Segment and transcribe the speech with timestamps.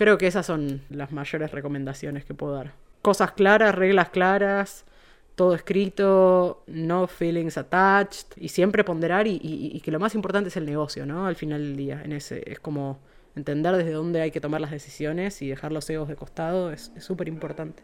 [0.00, 2.72] Creo que esas son las mayores recomendaciones que puedo dar.
[3.02, 4.86] Cosas claras, reglas claras,
[5.34, 10.64] todo escrito, no feelings attached, y siempre ponderar y, que lo más importante es el
[10.64, 11.26] negocio, ¿no?
[11.26, 12.98] Al final del día, en ese, es como
[13.36, 16.92] entender desde dónde hay que tomar las decisiones y dejar los egos de costado es
[16.98, 17.82] súper importante.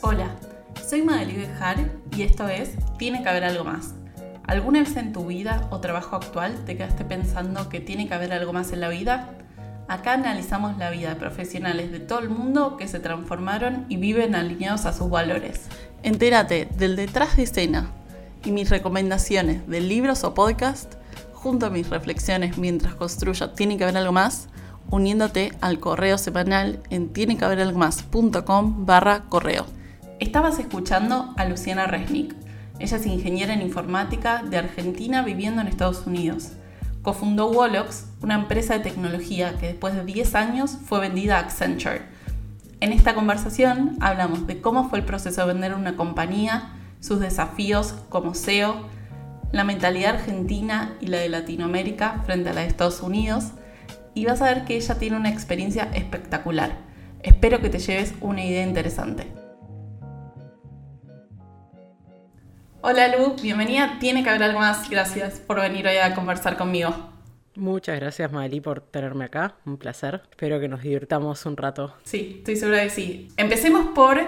[0.00, 0.34] Hola,
[0.84, 1.76] soy Madeleine Bejar
[2.16, 3.94] y esto es Tiene que haber algo más.
[4.50, 8.32] ¿Alguna vez en tu vida o trabajo actual te quedaste pensando que tiene que haber
[8.32, 9.28] algo más en la vida?
[9.86, 14.34] Acá analizamos la vida de profesionales de todo el mundo que se transformaron y viven
[14.34, 15.68] alineados a sus valores.
[16.02, 17.92] Entérate del detrás de escena
[18.44, 20.94] y mis recomendaciones de libros o podcast
[21.32, 24.48] junto a mis reflexiones mientras construyo Tiene que haber algo más,
[24.90, 29.66] uniéndote al correo semanal en tienequehaberalgomás.com barra correo.
[30.18, 32.49] Estabas escuchando a Luciana Resnick.
[32.80, 36.52] Ella es ingeniera en informática de Argentina viviendo en Estados Unidos
[37.02, 42.02] cofundó Wolox, una empresa de tecnología que después de 10 años fue vendida a Accenture.
[42.80, 47.94] En esta conversación hablamos de cómo fue el proceso de vender una compañía, sus desafíos
[48.08, 48.86] como CEO,
[49.52, 53.52] la mentalidad argentina y la de Latinoamérica frente a la de Estados Unidos,
[54.14, 56.78] y vas a ver que ella tiene una experiencia espectacular.
[57.22, 59.39] Espero que te lleves una idea interesante.
[62.82, 63.98] Hola Lu, bienvenida.
[64.00, 64.88] Tiene que haber algo más.
[64.88, 66.94] Gracias por venir hoy a conversar conmigo.
[67.54, 69.56] Muchas gracias Mali por tenerme acá.
[69.66, 70.22] Un placer.
[70.30, 71.94] Espero que nos divirtamos un rato.
[72.04, 73.28] Sí, estoy segura de que sí.
[73.36, 74.18] Empecemos por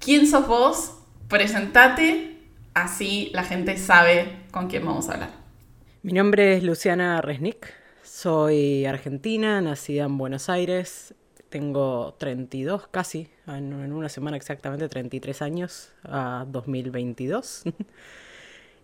[0.00, 0.98] quién sos vos.
[1.28, 2.38] Presentate,
[2.74, 5.30] así la gente sabe con quién vamos a hablar.
[6.02, 7.72] Mi nombre es Luciana Resnick.
[8.02, 11.14] Soy argentina, nacida en Buenos Aires.
[11.48, 17.64] Tengo 32 casi, en, una semana exactamente 33 años, a 2022.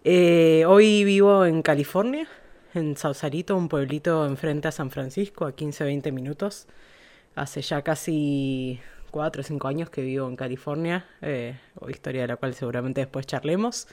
[0.04, 2.26] Eh, hoy vivo en California,
[2.74, 6.66] en Sausalito, un pueblito enfrente a San Francisco, a 15-20 minutos.
[7.36, 8.80] Hace ya casi
[9.12, 11.56] 4 o 5 años que vivo en California, eh,
[11.88, 13.86] historia de la cual seguramente después charlemos.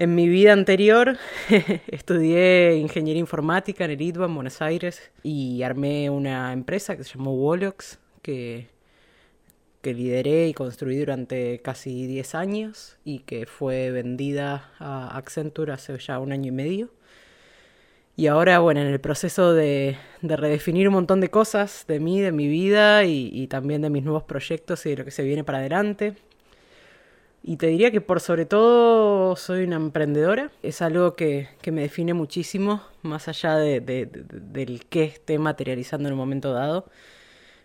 [0.00, 1.18] En mi vida anterior
[1.88, 7.18] estudié ingeniería informática en el ITBA en Buenos Aires y armé una empresa que se
[7.18, 8.68] llamó Wolox, que,
[9.82, 15.98] que lideré y construí durante casi 10 años y que fue vendida a Accenture hace
[15.98, 16.90] ya un año y medio.
[18.14, 22.30] Y ahora, bueno, en el proceso de, redefinir un montón de cosas de mí, de
[22.30, 25.58] mi vida y también de mis nuevos proyectos y de lo que se viene para
[25.58, 26.14] adelante.
[27.42, 30.50] Y te diría que por sobre todo soy una emprendedora.
[30.62, 36.18] Es algo que, me define muchísimo, más allá de, del que esté materializando en un
[36.18, 36.86] momento dado.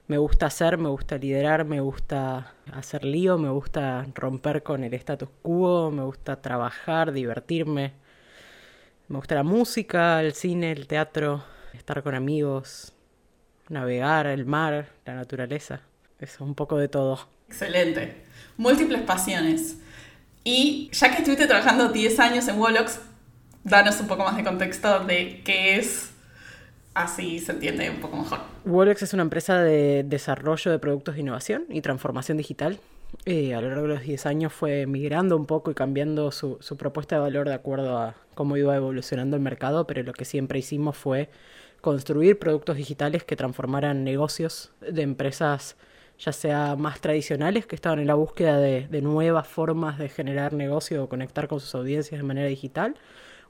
[0.07, 4.93] Me gusta hacer, me gusta liderar, me gusta hacer lío, me gusta romper con el
[4.93, 7.93] status quo, me gusta trabajar, divertirme.
[9.07, 12.93] Me gusta la música, el cine, el teatro, estar con amigos,
[13.69, 15.81] navegar, el mar, la naturaleza.
[16.19, 17.32] Eso, un poco de todo.
[17.47, 18.23] Excelente
[18.57, 19.77] múltiples pasiones.
[20.43, 22.99] Y ya que estuviste trabajando 10 años en Wolox,
[23.63, 26.11] danos un poco más de contexto de qué es,
[26.93, 28.39] así se entiende un poco mejor.
[28.65, 32.79] Wolox es una empresa de desarrollo de productos de innovación y transformación digital.
[33.25, 36.57] Eh, a lo largo de los 10 años fue migrando un poco y cambiando su,
[36.59, 40.25] su propuesta de valor de acuerdo a cómo iba evolucionando el mercado, pero lo que
[40.25, 41.29] siempre hicimos fue
[41.79, 45.75] construir productos digitales que transformaran negocios de empresas
[46.19, 51.03] ya sea más tradicionales, que estaban en la búsqueda de, nuevas formas de generar negocio
[51.03, 52.95] o conectar con sus audiencias de manera digital,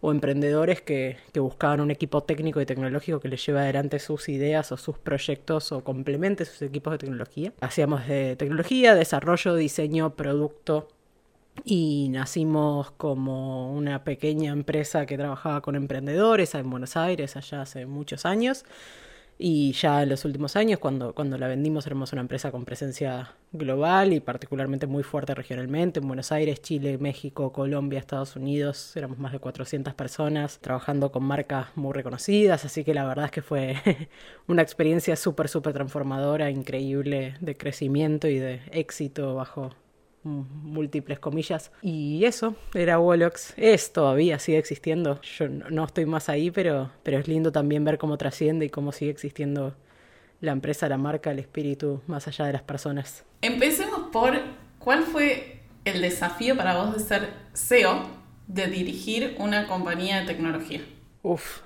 [0.02, 4.72] o emprendedores que, buscaban un equipo técnico y tecnológico que les lleve adelante sus ideas
[4.72, 7.54] o sus proyectos o complemente sus equipos de tecnología.
[7.62, 10.88] Hacíamos de tecnología, desarrollo, diseño, producto
[11.64, 17.86] y nacimos como una pequeña empresa que trabajaba con emprendedores en Buenos Aires allá hace
[17.86, 18.66] muchos años
[19.38, 23.34] y ya en los últimos años, cuando, cuando la vendimos, éramos una empresa con presencia
[23.52, 26.00] global y particularmente muy fuerte regionalmente.
[26.00, 31.24] En Buenos Aires, Chile, México, Colombia, Estados Unidos, éramos más de 400 personas trabajando con
[31.24, 32.66] marcas muy reconocidas.
[32.66, 33.76] Así que la verdad es que fue
[34.48, 39.72] una experiencia súper, súper transformadora, increíble de crecimiento y de éxito bajo
[40.24, 41.72] múltiples comillas.
[41.82, 43.54] Y eso, era Wolox.
[43.58, 45.22] Es todavía, sigue existiendo.
[45.22, 48.92] Yo no estoy más ahí, pero, pero es lindo también ver cómo trasciende y cómo
[48.92, 49.76] sigue existiendo
[50.42, 53.24] la empresa, la marca, el espíritu, más allá de las personas.
[53.42, 54.40] Empecemos por
[54.80, 58.08] cuál fue el desafío para vos de ser CEO,
[58.48, 60.82] de dirigir una compañía de tecnología.
[61.22, 61.62] Uf,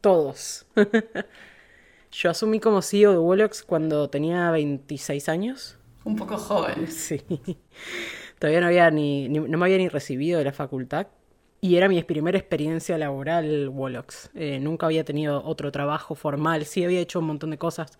[0.00, 0.66] todos.
[2.12, 6.86] Yo asumí como CEO de Wolox cuando tenía 26 años un poco joven.
[6.88, 7.20] Sí.
[8.38, 11.08] Todavía no había ni, no me había ni recibido de la facultad.
[11.60, 14.30] Y era mi primera experiencia laboral Wolox.
[14.34, 16.64] Eh, nunca había tenido otro trabajo formal.
[16.64, 17.98] Sí había hecho un montón de cosas,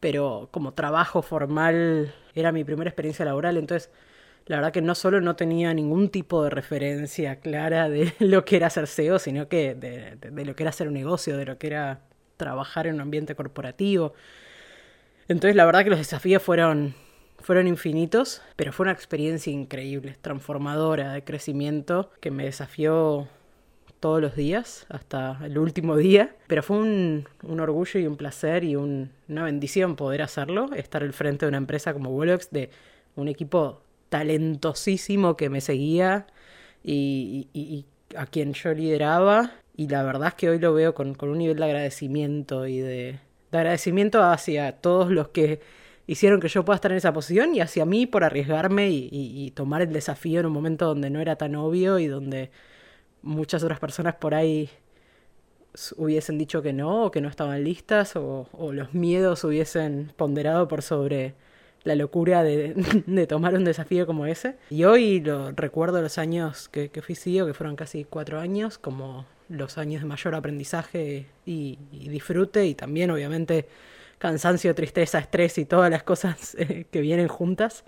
[0.00, 3.56] pero como trabajo formal era mi primera experiencia laboral.
[3.56, 3.90] Entonces,
[4.46, 8.56] la verdad que no solo no tenía ningún tipo de referencia clara de lo que
[8.56, 11.58] era ser SEO, sino que de, de lo que era hacer un negocio, de lo
[11.58, 12.00] que era
[12.36, 14.14] trabajar en un ambiente corporativo.
[15.28, 16.94] Entonces, la verdad que los desafíos fueron
[17.40, 23.28] fueron infinitos, pero fue una experiencia increíble, transformadora, de crecimiento, que me desafió
[24.00, 27.26] todos los días, hasta el último día, pero fue un,
[27.60, 31.92] orgullo y un placer y una bendición poder hacerlo, estar al frente de una empresa
[31.92, 32.70] como Wolox, de
[33.16, 36.26] un equipo talentosísimo que me seguía
[36.84, 37.86] y,
[38.16, 41.56] a quien yo lideraba, y la verdad es que hoy lo veo con, un nivel
[41.56, 43.20] de agradecimiento y de
[43.52, 45.60] agradecimiento hacia todos los que
[46.08, 49.82] hicieron que yo pueda estar en esa posición y hacia mí por arriesgarme y, tomar
[49.82, 52.50] el desafío en un momento donde no era tan obvio y donde
[53.22, 54.70] muchas otras personas por ahí
[55.96, 60.82] hubiesen dicho que no o que no estaban listas o, los miedos hubiesen ponderado por
[60.82, 61.34] sobre
[61.84, 64.56] la locura de, tomar un desafío como ese.
[64.70, 68.78] Y hoy lo recuerdo los años que, que fui CEO, que fueron casi cuatro años,
[68.78, 73.66] como los años de mayor aprendizaje y disfrute y también obviamente
[74.18, 77.84] cansancio, tristeza, estrés y todas las cosas eh, que vienen juntas.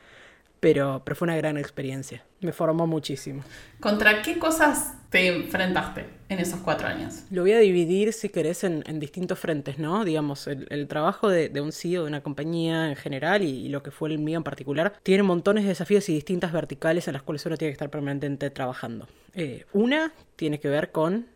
[0.61, 2.23] Pero, pero fue una gran experiencia.
[2.43, 3.43] Me formó muchísimo.
[3.81, 7.25] ¿Contra qué cosas te enfrentaste en esos cuatro años?
[7.31, 10.05] Lo voy a dividir, si querés, en, distintos frentes, ¿no?
[10.05, 14.11] Digamos, el, trabajo de, un CEO de una compañía en general y, lo que fue
[14.11, 17.57] el mío en particular, tiene montones de desafíos y distintas verticales en las cuales uno
[17.57, 19.09] tiene que estar permanentemente trabajando.
[19.35, 21.27] Eh, una tiene que ver con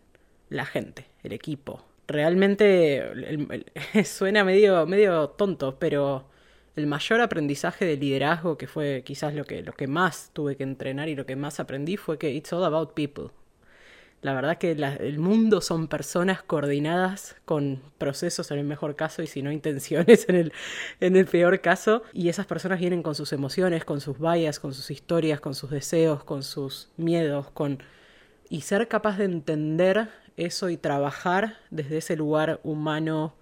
[0.51, 3.03] la gente, el equipo, realmente
[4.05, 6.29] suena medio, medio tonto, pero
[6.77, 10.65] el mayor aprendizaje de liderazgo, que fue quizás lo que, lo que más tuve que
[10.65, 13.31] entrenar y lo que más aprendí, fue que it's all about people.
[14.25, 19.27] La verdad que el mundo son personas coordinadas con procesos en el mejor caso y
[19.27, 20.53] si no intenciones en el,
[21.01, 22.03] en el peor caso.
[22.15, 25.71] Y esas personas vienen con sus emociones, con sus vallas, con sus historias, con sus
[25.71, 27.83] deseos, con sus miedos, con...
[28.49, 33.35] Y ser capaz de entender eso y trabajar desde ese lugar humano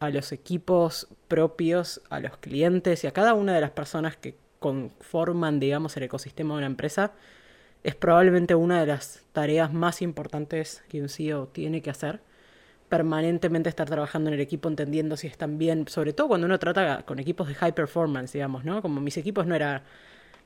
[0.00, 4.36] a los equipos propios, a los clientes y a cada una de las personas que
[4.58, 7.12] conforman, digamos, el ecosistema de una empresa,
[7.84, 12.20] es probablemente una de las tareas más importantes que un CEO tiene que hacer.
[12.88, 17.02] Permanentemente estar trabajando en el equipo, entendiendo si están bien, sobre todo cuando uno trata
[17.04, 18.82] con equipos de high performance, digamos, ¿no?
[18.82, 19.84] Como mis equipos no era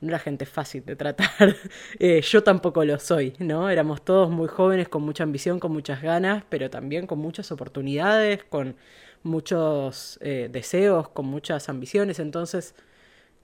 [0.03, 1.57] no era gente fácil de tratar.
[1.99, 3.71] Eh, yo tampoco lo soy, ¿no?
[3.71, 8.43] Éramos todos muy jóvenes, con mucha ambición, con muchas ganas, pero también con muchas oportunidades,
[8.45, 8.77] con
[9.23, 12.19] muchos eh, deseos, con muchas ambiciones.
[12.19, 12.75] Entonces,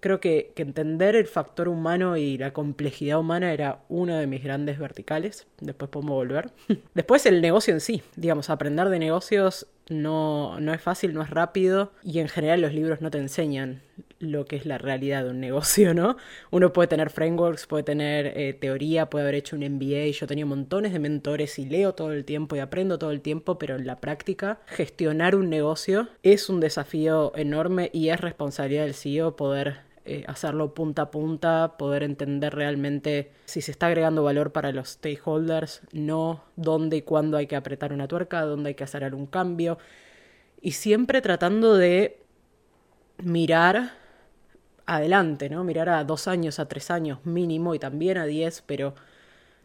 [0.00, 4.42] creo que, que, entender el factor humano y la complejidad humana era uno de mis
[4.42, 5.46] grandes verticales.
[5.60, 6.50] Después podemos volver.
[6.94, 11.30] Después el negocio en sí, digamos, aprender de negocios no, no es fácil, no es
[11.30, 13.82] rápido y en general los libros no te enseñan
[14.20, 16.16] lo que es la realidad de un negocio, ¿no?
[16.50, 20.46] Uno puede tener frameworks, puede tener eh, teoría, puede haber hecho un MBA, yo tenía
[20.46, 23.86] montones de mentores y leo todo el tiempo y aprendo todo el tiempo, pero en
[23.86, 29.88] la práctica gestionar un negocio es un desafío enorme y es responsabilidad del CEO poder
[30.10, 34.88] eh, hacerlo punta a punta, poder entender realmente si se está agregando valor para los
[34.90, 39.26] stakeholders, no dónde y cuándo hay que apretar una tuerca, dónde hay que hacer algún
[39.26, 39.76] cambio.
[40.62, 42.22] Y siempre tratando de
[43.22, 43.97] mirar
[44.88, 45.64] adelante, ¿no?
[45.64, 48.94] Mirar a dos años, a tres años mínimo y también a diez, pero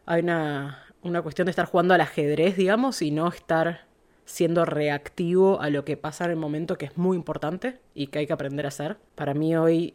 [0.04, 3.86] hay una, una cuestión de estar jugando al ajedrez, digamos, y no estar
[4.26, 8.20] siendo reactivo a lo que pasa en el momento que es muy importante y que
[8.20, 8.98] hay que aprender a hacer.
[9.14, 9.94] Para mí hoy,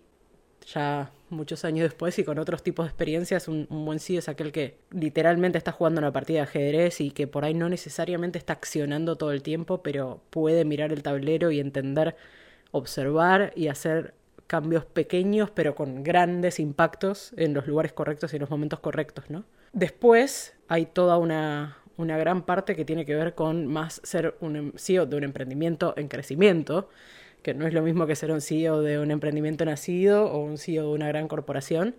[0.66, 4.30] ya muchos años después y con otros tipos de experiencias, un, un buen CEO es
[4.30, 8.40] aquel que literalmente está jugando una partida de ajedrez y que por ahí no necesariamente
[8.40, 12.16] está accionando todo el tiempo, pero puede mirar el tablero y entender,
[12.72, 14.16] observar y hacer
[14.50, 19.29] cambios pequeños pero con grandes impactos en los lugares correctos y en los momentos correctos,
[19.29, 19.46] ¿no?
[19.74, 24.56] Después hay toda una, una gran parte que tiene que ver con más ser un
[24.56, 26.89] em, CEO de un emprendimiento en crecimiento,
[27.44, 30.58] que no es lo mismo que ser un CEO de un emprendimiento nacido o un
[30.58, 31.96] CEO de una gran corporación.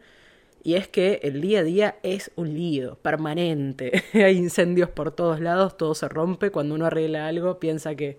[0.65, 4.03] Y es que el día a día es un lío permanente.
[4.13, 6.51] Hay incendios por todos lados, todo se rompe.
[6.51, 8.19] Cuando uno arregla algo, piensa que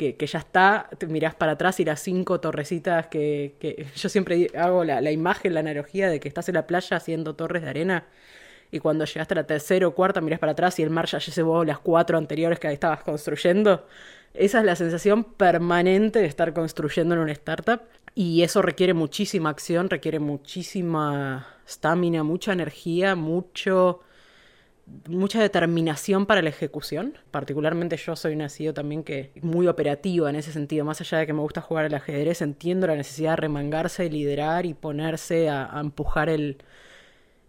[0.00, 4.84] que, ya está, te mirás para atrás y las cinco torrecitas que, yo siempre hago
[4.84, 8.04] la, la, imagen, la analogía de que estás en la playa haciendo torres de arena
[8.70, 11.18] y cuando llegaste a la tercera o cuarta mirás para atrás y el mar ya
[11.18, 13.86] llevó las cuatro anteriores que estabas construyendo.
[14.32, 17.80] Esa es la sensación permanente de estar construyendo en una startup
[18.14, 24.00] y eso requiere muchísima acción, requiere muchísima estamina, mucha energía, mucho
[25.08, 27.18] mucha determinación para la ejecución.
[27.30, 30.84] Particularmente yo soy una CEO también que muy operativa en ese sentido.
[30.84, 34.66] Más allá de que me gusta jugar al ajedrez, entiendo la necesidad de remangarse, liderar
[34.66, 36.58] y ponerse a, empujar el,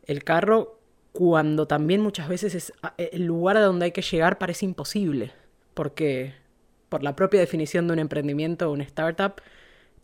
[0.05, 0.79] el carro
[1.11, 5.31] cuando también muchas veces es el lugar a donde hay que llegar parece imposible.
[5.73, 6.33] Porque
[6.89, 9.41] por la propia definición de un emprendimiento o una startup,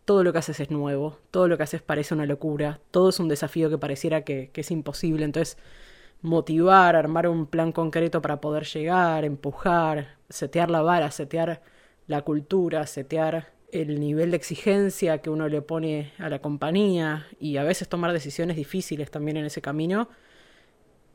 [0.08, 3.20] todo lo que haces es nuevo, todo lo que haces parece una locura, todo es
[3.20, 5.26] un desafío que pareciera que, es imposible.
[5.26, 5.58] Entonces,
[6.22, 11.62] motivar, armar un plan concreto para poder llegar, empujar, setear la vara, setear
[12.06, 17.58] la cultura, setear el nivel de exigencia que uno le pone a la compañía y
[17.58, 20.08] a veces tomar decisiones difíciles también en ese camino,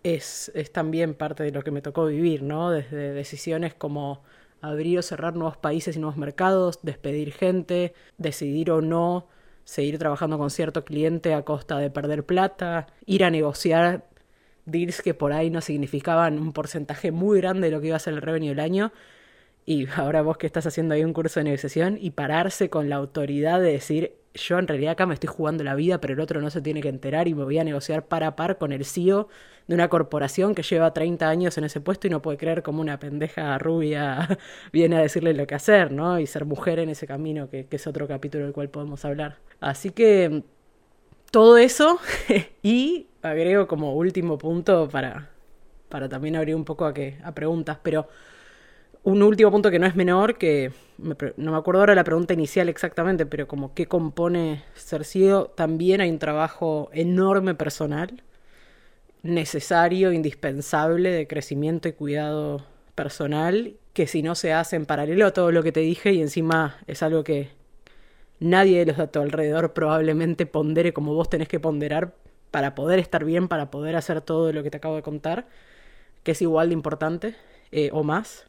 [0.03, 2.69] es, es también parte de lo que me tocó vivir, ¿no?
[2.69, 4.21] Desde decisiones como
[4.61, 9.27] abrir o cerrar nuevos países y nuevos mercados, despedir gente, decidir o no
[9.65, 14.05] seguir trabajando con cierto cliente a costa de perder plata, ir a negociar
[14.65, 17.99] deals que por ahí no significaban un porcentaje muy grande de lo que iba a
[17.99, 18.91] ser el revenue del año.
[19.65, 22.97] Y ahora vos que estás haciendo ahí un curso de negociación y pararse con la
[22.97, 26.41] autoridad de decir, yo en realidad acá me estoy jugando la vida, pero el otro
[26.41, 28.85] no se tiene que enterar y me voy a negociar par a par con el
[28.85, 29.29] CEO
[29.67, 32.81] de una corporación que lleva 30 años en ese puesto y no puede creer como
[32.81, 34.37] una pendeja rubia
[34.73, 36.19] viene a decirle lo que hacer, ¿no?
[36.19, 39.37] Y ser mujer en ese camino, que, es otro capítulo del cual podemos hablar.
[39.59, 40.43] Así que
[41.31, 41.99] todo eso
[42.63, 45.29] y agrego como último punto para,
[45.89, 48.07] para también abrir un poco a, que, a preguntas, pero
[49.03, 52.69] un último punto que no es menor, que no me acuerdo ahora la pregunta inicial
[52.69, 58.23] exactamente, pero como qué compone ser CEO, también hay un trabajo enorme personal,
[59.23, 62.65] necesario, indispensable de crecimiento y cuidado
[62.95, 66.21] personal, que si no se hace en paralelo a todo lo que te dije y
[66.21, 67.49] encima es algo que
[68.39, 72.13] nadie de los de tu alrededor probablemente pondere como vos tenés que ponderar
[72.53, 75.47] para poder estar bien, para poder hacer todo lo que te acabo de contar,
[76.21, 77.35] que es igual de importante
[77.71, 78.45] eh, o más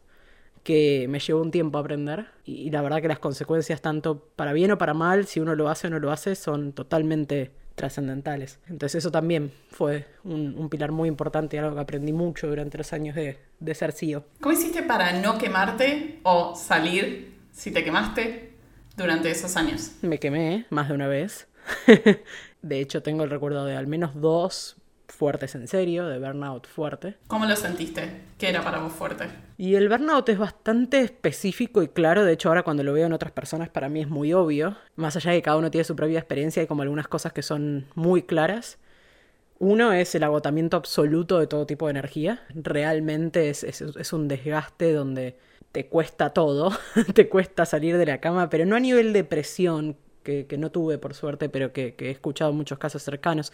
[0.63, 4.71] que me llevó un tiempo aprender y, la verdad que las consecuencias tanto para bien
[4.73, 8.59] o para mal, si uno lo hace o no lo hace, son totalmente trascendentales.
[8.67, 12.93] Entonces eso también fue un, pilar muy importante y algo que aprendí mucho durante los
[12.93, 14.27] años de, de ser CEO.
[14.39, 18.53] ¿Cómo hiciste para no quemarte o salir si te quemaste
[18.99, 19.93] durante esos años?
[20.03, 21.49] Me quemé más de una vez.
[22.65, 27.17] de hecho tengo el recuerdo de al menos dos fuertes en serio, de burnout fuerte.
[27.27, 28.23] ¿Cómo lo sentiste?
[28.39, 29.27] ¿Qué era para vos fuerte?
[29.59, 33.13] Y el burnout es bastante específico y claro, de hecho ahora cuando lo veo en
[33.13, 35.95] otras personas para mí es muy obvio, más allá de que cada uno tiene su
[35.95, 38.79] propia experiencia y como algunas cosas que son muy claras.
[39.59, 44.93] Uno es el agotamiento absoluto de todo tipo de energía, realmente es, es, un desgaste
[44.93, 45.39] donde
[45.71, 46.73] te cuesta todo,
[47.15, 50.99] te cuesta salir de la cama, pero no a nivel de presión, que, no tuve
[50.99, 53.53] por suerte, pero que, que he escuchado muchos casos cercanos,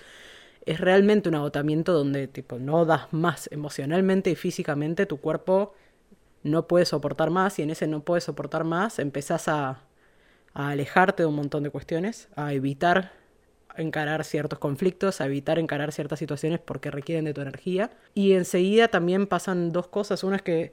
[0.64, 5.74] es realmente un agotamiento donde tipo no das más emocionalmente y físicamente, tu cuerpo
[6.42, 9.82] no puede soportar más y en ese no puede soportar más empezás a,
[10.54, 13.12] a alejarte de un montón de cuestiones, a evitar
[13.76, 17.90] encarar ciertos conflictos, a evitar encarar ciertas situaciones porque requieren de tu energía.
[18.14, 20.24] Y enseguida también pasan dos cosas.
[20.24, 20.72] Una es que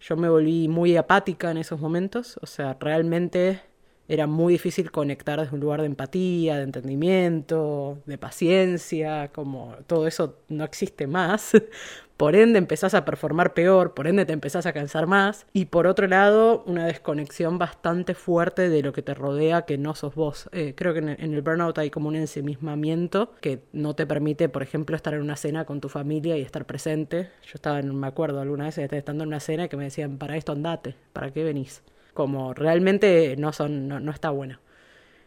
[0.00, 3.62] yo me volví muy apática en esos momentos, o sea, realmente
[4.08, 10.06] era muy difícil conectar desde un lugar de empatía, de entendimiento, de paciencia, como todo
[10.06, 11.52] eso no existe más.
[12.16, 15.46] Por ende empezás a performar peor, por ende te empezás a cansar más.
[15.52, 19.94] Y por otro lado, una desconexión bastante fuerte de lo que te rodea que no
[19.94, 20.48] sos vos.
[20.52, 24.62] Eh, creo que en el burnout hay como un ensimismamiento que no te permite, por
[24.62, 27.28] ejemplo, estar en una cena con tu familia y estar presente.
[27.42, 30.38] Yo estaba, en, me acuerdo alguna vez, estando en una cena que me decían, para
[30.38, 31.82] esto andate, ¿para qué venís?
[32.16, 34.58] Como realmente no son, no, está bueno.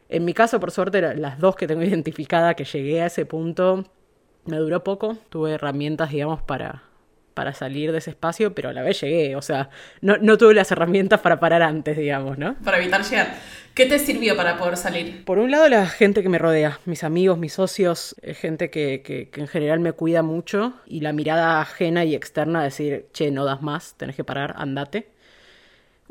[0.10, 3.86] En mi caso, por suerte, las dos que tengo identificada que llegué a ese punto,
[4.46, 6.84] me duró poco, tuve herramientas, digamos, para,
[7.34, 9.70] para salir de ese espacio, pero a la vez llegué, o sea,
[10.02, 12.56] no, no tuve las herramientas para parar antes, digamos, ¿no?
[12.66, 13.36] Para evitar llegar.
[13.74, 15.24] ¿Qué te sirvió para poder salir?
[15.24, 19.02] Por un lado, la gente que me rodea, mis amigos, mis socios, eh, gente que,
[19.04, 23.32] que, que en general me cuida mucho y la mirada ajena y externa, decir, che,
[23.32, 25.08] no das más, tenés que parar, andate.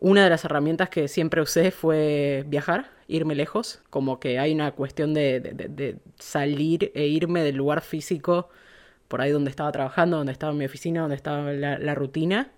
[0.00, 4.70] Una de las herramientas que siempre usé fue viajar, irme lejos, como que hay una
[4.72, 8.48] cuestión de, salir e irme del lugar físico,
[9.08, 12.52] por ahí donde estaba trabajando, donde estaba mi oficina, donde estaba la, rutina,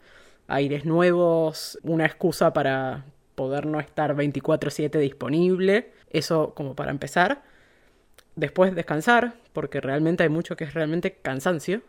[0.49, 3.07] aires nuevos, una excusa para
[3.37, 7.43] poder no estar 24/7 disponible, eso como para empezar.
[8.37, 11.83] Después descansar, porque realmente hay mucho que es realmente cansancio.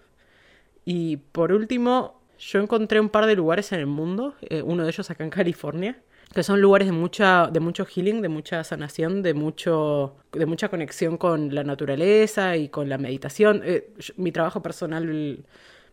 [0.86, 4.90] Y por último, yo encontré un par de lugares en el mundo, eh, uno de
[4.90, 6.02] ellos acá en California,
[6.34, 10.70] que son lugares de mucha de mucho healing, de mucha sanación, de mucho de mucha
[10.70, 13.62] conexión con la naturaleza y con la meditación.
[13.64, 15.46] Eh, mi trabajo personal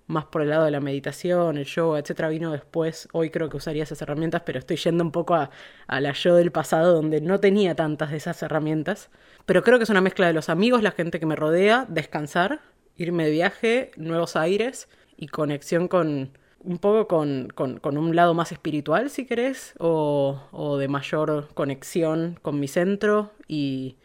[0.07, 3.09] más por el lado de la meditación, el yoga, etcétera, vino después.
[3.12, 5.50] Hoy creo que usaría esas herramientas, pero estoy yendo un poco a,
[5.87, 9.11] a, la yo del pasado donde no tenía tantas de esas herramientas.
[9.45, 12.61] Pero creo que es una mezcla de los amigos, la gente que me rodea, descansar,
[12.97, 14.88] irme de viaje, nuevos aires
[15.19, 20.41] y conexión con un poco con, con, con un lado más espiritual, si querés, o,
[20.51, 23.97] o de mayor conexión con mi centro y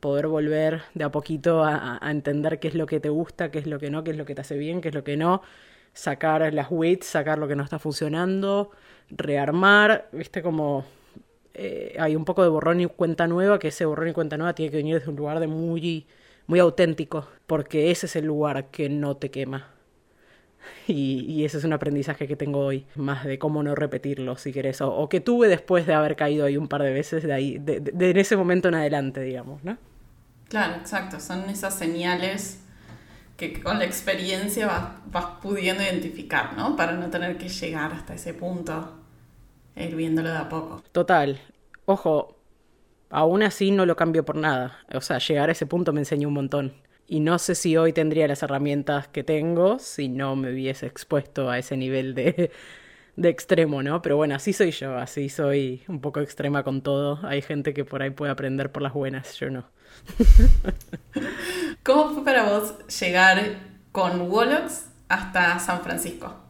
[0.00, 3.66] poder volver de a poquito a, entender qué es lo que te gusta, qué es
[3.68, 5.42] lo que no, qué es lo que te hace bien, qué es lo que no,
[5.94, 8.70] sacar las weights, sacar lo que no está funcionando,
[9.10, 10.84] rearmar, viste como
[11.54, 14.54] eh, hay un poco de borrón y cuenta nueva, que ese borrón y cuenta nueva
[14.54, 16.06] tiene que venir desde un lugar muy,
[16.48, 19.68] muy auténtico, porque ese es el lugar que no te quema.
[20.88, 24.52] Y, y, ese es un aprendizaje que tengo hoy, más de cómo no repetirlo, si
[24.52, 27.32] querés, o, o que tuve después de haber caído ahí un par de veces, de
[27.32, 29.78] ahí, de, de, ese momento en adelante, digamos, ¿no?
[30.48, 31.20] Claro, exacto.
[31.20, 32.60] Son esas señales
[33.36, 36.76] que con la experiencia vas, vas, pudiendo identificar, ¿no?
[36.76, 38.92] Para no tener que llegar hasta ese punto
[39.74, 40.82] e ir viéndolo de a poco.
[40.92, 41.40] Total.
[41.86, 42.36] Ojo,
[43.10, 44.78] aún así no lo cambio por nada.
[44.94, 46.74] O sea, llegar a ese punto me enseñó un montón.
[47.12, 51.50] Y no sé si hoy tendría las herramientas que tengo si no me hubiese expuesto
[51.50, 52.50] a ese nivel de,
[53.16, 54.00] de extremo, ¿no?
[54.00, 57.20] Pero bueno, así soy yo, así soy un poco extrema con todo.
[57.24, 59.68] Hay gente que por ahí puede aprender por las buenas, yo no.
[61.82, 63.58] ¿Cómo fue para vos llegar
[63.92, 66.41] con Wolox hasta San Francisco?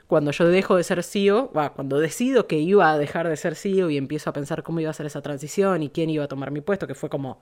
[0.06, 3.90] cuando yo dejo de ser CEO, cuando decido que iba a dejar de ser CEO
[3.90, 6.50] y empiezo a pensar cómo iba a ser esa transición y quién iba a tomar
[6.50, 7.40] mi puesto, que fue como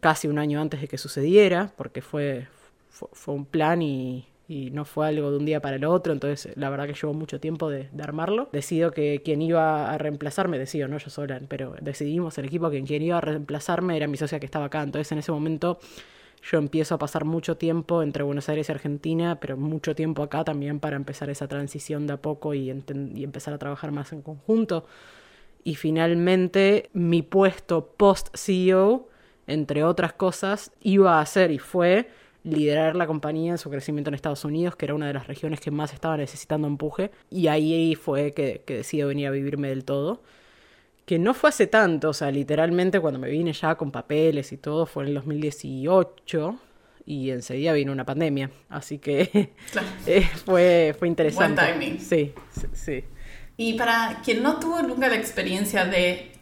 [0.00, 2.46] casi un año antes de que sucediera, porque fue,
[2.88, 6.70] fue, un plan y, no fue algo de un día para el otro, entonces la
[6.70, 8.48] verdad que llevó mucho tiempo de, de, armarlo.
[8.52, 12.82] Decido que quien iba a reemplazarme, decido, no yo sola, pero decidimos el equipo que
[12.84, 15.80] quien iba a reemplazarme era mi socia que estaba acá, entonces en ese momento
[16.48, 20.44] yo empiezo a pasar mucho tiempo entre Buenos Aires y Argentina, pero mucho tiempo acá
[20.44, 24.22] también para empezar esa transición de a poco y, y empezar a trabajar más en
[24.22, 24.86] conjunto.
[25.64, 29.08] Y finalmente mi puesto post-CEO
[29.46, 32.08] entre otras cosas, iba a hacer y fue
[32.44, 35.60] liderar la compañía en su crecimiento en Estados Unidos, que era una de las regiones
[35.60, 39.84] que más estaba necesitando empuje, y ahí fue que, que decido venir a vivirme del
[39.84, 40.22] todo.
[41.04, 44.56] Que no fue hace tanto, o sea, literalmente cuando me vine ya con papeles y
[44.56, 46.58] todo fue en el 2018
[47.06, 49.86] y enseguida vino una pandemia, así que claro.
[50.06, 51.62] eh, fue, fue interesante.
[51.62, 52.00] Buen timing.
[52.00, 53.04] Sí, sí, sí.
[53.56, 56.32] Y para quien no tuvo nunca la experiencia de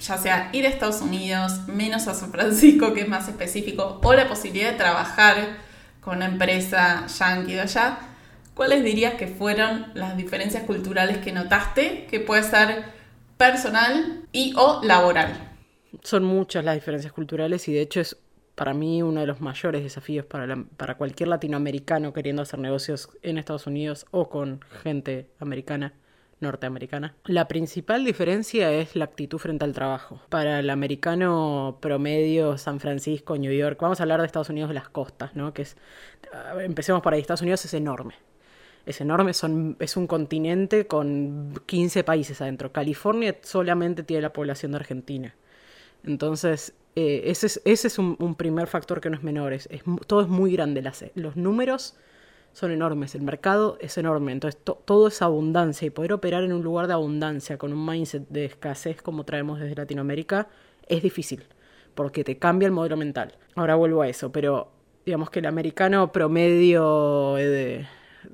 [0.00, 4.12] ya sea ir a Estados Unidos, menos a San Francisco, que es más específico, o
[4.14, 5.36] la posibilidad de trabajar
[6.00, 7.98] con una empresa yankee de allá,
[8.54, 12.84] ¿cuáles dirías que fueron las diferencias culturales que notaste que puede ser
[13.36, 15.52] personal y o laboral?
[16.02, 18.16] Son muchas las diferencias culturales y de hecho es
[18.54, 23.36] para mí uno de los mayores desafíos para, para cualquier latinoamericano queriendo hacer negocios en
[23.38, 25.92] Estados Unidos o con gente americana
[26.40, 27.14] norteamericana.
[27.24, 30.20] La principal diferencia es la actitud frente al trabajo.
[30.28, 34.74] Para el americano promedio, San Francisco, New York, vamos a hablar de Estados Unidos de
[34.74, 35.54] las costas, ¿no?
[35.54, 35.76] Que es,
[36.58, 38.14] empecemos por ahí, Estados Unidos es enorme.
[38.84, 42.70] Es enorme, es un continente con 15 países adentro.
[42.70, 45.34] California solamente tiene la población de Argentina.
[46.04, 49.52] Entonces, eh, ese es, un, primer factor que no es menor.
[49.52, 50.82] Es, es, todo es muy grande.
[50.82, 51.96] Las, los números
[52.56, 56.54] son enormes, el mercado es enorme, entonces to todo es abundancia y poder operar en
[56.54, 60.48] un lugar de abundancia con un mindset de escasez como traemos desde Latinoamérica
[60.88, 61.44] es difícil,
[61.94, 63.34] porque te cambia el modelo mental.
[63.56, 64.72] Ahora vuelvo a eso, pero
[65.04, 67.36] digamos que el americano promedio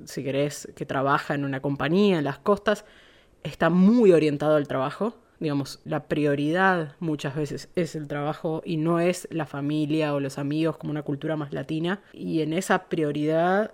[0.05, 2.85] si querés, que trabaja en una compañía en las costas,
[3.43, 5.15] está muy orientado al trabajo.
[5.41, 10.37] Digamos, la prioridad muchas veces es el trabajo y no es la familia o los
[10.37, 11.99] amigos como una cultura más latina.
[12.13, 13.71] Y en esa prioridad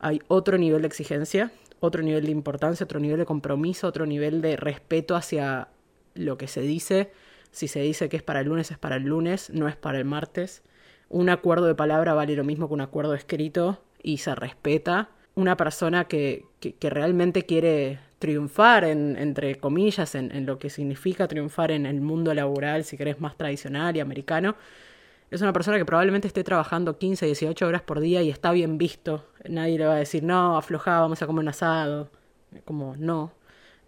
[0.00, 4.40] hay otro nivel de exigencia, otro nivel de importancia, otro nivel de compromiso, otro nivel
[4.42, 5.68] de respeto hacia
[6.14, 7.10] lo que se dice.
[7.50, 9.98] Si se dice que es para el lunes, es para el lunes, no es para
[9.98, 10.62] el martes.
[11.08, 15.10] Un acuerdo de palabra vale lo mismo que un acuerdo escrito y se respeta.
[15.34, 21.28] Una persona que, que, realmente quiere triunfar, en, entre comillas, en, en, lo que significa
[21.28, 24.56] triunfar en el mundo laboral, si querés, más tradicional y americano,
[25.30, 28.78] es una persona que probablemente esté trabajando 15, 18 horas por día y está bien
[28.78, 29.26] visto.
[29.48, 32.10] Nadie le va a decir, no, aflojá, vamos a comer un asado.
[32.64, 33.32] Como, no.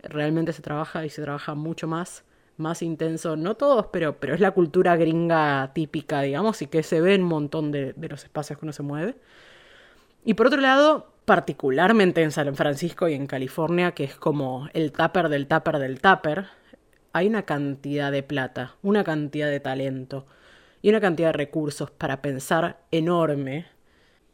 [0.02, 2.24] Realmente se trabaja y se trabaja mucho más
[2.60, 7.00] más intenso, no todos, pero, pero es la cultura gringa típica, digamos, y que se
[7.00, 9.16] ve en un montón de, de los espacios que uno se mueve.
[10.24, 14.92] Y por otro lado, particularmente en San Francisco y en California, que es como el
[14.92, 16.48] tupper del tupper del tupper,
[17.12, 20.26] hay una cantidad de plata, una cantidad de talento
[20.82, 23.66] y una cantidad de recursos para pensar enorme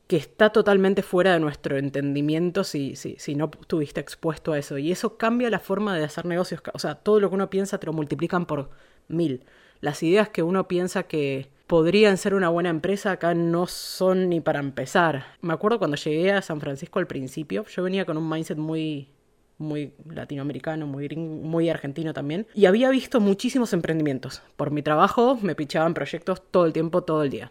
[0.07, 4.79] que está totalmente fuera de nuestro entendimiento si, si, si no estuviste expuesto a eso.
[4.79, 6.63] Y eso cambia la forma de hacer negocios.
[6.75, 8.71] O sea, todo lo que uno piensa te lo multiplican por
[9.09, 9.45] mil.
[9.81, 14.41] Las ideas que uno piensa que podrían ser una buena empresa acá no son ni
[14.41, 15.27] para empezar.
[15.41, 19.09] Me acuerdo cuando llegué a San Francisco al principio, yo venía con un mindset muy
[19.59, 22.47] muy latinoamericano, muy, muy argentino también.
[22.55, 24.43] Y había visto muchísimos emprendimientos.
[24.57, 27.51] Por mi trabajo me pichaban proyectos todo el tiempo, todo el día.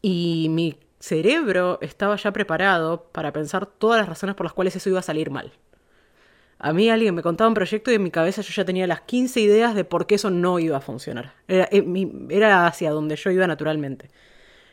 [0.00, 4.88] Y mi cerebro estaba ya preparado para pensar todas las razones por las cuales eso
[4.88, 5.52] iba a salir mal.
[6.60, 9.02] A mí alguien me contaba un proyecto y en mi cabeza yo ya tenía las
[9.02, 11.34] 15 ideas de por qué eso no iba a funcionar.
[11.46, 11.84] Era, eh,
[12.30, 14.10] era hacia donde yo iba naturalmente.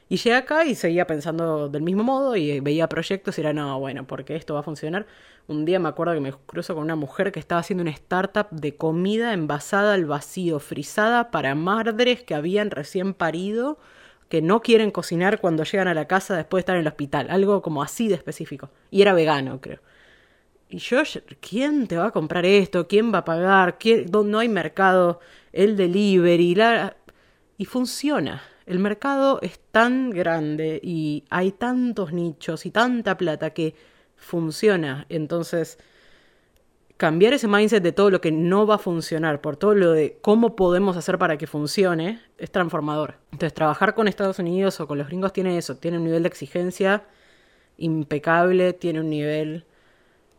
[0.07, 3.79] Y llegué acá y seguía pensando del mismo modo y veía proyectos y era, no,
[3.79, 5.07] bueno, porque esto va a funcionar.
[5.47, 8.49] Un día me acuerdo que me cruzo con una mujer que estaba haciendo una startup
[8.51, 13.79] de comida envasada al vacío, frisada para madres que habían recién parido
[14.29, 17.27] que no quieren cocinar cuando llegan a la casa después de estar en el hospital,
[17.29, 18.69] algo como así de específico.
[18.91, 19.79] Y era vegano, creo.
[20.69, 21.01] Y yo,
[21.41, 22.87] ¿quién te va a comprar esto?
[22.87, 23.77] ¿Quién va a pagar?
[23.77, 24.07] ¿Quién?
[24.11, 25.19] No hay mercado,
[25.53, 26.95] el delivery, la...
[27.57, 28.41] y funciona.
[28.65, 33.75] El mercado es tan grande y hay tantos nichos y tanta plata que
[34.15, 35.05] funciona.
[35.09, 35.77] Entonces,
[36.97, 40.17] cambiar ese mindset de todo lo que no va a funcionar por todo lo de
[40.21, 43.15] cómo podemos hacer para que funcione es transformador.
[43.31, 46.29] Entonces, trabajar con Estados Unidos o con los gringos tiene eso, tiene un nivel de
[46.29, 47.03] exigencia
[47.77, 49.65] impecable, tiene un nivel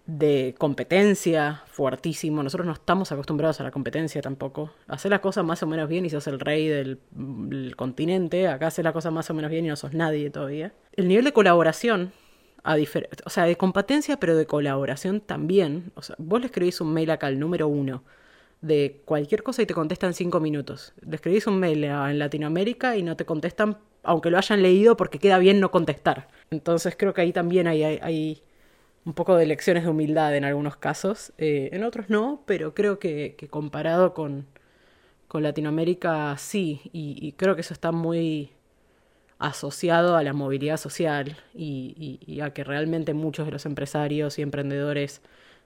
[0.07, 2.43] de competencia fuertísimo.
[2.43, 4.73] Nosotros no estamos acostumbrados a la competencia tampoco.
[4.87, 7.01] Hacer las cosas más o menos bien y sos el rey del,
[7.77, 8.49] continente.
[8.49, 10.73] Acá haces las cosas más o menos bien y no sos nadie todavía.
[10.93, 12.13] El nivel de colaboración
[13.25, 15.93] o sea, de competencia, pero de colaboración también.
[15.95, 18.03] O sea, vos le escribís un mail acá al número uno
[18.61, 20.93] de cualquier cosa y te contestan cinco minutos.
[21.07, 25.19] Le escribís un mail en Latinoamérica y no te contestan, aunque lo hayan leído, porque
[25.19, 26.29] queda bien no contestar.
[26.51, 28.43] Entonces creo que ahí también hay,
[29.07, 31.33] un poco de lecciones de humildad en algunos casos.
[31.39, 34.47] Eh, en otros no, pero creo que, comparado con,
[35.29, 36.83] con Latinoamérica sí.
[36.93, 38.51] y creo que eso está muy
[39.39, 45.23] asociado a la movilidad social y, a que realmente muchos de los empresarios y emprendedores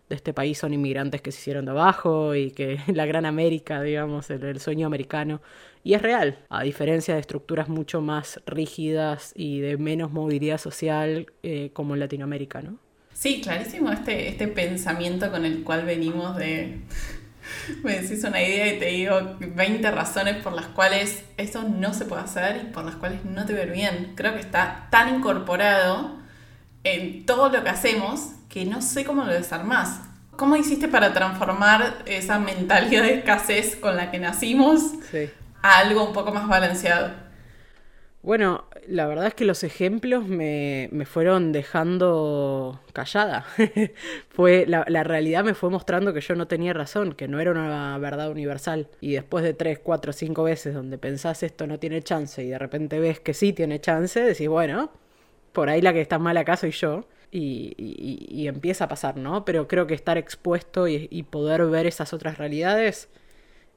[0.09, 3.81] de este país son inmigrantes que se hicieron de abajo y que la gran América,
[3.83, 5.41] digamos, el, sueño americano.
[5.85, 11.27] Y es real, a diferencia de estructuras mucho más rígidas y de menos movilidad social
[11.43, 12.79] eh, como en Latinoamérica, ¿no?
[13.21, 16.81] Sí, clarísimo este, este pensamiento con el cual venimos de
[17.83, 22.07] me decís una idea y te digo 20 razones por las cuales eso no se
[22.07, 24.15] puede hacer y por las cuales no te ver bien.
[24.17, 26.17] Creo que está tan incorporado
[26.83, 30.01] en todo lo que hacemos que no sé cómo lo desarmás.
[30.37, 34.95] ¿Cómo hiciste para transformar esa mentalidad de escasez con la que nacimos
[35.61, 37.11] a algo un poco más balanceado?
[38.23, 43.47] Bueno, la verdad es que los ejemplos me, me fueron dejando callada.
[44.31, 47.97] fue, la, realidad me fue mostrando que yo no tenía razón, que no era una
[47.99, 48.89] verdad universal.
[49.01, 52.59] Y después de tres, cuatro, cinco veces donde pensás esto no tiene chance y de
[52.59, 54.91] repente ves que sí tiene chance, decís, bueno,
[55.53, 57.07] por ahí la que está mal acá soy yo.
[57.33, 59.45] Y, y, y empieza a pasar, ¿no?
[59.45, 63.09] Pero creo que estar expuesto y poder ver esas otras realidades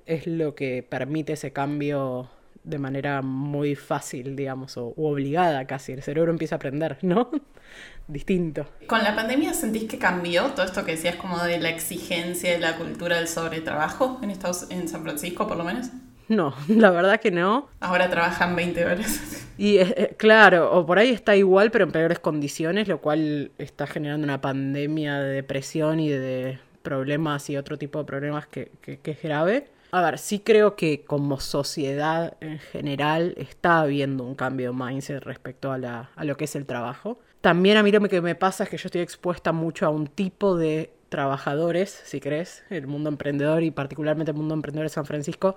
[0.07, 2.29] es lo que permite ese cambio
[2.63, 5.91] de manera muy fácil, digamos, o obligada casi.
[5.91, 7.29] El cerebro empieza a aprender, ¿no?
[8.07, 8.65] Distinto.
[8.87, 12.59] ¿Con la pandemia sentís que cambió todo esto que decías como de la exigencia de
[12.59, 15.89] la cultura del sobretrabajo en, Estados, en San Francisco, por lo menos?
[16.27, 17.69] No, la verdad que no.
[17.79, 19.39] Ahora trabajan 20 horas.
[19.55, 23.85] Y eh, claro, o por ahí está igual, pero en peores condiciones, lo cual está
[23.85, 28.97] generando una pandemia de depresión y de problemas y otro tipo de problemas que, que,
[28.97, 29.67] que es grave.
[29.93, 35.21] A ver, sí creo que como sociedad en general está habiendo un cambio de mindset
[35.23, 37.19] respecto a, la, lo que es el trabajo.
[37.41, 40.07] También a mí lo que me pasa es que yo estoy expuesta mucho a un
[40.07, 45.05] tipo de trabajadores, si crees, el mundo emprendedor y particularmente el mundo emprendedor de San
[45.05, 45.55] Francisco,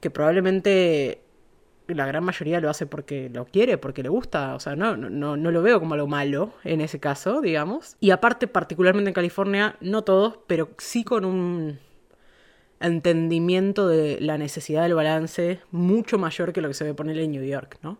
[0.00, 1.22] que probablemente
[1.86, 5.38] la gran mayoría lo hace porque lo quiere, porque le gusta, o sea, no, no,
[5.38, 7.96] no lo veo como lo malo en ese caso, digamos.
[8.00, 11.85] Y aparte, particularmente en California, no todos, pero sí con un
[12.80, 17.32] entendimiento de la necesidad del balance mucho mayor que lo que se ve poner en
[17.32, 17.98] New York, ¿no?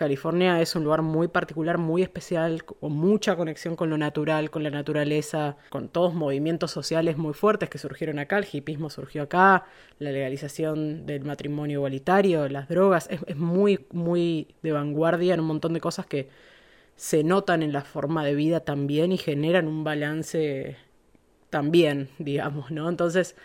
[0.00, 4.62] California es un lugar muy particular, muy especial, con mucha conexión con lo natural, con
[4.62, 8.38] la naturaleza, con todos movimientos sociales muy fuertes que surgieron acá.
[8.38, 9.66] El hipismo surgió acá,
[9.98, 13.08] la legalización del matrimonio igualitario, las drogas.
[13.10, 16.30] Es, es muy, muy de vanguardia en un montón de cosas que
[16.96, 20.78] se notan en la forma de vida también y generan un balance
[21.50, 22.88] también, digamos, ¿no?
[22.88, 23.36] Entonces,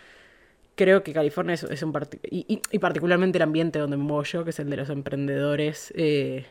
[0.75, 4.23] creo que California es, es un y, y, y, particularmente el ambiente donde me muevo
[4.23, 6.45] yo, que es el de los emprendedores, eh,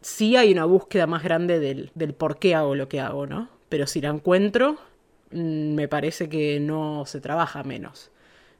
[0.00, 3.48] sí hay una búsqueda más grande del, del, por qué hago lo que hago, ¿no?
[3.68, 4.78] Pero si la encuentro,
[5.30, 8.10] mmm, me parece que no se trabaja menos,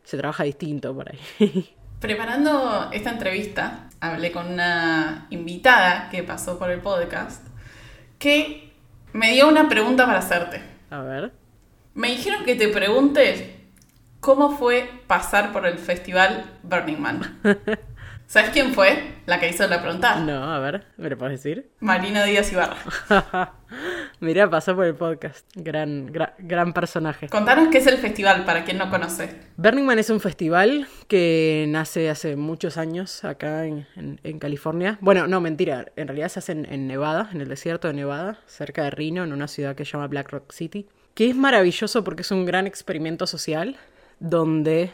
[0.04, 1.74] se trabaja distinto por ahí.
[2.00, 7.46] Preparando esta entrevista, hablé con una invitada que pasó por el podcast,
[8.18, 8.72] que
[9.12, 10.62] me dio una pregunta para hacerte.
[10.90, 11.32] A ver.
[11.94, 13.59] Me dijeron que te preguntes
[14.20, 17.40] ¿Cómo fue pasar por el festival Burning Man?
[18.26, 20.16] ¿Sabes quién fue la que hizo la pregunta?
[20.16, 21.70] No, a ver, ¿me lo puedes decir?
[21.80, 22.76] Marina Díaz Ibarra.
[24.20, 25.46] Mirá, pasó por el podcast.
[25.54, 27.30] Gran, gran, gran, personaje.
[27.30, 29.34] Contanos qué es el festival, para quien no conoce.
[29.56, 34.98] Burning Man es un festival que nace hace muchos años acá en, en, en California.
[35.00, 35.86] Bueno, no, mentira.
[35.96, 39.24] En realidad se hace en, en Nevada, en el desierto de Nevada, cerca de Reno,
[39.24, 40.86] en una ciudad que se llama Black Rock City.
[41.14, 43.78] Que es maravilloso porque es un gran experimento social
[44.20, 44.92] donde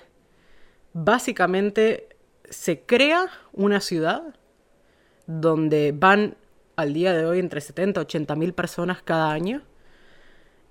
[0.92, 2.08] básicamente
[2.48, 4.22] se crea una ciudad
[5.26, 6.36] donde van
[6.76, 9.62] al día de hoy entre 70 y 80 mil personas cada año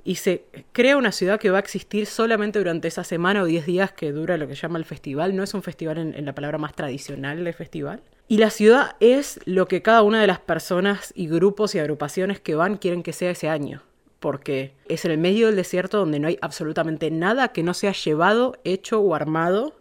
[0.03, 3.65] y se crea una ciudad que va a existir solamente durante esa semana o 10
[3.65, 5.35] días que dura lo que llama el festival.
[5.35, 8.03] No es un festival en, en, la palabra más tradicional de festival.
[8.27, 12.39] Y la ciudad es lo que cada una de las personas y grupos y agrupaciones
[12.39, 13.81] que van quieren que sea ese año
[14.19, 17.91] porque es en el medio del desierto donde no hay absolutamente nada que no sea
[17.91, 19.75] llevado, hecho o armado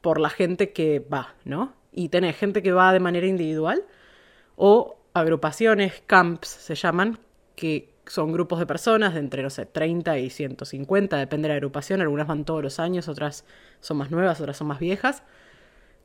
[0.00, 1.74] por la gente que va, ¿no?
[1.92, 3.84] Y tenés gente que va de manera individual
[4.56, 7.18] o agrupaciones, camps se llaman,
[7.54, 11.56] que son grupos de personas de entre, no sé, 30 y 150, depende de la
[11.56, 13.44] agrupación, algunas van todos los años, otras
[13.80, 15.22] son más nuevas, otras son más viejas,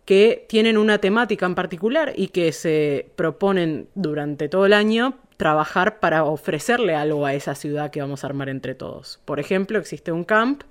[0.05, 5.99] que tienen una temática en particular y que se proponen durante todo el año trabajar
[5.99, 9.21] para ofrecerle algo a esa ciudad que vamos a armar entre todos.
[9.23, 10.63] Por ejemplo, existe un camp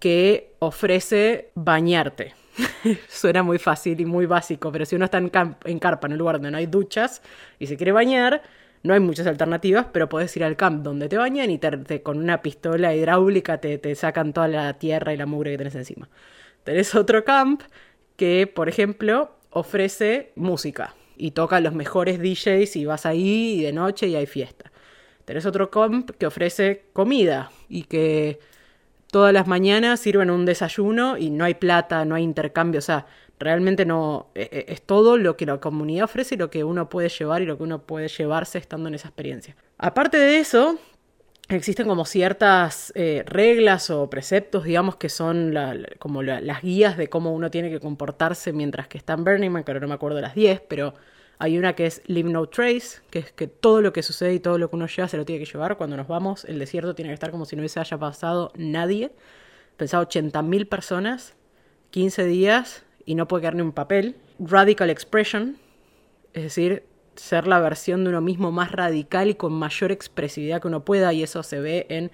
[0.00, 2.34] que ofrece bañarte.
[3.08, 6.14] Suena muy fácil y muy básico, pero si uno está en, camp en carpa, en
[6.14, 7.22] un lugar donde no hay duchas
[7.58, 8.42] y se quiere bañar,
[8.82, 12.18] no hay muchas alternativas, pero puedes ir al camp donde te bañan y te, con
[12.18, 16.08] una pistola hidráulica te, te sacan toda la tierra y la mugre que tenés encima.
[16.64, 17.62] Tenés otro camp
[18.16, 23.72] que, por ejemplo, ofrece música y toca los mejores DJs y vas ahí y de
[23.72, 24.72] noche y hay fiesta.
[25.24, 28.40] Tenés otro comp que ofrece comida y que
[29.10, 33.06] todas las mañanas sirven un desayuno y no hay plata, no hay intercambio, o sea,
[33.38, 37.42] realmente no es todo lo que la comunidad ofrece y lo que uno puede llevar
[37.42, 39.56] y lo que uno puede llevarse estando en esa experiencia.
[39.78, 40.78] Aparte de eso,
[41.48, 46.96] existen como ciertas eh, reglas o preceptos, digamos, que son la, como la, las guías
[46.96, 49.88] de cómo uno tiene que comportarse mientras que está en Burning Man, que ahora no
[49.88, 50.94] me acuerdo las 10, pero
[51.38, 54.40] hay una que es Leave No Trace, que es que todo lo que sucede y
[54.40, 55.76] todo lo que uno lleva se lo tiene que llevar.
[55.76, 59.10] Cuando nos vamos, el desierto tiene que estar como si no se haya pasado nadie.
[59.76, 61.34] Pensaba 80.000 personas,
[61.90, 64.16] 15 días y no puede quedar ni un papel.
[64.38, 65.58] Radical Expression,
[66.32, 66.84] es decir,
[67.16, 71.12] ser la versión de uno mismo más radical y con mayor expresividad que uno pueda,
[71.12, 72.10] y eso se ve en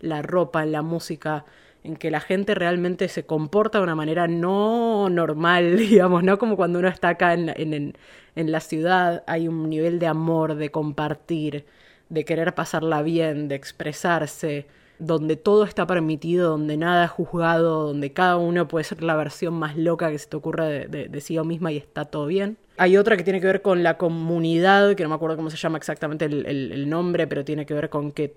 [0.00, 1.44] la ropa, en la música,
[1.82, 6.56] en que la gente realmente se comporta de una manera no normal, digamos, no como
[6.56, 7.96] cuando uno está acá en, en,
[8.36, 11.66] en la ciudad, hay un nivel de amor, de compartir,
[12.08, 14.66] de querer pasarla bien, de expresarse,
[14.98, 19.54] donde todo está permitido, donde nada es juzgado, donde cada uno puede ser la versión
[19.54, 22.56] más loca que se te ocurra de, de, de sí misma y está todo bien.
[22.76, 25.56] Hay otra que tiene que ver con la comunidad, que no me acuerdo cómo se
[25.56, 28.36] llama exactamente el, el, nombre, pero tiene que ver con que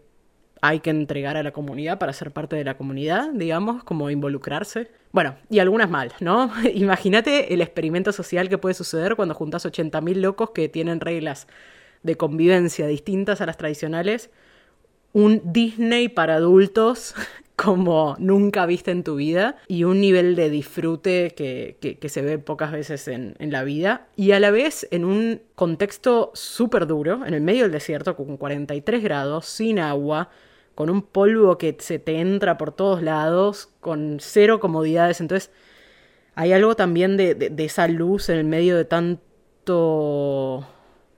[0.61, 4.91] hay que entregar a la comunidad para ser parte de la comunidad, digamos, como involucrarse.
[5.11, 6.51] Bueno, y algunas mal, ¿no?
[6.73, 11.47] Imagínate el experimento social que puede suceder cuando juntas 80.000 locos que tienen reglas
[12.03, 14.29] de convivencia distintas a las tradicionales,
[15.13, 17.15] un Disney para adultos
[17.55, 22.71] como nunca viste en tu vida y un nivel de disfrute que, se ve pocas
[22.71, 27.33] veces en, en, la vida y a la vez en un contexto súper duro, en
[27.33, 30.29] el medio del desierto con 43 grados, sin agua,
[30.77, 35.19] con un polvo que se te entra por todos lados, con cero comodidades.
[35.21, 35.49] Entonces,
[36.35, 40.67] hay algo también de, esa luz en el medio de tanto...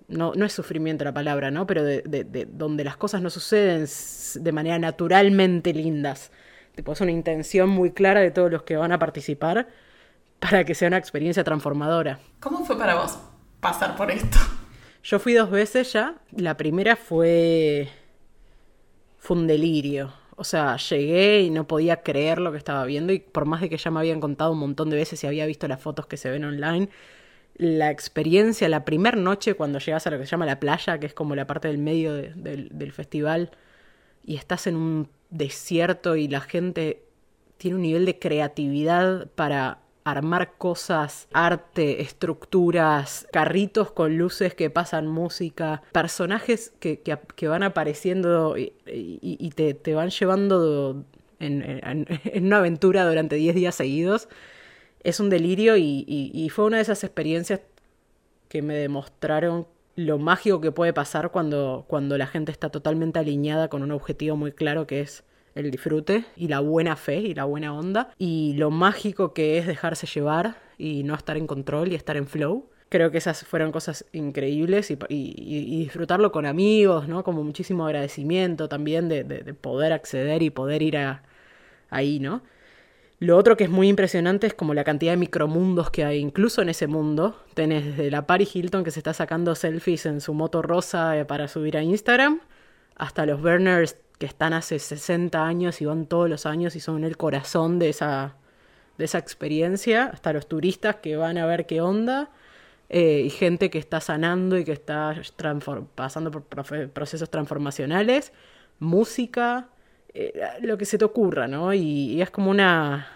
[0.10, 1.66] No, no es sufrimiento la palabra, ¿no?
[1.68, 3.88] Pero de, donde las cosas no suceden
[4.36, 6.32] de manera naturalmente lindas.
[6.76, 9.68] Tipo, es una intención muy clara de todos los que van a participar
[10.40, 12.20] para que sea una experiencia transformadora.
[12.40, 13.18] ¿Cómo fue para vos
[13.60, 14.38] pasar por esto?
[15.04, 16.16] Yo fui dos veces ya.
[16.32, 17.90] La primera fue
[19.20, 20.14] fue un delirio.
[20.36, 23.70] O sea, llegué y no podía creer lo que estaba viendo y por más de
[23.70, 26.16] que ya me habían contado un montón de veces y había visto las fotos que
[26.16, 26.90] se ven online,
[27.60, 31.06] la experiencia, la primera noche cuando llegas a lo que se llama la playa, que
[31.06, 33.52] es como la parte del medio del festival,
[34.26, 37.04] y estás en un desierto y la gente
[37.58, 45.08] tiene un nivel de creatividad para armar cosas, arte, estructuras, carritos con luces que pasan
[45.08, 51.04] música, personajes que, que, van apareciendo y, te, van llevando
[51.40, 52.08] en,
[52.42, 54.30] una aventura durante 10 días seguidos.
[55.04, 57.62] Es un delirio y, fue una de esas experiencias
[58.48, 63.68] que me demostraron lo mágico que puede pasar cuando, cuando la gente está totalmente alineada
[63.68, 65.24] con un objetivo muy claro que es
[65.56, 69.68] el disfrute y la buena fe y la buena onda y lo mágico que es
[69.68, 72.70] dejarse llevar y no estar en control y estar en flow.
[72.90, 74.96] Creo que esas fueron cosas increíbles y,
[75.80, 77.24] disfrutarlo con amigos, ¿no?
[77.24, 81.24] Como muchísimo agradecimiento también de, poder acceder y poder ir a,
[81.90, 82.42] ahí, ¿no?
[83.20, 86.62] Lo otro que es muy impresionante es como la cantidad de micromundos que hay, incluso
[86.62, 87.44] en ese mundo.
[87.54, 91.26] Tenés desde la Paris Hilton que se está sacando selfies en su moto rosa eh,
[91.26, 92.40] para subir a Instagram,
[92.96, 97.04] hasta los burners que están hace 60 años y van todos los años y son
[97.04, 98.38] el corazón de esa,
[98.98, 102.30] de esa experiencia, hasta los turistas que van a ver qué onda,
[102.88, 105.22] eh, y gente que está sanando y que está
[105.96, 108.32] pasando por procesos transformacionales,
[108.80, 109.68] música,
[110.14, 111.74] eh, lo que se te ocurra, ¿no?
[111.74, 113.08] Y, es como una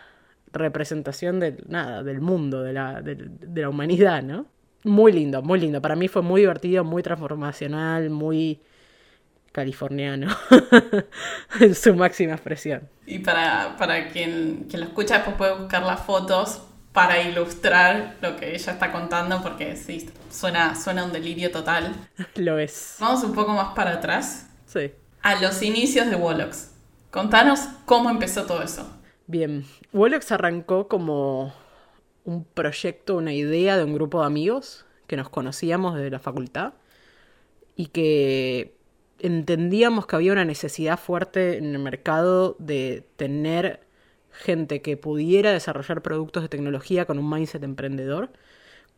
[0.52, 4.46] representación del, nada, del mundo, de la, de la humanidad, ¿no?
[4.84, 5.82] Muy lindo, muy lindo.
[5.82, 8.62] Para mí fue muy divertido, muy transformacional, muy
[9.54, 10.36] californiano
[11.62, 12.90] en su máxima expresión.
[13.06, 18.36] Y para, para quien, quien, lo escucha, después puede buscar las fotos para ilustrar lo
[18.36, 21.94] que ella está contando, porque sí, suena, suena un delirio total.
[22.36, 22.98] lo es.
[23.00, 24.48] Vamos un poco más para atrás.
[24.66, 24.92] Sí.
[25.22, 26.73] A los inicios de Wolox.
[27.14, 28.90] Contanos cómo empezó todo eso.
[29.28, 31.54] Bien, Wolox arrancó como
[32.26, 36.74] un proyecto, una idea de un grupo de amigos que nos conocíamos desde la facultad
[37.76, 38.74] y que
[39.20, 43.86] entendíamos que había una necesidad fuerte en el mercado de tener
[44.32, 48.32] gente que pudiera desarrollar productos de tecnología con un mindset emprendedor.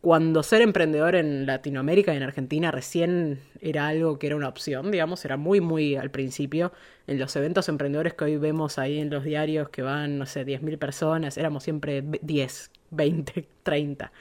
[0.00, 4.90] Cuando ser emprendedor en Latinoamérica y en Argentina recién era algo que era una opción,
[4.90, 6.72] digamos, era muy, muy al principio.
[7.06, 10.46] En los eventos emprendedores que hoy vemos ahí en los diarios que van, no sé,
[10.46, 14.12] 10.000 personas, éramos siempre 10, 20, 30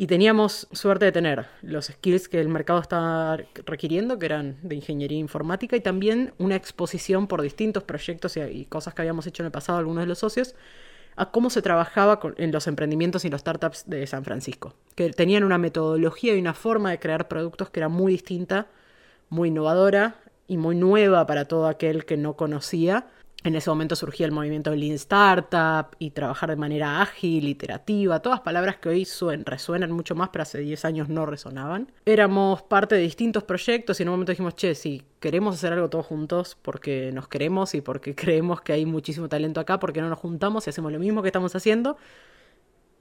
[0.00, 4.76] y teníamos suerte de tener los skills que el mercado estaba requiriendo, que eran de
[4.76, 9.46] ingeniería informática, y también una exposición por distintos proyectos y, cosas que habíamos hecho en
[9.46, 10.54] el pasado algunos de los socios,
[11.18, 15.42] a cómo se trabajaba en los emprendimientos y los startups de San Francisco, que tenían
[15.42, 18.68] una metodología y una forma de crear productos que era muy distinta,
[19.28, 20.14] muy innovadora
[20.46, 23.06] y muy nueva para todo aquel que no conocía
[23.44, 28.40] en ese momento surgía el movimiento Lean Startup y trabajar de manera ágil, iterativa, todas
[28.40, 29.06] palabras que hoy
[29.44, 31.92] resuenan mucho más, pero hace 10 años no resonaban.
[32.04, 35.88] Éramos parte de distintos proyectos y en un momento dijimos, che, si queremos hacer algo
[35.88, 40.08] todos juntos porque nos queremos y porque creemos que hay muchísimo talento acá, porque no
[40.08, 41.96] nos juntamos y hacemos lo mismo que estamos haciendo,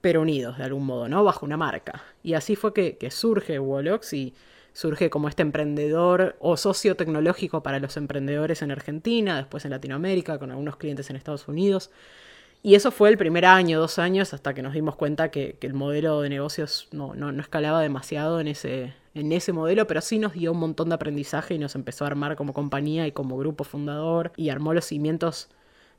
[0.01, 1.23] pero unidos de algún modo, ¿no?
[1.23, 2.03] Bajo una marca.
[2.21, 4.35] Y así fue que, que surge Wolox y
[4.77, 10.37] surge como este emprendedor o socio tecnológico para los emprendedores en Argentina, después en Latinoamérica,
[10.37, 11.89] con algunos clientes en Estados Unidos.
[12.61, 15.73] Y eso fue el primer año, dos años, hasta que nos dimos cuenta que, el
[15.73, 20.19] modelo de negocios no, no, no, escalaba demasiado en ese, en ese modelo, pero sí
[20.19, 23.35] nos dio un montón de aprendizaje y nos empezó a armar como compañía y como
[23.35, 25.49] grupo fundador y armó los cimientos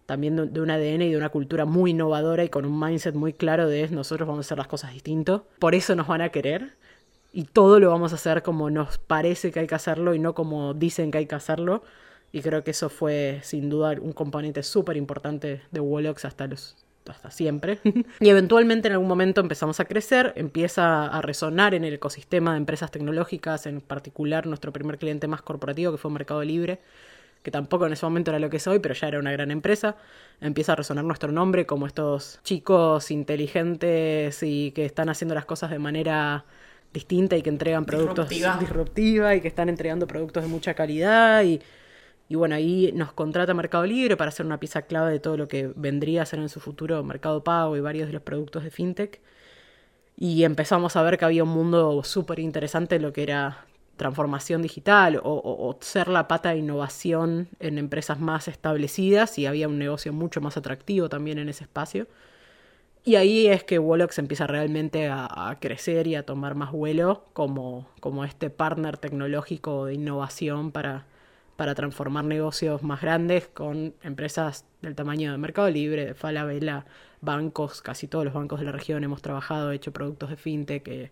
[0.06, 3.16] también de, de un ADN y de una cultura muy innovadora y con un mindset
[3.16, 5.48] muy claro de nosotros vamos a hacer las cosas distinto.
[5.58, 6.77] Por eso nos van a querer
[7.32, 10.34] y todo lo vamos a hacer como nos parece que hay que hacerlo y no
[10.34, 11.82] como dicen que hay que hacerlo.
[12.32, 16.76] Y creo que eso fue sin duda un componente súper importante de Wolox hasta los
[17.08, 17.78] hasta siempre.
[18.20, 22.58] y eventualmente en algún momento empezamos a crecer, empieza a resonar en el ecosistema de
[22.58, 26.80] empresas tecnológicas, en particular nuestro primer cliente más corporativo que fue Mercado Libre,
[27.42, 29.50] que tampoco en ese momento era lo que es hoy, pero ya era una gran
[29.50, 29.96] empresa.
[30.40, 35.70] Empieza a resonar nuestro nombre como estos chicos inteligentes y que están haciendo las cosas
[35.70, 36.44] de manera
[36.92, 38.60] distinta y que entregan productos Disruptiva.
[38.60, 41.60] disruptiva y que están entregando productos de mucha calidad y
[42.28, 45.48] y bueno, ahí nos contrata Mercado Libre para hacer una pieza clave de todo lo
[45.48, 48.70] que vendría a ser en su futuro Mercado Pago y varios de los productos de
[48.70, 49.20] FinTech.
[50.16, 53.66] Y empezamos a ver que había un mundo súper interesante en lo que era
[53.96, 59.46] transformación digital o, o, o, ser la pata de innovación en empresas más establecidas y
[59.46, 62.06] había un negocio mucho más atractivo también en ese espacio.
[63.04, 67.88] Y ahí es que Wolox empieza realmente a, crecer y a tomar más vuelo como,
[68.00, 71.06] como este partner tecnológico de innovación para,
[71.56, 76.84] para transformar negocios más grandes con empresas del tamaño de Mercado Libre, de Falabella,
[77.20, 79.02] bancos, casi todos los bancos de la región.
[79.04, 81.10] Hemos trabajado, hecho productos de fintech eh,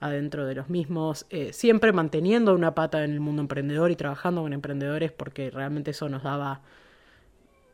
[0.00, 4.42] adentro de los mismos, eh, siempre manteniendo una pata en el mundo emprendedor y trabajando
[4.42, 6.60] con emprendedores porque realmente eso nos daba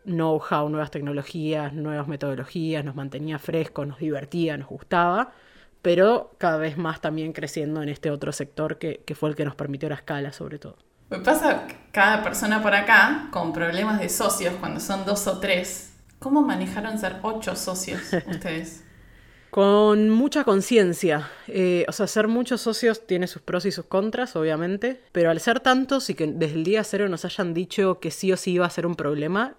[0.04, 5.32] know-how, nuevas tecnologías, nuevas metodologías, nos mantenía frescos, nos divertía, nos gustaba,
[5.82, 9.44] pero cada vez más también creciendo en este otro sector que, que fue el que
[9.44, 10.76] nos permitió la escala sobre todo.
[11.10, 15.92] Me pasa cada persona por acá con problemas de socios cuando son dos o tres.
[16.18, 18.82] ¿Cómo manejaron ser ocho socios ustedes?
[19.50, 21.28] Con mucha conciencia.
[21.48, 25.02] Eh, o sea, ser muchos socios tiene sus pros y sus contras, obviamente.
[25.12, 28.32] Pero al ser tantos y que desde el día cero nos hayan dicho que sí
[28.32, 29.56] o sí iba a ser un problema,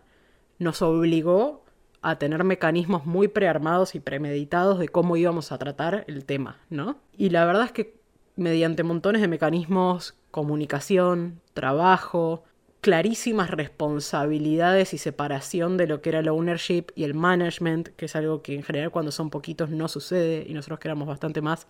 [0.59, 1.63] nos obligó
[2.01, 6.97] a tener mecanismos muy prearmados y premeditados de cómo íbamos a tratar el tema, ¿no?
[7.17, 7.95] Y la verdad es que
[8.35, 12.43] mediante montones de mecanismos, comunicación, trabajo,
[12.81, 18.15] clarísimas responsabilidades y separación de lo que era el ownership y el management, que es
[18.17, 21.67] algo que en general cuando son poquitos no sucede y nosotros que éramos bastante más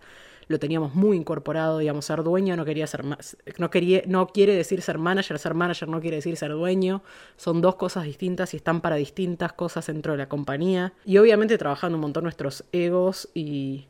[0.48, 3.04] lo teníamos muy incorporado, digamos, ser dueño no quería ser
[3.58, 7.02] no quería, no quiere decir ser manager, ser manager no quiere decir ser dueño,
[7.36, 11.58] son dos cosas distintas y están para distintas cosas dentro de la compañía y obviamente
[11.58, 13.86] trabajando un montón nuestros egos y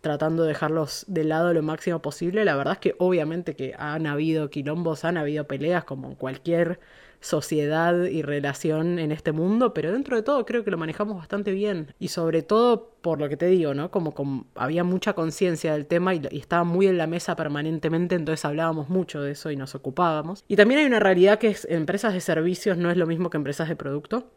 [0.00, 2.44] tratando de dejarlos de lado lo máximo posible.
[2.44, 6.78] La verdad es que obviamente que han habido quilombos, han habido peleas como en cualquier
[7.24, 11.52] sociedad y relación en este mundo, pero dentro de todo creo que lo manejamos bastante
[11.52, 11.94] bien.
[11.98, 13.90] Y sobre todo por lo que te digo, ¿no?
[13.90, 18.90] Como, había mucha conciencia del tema y, estaba muy en la mesa permanentemente, entonces hablábamos
[18.90, 20.44] mucho de eso y nos ocupábamos.
[20.48, 23.38] Y también hay una realidad que es empresas de servicios no es lo mismo que
[23.38, 24.30] empresas de producto.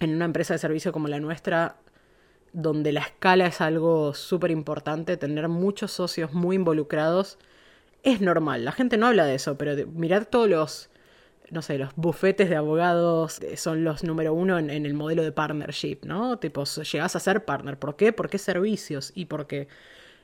[0.00, 1.76] En una empresa de servicio como la nuestra,
[2.54, 7.38] donde la escala es algo súper importante, tener muchos socios muy involucrados
[8.02, 8.64] es normal.
[8.64, 10.90] La gente no habla de eso, pero mirad todos los,
[11.50, 15.98] no sé, los bufetes de abogados son los número uno en, el modelo de partnership,
[16.04, 16.38] ¿no?
[16.38, 17.78] Tipo, llegás a ser partner.
[17.78, 18.12] ¿Por qué?
[18.12, 19.68] Porque servicios y porque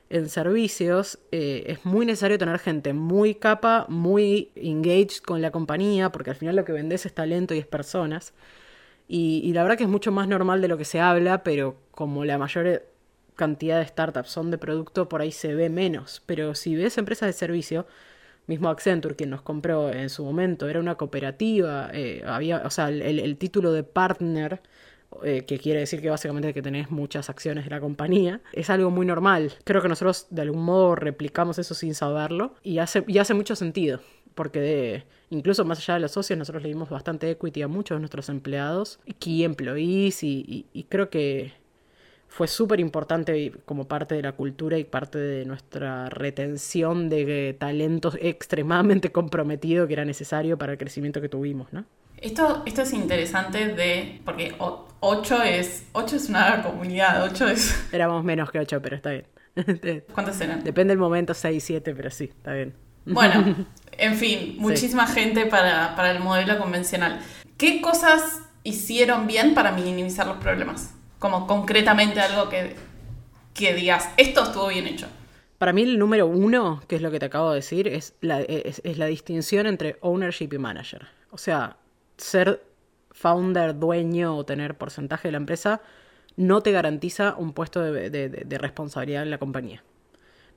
[0.09, 6.11] en servicios eh, es muy necesario tener gente muy capa, muy engaged con la compañía,
[6.11, 8.33] porque al final lo que vendes es talento y es personas.
[9.07, 11.77] Y, y, la verdad que es mucho más normal de lo que se habla, pero
[11.91, 12.83] como la mayor
[13.35, 16.21] cantidad de startups son de producto, por ahí se ve menos.
[16.25, 17.85] Pero si ves empresas de servicio,
[18.51, 22.89] mismo Accenture, quien nos compró en su momento, era una cooperativa, eh, había, o sea,
[22.89, 24.61] el, título de partner,
[25.23, 28.91] eh, que quiere decir que básicamente que tenés muchas acciones de la compañía, es algo
[28.91, 29.53] muy normal.
[29.63, 33.55] Creo que nosotros de algún modo replicamos eso sin saberlo y hace, y hace mucho
[33.55, 34.01] sentido
[34.35, 37.97] porque de, incluso más allá de los socios, nosotros le dimos bastante equity a muchos
[37.97, 41.51] de nuestros empleados, key employees, y creo que
[42.31, 48.17] fue súper importante como parte de la cultura y parte de nuestra retención de talentos
[48.21, 51.83] extremadamente comprometido que era necesario para el crecimiento que tuvimos, ¿no?
[52.17, 54.21] Esto, esto es interesante de.
[54.23, 55.87] porque 8 es.
[55.91, 57.87] 8 es una comunidad, 8 es.
[57.91, 59.25] Éramos menos que 8, pero está bien.
[60.13, 60.63] ¿Cuántos eran?
[60.63, 62.73] Depende del momento, 6, 7, pero sí, está bien.
[63.05, 63.55] Bueno,
[63.91, 65.19] en fin, muchísima sí.
[65.19, 67.19] gente para, para el modelo convencional.
[67.57, 70.93] ¿Qué cosas hicieron bien para minimizar los problemas?
[71.21, 72.75] Como concretamente algo que,
[73.53, 75.05] que digas, esto estuvo bien hecho.
[75.59, 78.41] Para mí el número uno, que es lo que te acabo de decir, es la,
[78.41, 81.09] es, la distinción entre ownership y manager.
[81.29, 81.77] O sea,
[82.17, 82.63] ser
[83.11, 85.81] founder, dueño o tener porcentaje de la empresa
[86.37, 89.83] no te garantiza un puesto de, de, responsabilidad en la compañía.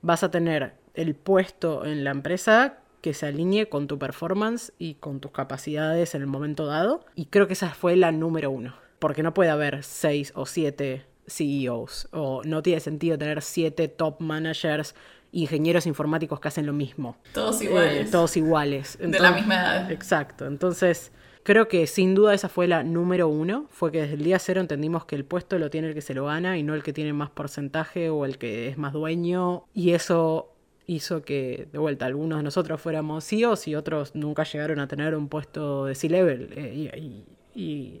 [0.01, 4.95] Vas a tener el puesto en la empresa que se alinee con tu performance y
[4.95, 7.05] con tus capacidades en el momento dado.
[7.13, 8.73] Y creo que esa fue la número uno.
[8.99, 12.09] Porque no puede haber seis o siete CEOs.
[12.11, 14.95] O no tiene sentido tener siete top managers,
[15.31, 17.17] ingenieros informáticos que hacen lo mismo.
[17.33, 18.07] Todos iguales.
[18.07, 18.95] Eh, todos iguales.
[18.95, 19.91] Entonces, de la misma edad.
[19.91, 20.45] Exacto.
[20.45, 21.11] Entonces,
[21.45, 24.61] Creo que sin duda esa fue la número uno, fue que desde el día cero
[24.61, 26.91] entendimos que el puesto lo tiene el que se lo gana y no el que
[26.91, 29.65] tiene más porcentaje o el que es más dueño.
[29.71, 30.55] Y eso
[30.87, 35.15] hizo que, de vuelta, algunos de nosotros fuéramos CEOs y otros nunca llegaron a tener
[35.15, 36.49] un puesto de C-Level.
[36.55, 37.25] Eh, y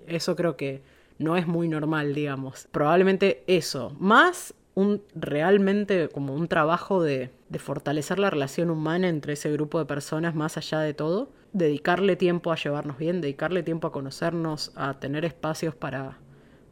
[0.07, 0.81] eso creo que
[1.17, 2.67] no es muy normal, digamos.
[2.71, 9.33] Probablemente eso, más un realmente como un trabajo de, de, fortalecer la relación humana entre
[9.33, 13.87] ese grupo de personas más allá de todo, dedicarle tiempo a llevarnos bien, dedicarle tiempo
[13.87, 16.17] a conocernos, a tener espacios para,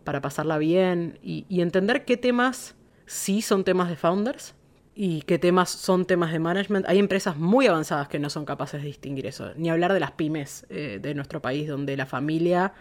[0.04, 2.76] para pasarla bien y, y entender qué temas
[3.06, 4.54] sí son temas de founders
[4.96, 6.86] y qué temas son temas de management.
[6.88, 10.12] Hay empresas muy avanzadas que no son capaces de distinguir eso, ni hablar de las
[10.12, 12.74] pymes eh, de nuestro país, donde la familia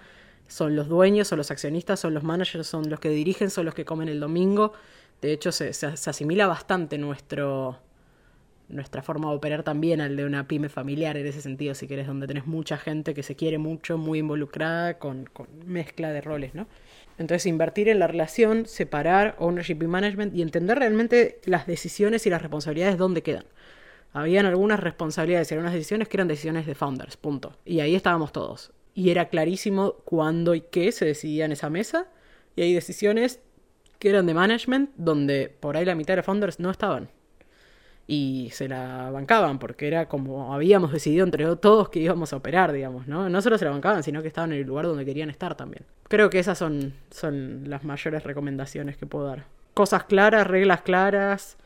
[0.47, 3.75] son los dueños, son los accionistas, son los managers, son los que dirigen, son los
[3.75, 4.73] que comen el domingo
[5.23, 7.79] de hecho, se, asimila bastante nuestro,
[8.73, 12.07] nuestra forma de operar también al de una pyme familiar en ese sentido, si querés,
[12.07, 15.29] donde tenés mucha gente que se quiere mucho, muy involucrada, con,
[15.65, 16.67] mezcla de roles, ¿no?
[17.19, 22.31] Entonces, invertir en la relación, separar ownership y management y entender realmente las decisiones y
[22.31, 23.45] las responsabilidades dónde quedan.
[24.13, 27.57] Habían algunas responsabilidades y algunas decisiones que eran decisiones de founders, punto.
[27.65, 28.73] Y ahí estábamos todos.
[28.95, 32.09] Y era clarísimo cuándo y qué se decidía en esa mesa.
[32.57, 33.41] Y hay decisiones
[33.99, 37.09] que eran de management, donde por ahí la mitad de founders no estaban.
[38.07, 42.73] Y se la bancaban, porque era como habíamos decidido entre todos que íbamos a operar,
[42.73, 43.29] digamos, ¿no?
[43.29, 45.85] No solo se la bancaban, sino que estaban en el lugar donde querían estar también.
[46.09, 49.45] Creo que esas son, son las mayores recomendaciones que puedo dar.
[49.73, 51.57] Cosas claras, reglas claras,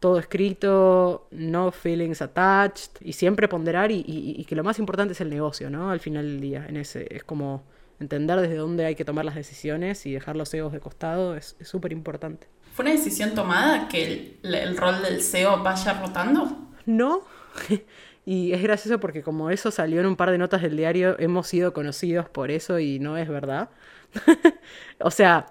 [0.00, 5.20] todo escrito, no feelings attached, y siempre ponderar, y, y que lo más importante es
[5.20, 5.90] el negocio, ¿no?
[5.90, 7.62] Al final del día, en ese, es como
[8.00, 11.56] entender desde dónde hay que tomar las decisiones y dejar los egos de costado es
[11.62, 12.48] súper importante.
[12.74, 16.58] ¿Fue una decisión tomada que el, rol del CEO vaya rotando?
[16.86, 17.20] No.
[18.26, 21.46] y es gracioso porque como eso salió en un par de notas del diario, hemos
[21.46, 23.68] sido conocidos por eso y no es verdad.
[24.98, 25.46] o sea,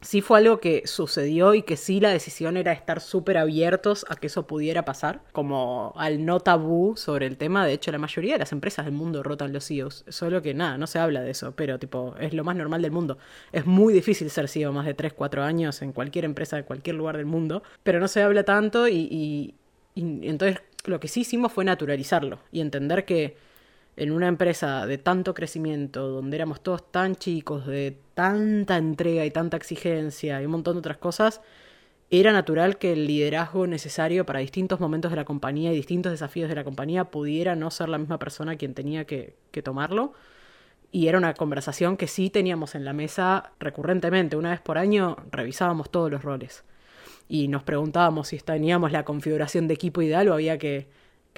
[0.00, 4.16] sí fue algo que sucedió y que sí la decisión era estar súper abiertos a
[4.16, 7.66] que eso pudiera pasar, como al no tabú sobre el tema.
[7.66, 10.78] De hecho, la mayoría de las empresas del mundo rotan los CEOs, solo que nada,
[10.78, 13.18] no se habla de eso, pero tipo, es lo más normal del mundo.
[13.52, 16.96] Es muy difícil ser CEO más de 3, 4 años en cualquier empresa de cualquier
[16.96, 19.54] lugar del mundo, pero no se habla tanto y, y,
[19.94, 23.36] y entonces lo que sí hicimos fue naturalizarlo y entender que
[23.98, 29.32] en una empresa de tanto crecimiento, donde éramos todos tan chicos, de tanta entrega y
[29.32, 31.40] tanta exigencia y un montón de otras cosas,
[32.08, 36.48] era natural que el liderazgo necesario para distintos momentos de la compañía y distintos desafíos
[36.48, 39.34] de la compañía pudiera no ser la misma persona quien tenía que,
[39.64, 40.12] tomarlo.
[40.92, 44.36] Y era una conversación que sí teníamos en la mesa recurrentemente.
[44.36, 46.64] Una vez por año revisábamos todos los roles.
[47.28, 50.86] Y nos preguntábamos si teníamos la configuración de equipo ideal o había que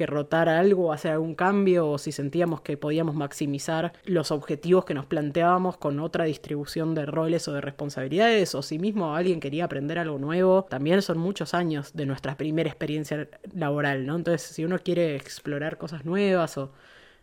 [0.00, 4.94] que rotar algo, hacer algún cambio o si sentíamos que podíamos maximizar los objetivos que
[4.94, 9.66] nos planteábamos con otra distribución de roles o de responsabilidades o si mismo alguien quería
[9.66, 14.16] aprender algo nuevo, también son muchos años de nuestra primera experiencia laboral, ¿no?
[14.16, 16.72] Entonces, si uno quiere explorar cosas nuevas o,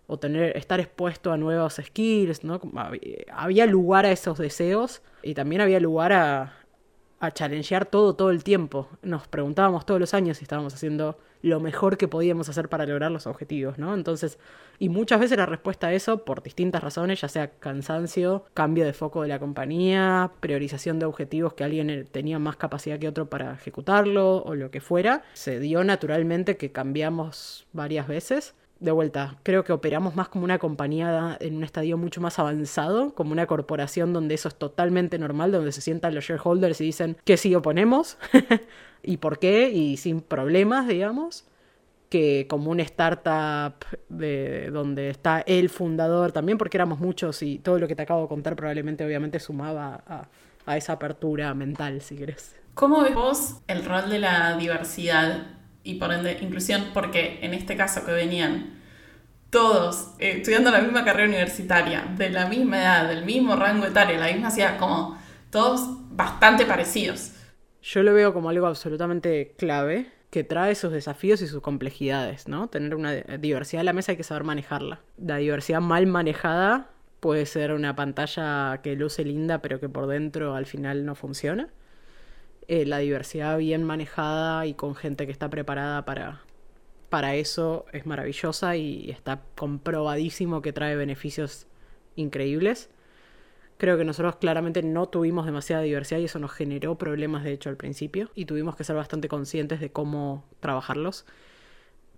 [0.05, 2.61] o tener, estar expuesto a nuevos skills, ¿no?
[3.33, 6.53] Había lugar a esos deseos y también había lugar a,
[7.19, 8.87] a challengear todo todo el tiempo.
[9.01, 13.11] Nos preguntábamos todos los años si estábamos haciendo lo mejor que podíamos hacer para lograr
[13.11, 13.93] los objetivos, ¿no?
[13.93, 14.39] Entonces,
[14.79, 18.93] y muchas veces la respuesta a eso, por distintas razones, ya sea cansancio, cambio de
[18.93, 23.53] foco de la compañía, priorización de objetivos que alguien tenía más capacidad que otro para
[23.53, 29.63] ejecutarlo o lo que fuera, se dio naturalmente que cambiamos varias veces de vuelta, creo
[29.63, 34.13] que operamos más como una compañía en un estadio mucho más avanzado, como una corporación
[34.13, 38.17] donde eso es totalmente normal, donde se sientan los shareholders y dicen que sí oponemos
[39.03, 41.45] y por qué, y sin problemas, digamos,
[42.09, 47.79] que como una startup de, donde está el fundador también, porque éramos muchos y todo
[47.79, 50.29] lo que te acabo de contar probablemente obviamente sumaba a,
[50.65, 52.55] a esa apertura mental, si querés.
[52.75, 55.56] ¿Cómo ves vos el rol de la diversidad
[55.87, 58.77] y por ende inclusión, porque en este caso que venían
[59.49, 64.19] todos eh, estudiando la misma carrera universitaria, de la misma edad, del mismo rango etario,
[64.19, 65.17] la misma ciudad, como
[65.49, 67.31] todos bastante parecidos.
[67.81, 72.67] Yo lo veo como algo absolutamente clave que trae sus desafíos y sus complejidades, ¿no?
[72.67, 74.99] Tener una diversidad en la mesa hay que saber manejarla.
[75.17, 76.89] La diversidad mal manejada
[77.21, 81.69] puede ser una pantalla que luce linda pero que por dentro al final no funciona.
[82.67, 86.41] Eh, la diversidad bien manejada y con gente que está preparada para,
[87.09, 91.67] para eso es maravillosa y está comprobadísimo que trae beneficios
[92.17, 92.89] increíbles.
[93.77, 97.69] Creo que nosotros claramente no tuvimos demasiada diversidad y eso nos generó problemas de hecho
[97.69, 101.25] al principio y tuvimos que ser bastante conscientes de cómo trabajarlos.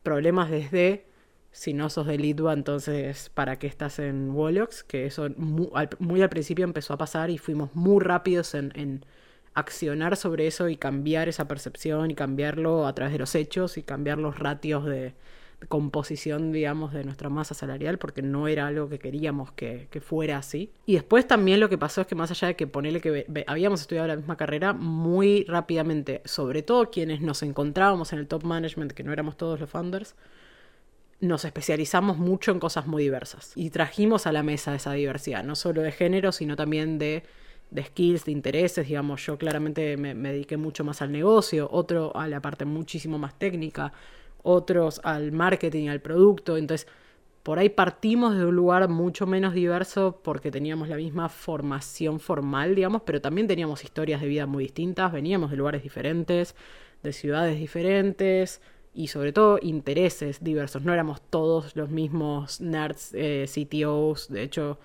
[0.04, 1.06] Problemas desde
[1.52, 4.84] si no sos de Litva, entonces ¿para qué estás en Wolox?
[4.84, 9.06] Que eso muy al, principio empezó a pasar y fuimos muy rápidos en,
[9.60, 13.84] accionar sobre eso y cambiar esa percepción y cambiarlo a través de los hechos y
[13.84, 15.14] cambiar los ratios de,
[15.68, 20.72] composición, digamos, de nuestra masa salarial, porque no era algo que queríamos que, fuera así.
[20.86, 23.82] Y después también lo que pasó es que más allá de que ponerle que habíamos
[23.82, 28.94] estudiado la misma carrera, muy rápidamente, sobre todo quienes nos encontrábamos en el top management,
[28.94, 30.16] que no éramos todos los founders,
[31.20, 35.58] nos especializamos mucho en cosas muy diversas y trajimos a la mesa esa diversidad, no
[35.58, 37.24] solo de género, sino también de,
[37.72, 42.28] de skills, de intereses, digamos, yo claramente me, dediqué mucho más al negocio, otro a
[42.28, 43.94] la parte muchísimo más técnica,
[44.42, 46.88] otros al marketing, al producto, entonces
[47.44, 52.76] por ahí partimos de un lugar mucho menos diverso porque teníamos la misma formación formal,
[52.76, 56.56] digamos, pero también teníamos historias de vida muy distintas, veníamos de lugares diferentes,
[57.02, 58.62] de ciudades diferentes,
[58.94, 60.84] y sobre todo intereses diversos.
[60.84, 64.80] No éramos todos los mismos nerds, eh, CTOs, de hecho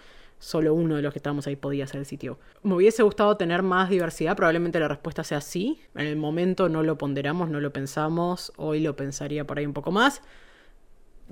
[0.45, 2.39] solo uno de los que estábamos ahí podía ser el CTO.
[2.63, 5.81] Me hubiese gustado tener más diversidad, probablemente la respuesta sea sí.
[5.95, 9.73] En el momento no lo ponderamos, no lo pensamos, hoy lo pensaría por ahí un
[9.73, 10.21] poco más.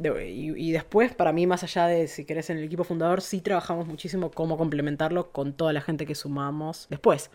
[0.03, 3.43] y, y, después, para mí, más allá de si querés en el equipo fundador, sí
[3.43, 7.31] trabajamos muchísimo cómo complementarlo con toda la gente que sumamos después.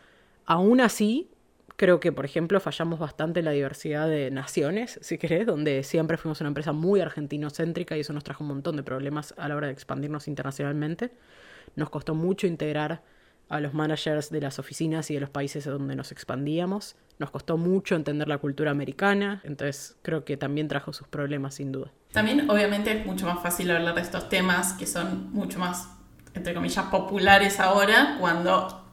[0.46, 1.30] Aún así,
[1.78, 6.18] Creo que, por ejemplo, fallamos bastante en la diversidad de naciones, si querés, donde siempre
[6.18, 9.56] fuimos una empresa muy argentinocéntrica y eso nos trajo un montón de problemas a la
[9.56, 11.12] hora de expandirnos internacionalmente.
[11.78, 13.04] Nos costó mucho integrar
[13.50, 16.98] a los managers de las oficinas y de los países donde nos expandíamos.
[17.20, 21.72] Nos costó mucho entender la cultura americana, entonces creo que también trajo sus problemas sin
[21.72, 21.94] duda.
[22.12, 25.88] También obviamente es mucho más fácil hablar de estos temas que son mucho más,
[26.34, 28.84] entre comillas, populares ahora cuando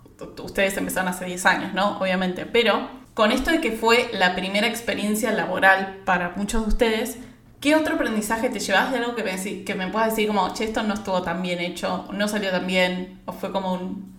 [0.45, 1.99] ustedes empezaron hace 10 años, ¿no?
[1.99, 7.19] Obviamente, pero con esto de que fue la primera experiencia laboral para muchos de ustedes,
[7.65, 10.65] ¿qué otro aprendizaje te llevas de algo que me, que me puedas decir como, che,
[10.65, 14.15] esto no estuvo tan bien hecho, no salió tan bien, o fue como un,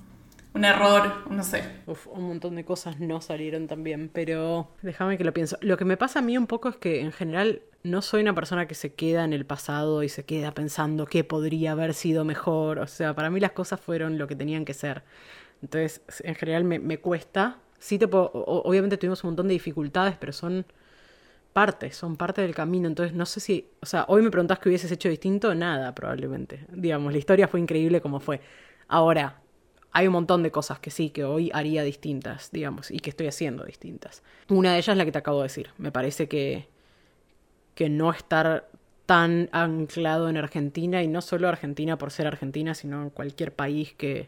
[0.56, 1.62] un error, no sé.
[1.86, 5.60] Uf, un montón de cosas no salieron tan bien, pero déjame que lo pienso.
[5.62, 8.34] Lo que me pasa a mí un poco es que en general no soy una
[8.34, 12.26] persona que se queda en el pasado y se queda pensando qué podría haber sido
[12.26, 12.80] mejor.
[12.80, 15.04] O sea, para mí las cosas fueron lo que tenían que ser.
[15.62, 17.60] Entonces, en general me, cuesta.
[17.78, 20.66] Sí te puedo, obviamente tuvimos un montón de dificultades, pero son
[21.56, 22.86] parte, son parte del camino.
[22.86, 26.66] Entonces, no sé si, o sea, hoy me preguntás qué hubieses hecho distinto, nada, probablemente.
[26.70, 28.42] Digamos, la historia fue increíble como fue.
[28.90, 29.40] Ahora,
[29.94, 33.28] hay un montón de cosas que sí, que hoy haría distintas, digamos, y que estoy
[33.28, 34.22] haciendo distintas.
[34.50, 35.70] Una de ellas es la que te acabo de decir.
[35.78, 36.68] Me parece que,
[37.74, 38.68] que no estar
[39.06, 43.94] tan anclado en Argentina, y no solo Argentina por ser Argentina, sino en cualquier país
[43.94, 44.28] que,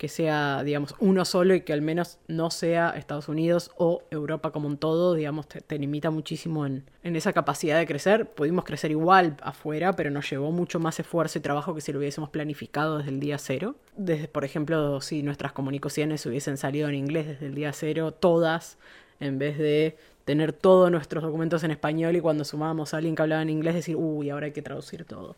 [0.00, 4.50] que sea, digamos, uno solo y que al menos no sea Estados Unidos o Europa
[4.50, 8.24] como un todo, digamos, te, limita muchísimo en, en, esa capacidad de crecer.
[8.30, 11.98] Pudimos crecer igual afuera, pero nos llevó mucho más esfuerzo y trabajo que si lo
[11.98, 13.74] hubiésemos planificado desde el día cero.
[13.94, 18.78] Desde, por ejemplo, si nuestras comunicaciones hubiesen salido en inglés desde el día cero, todas,
[19.20, 23.20] en vez de tener todos nuestros documentos en español y cuando sumábamos a alguien que
[23.20, 25.36] hablaba en inglés decir, uy, ahora hay que traducir todo.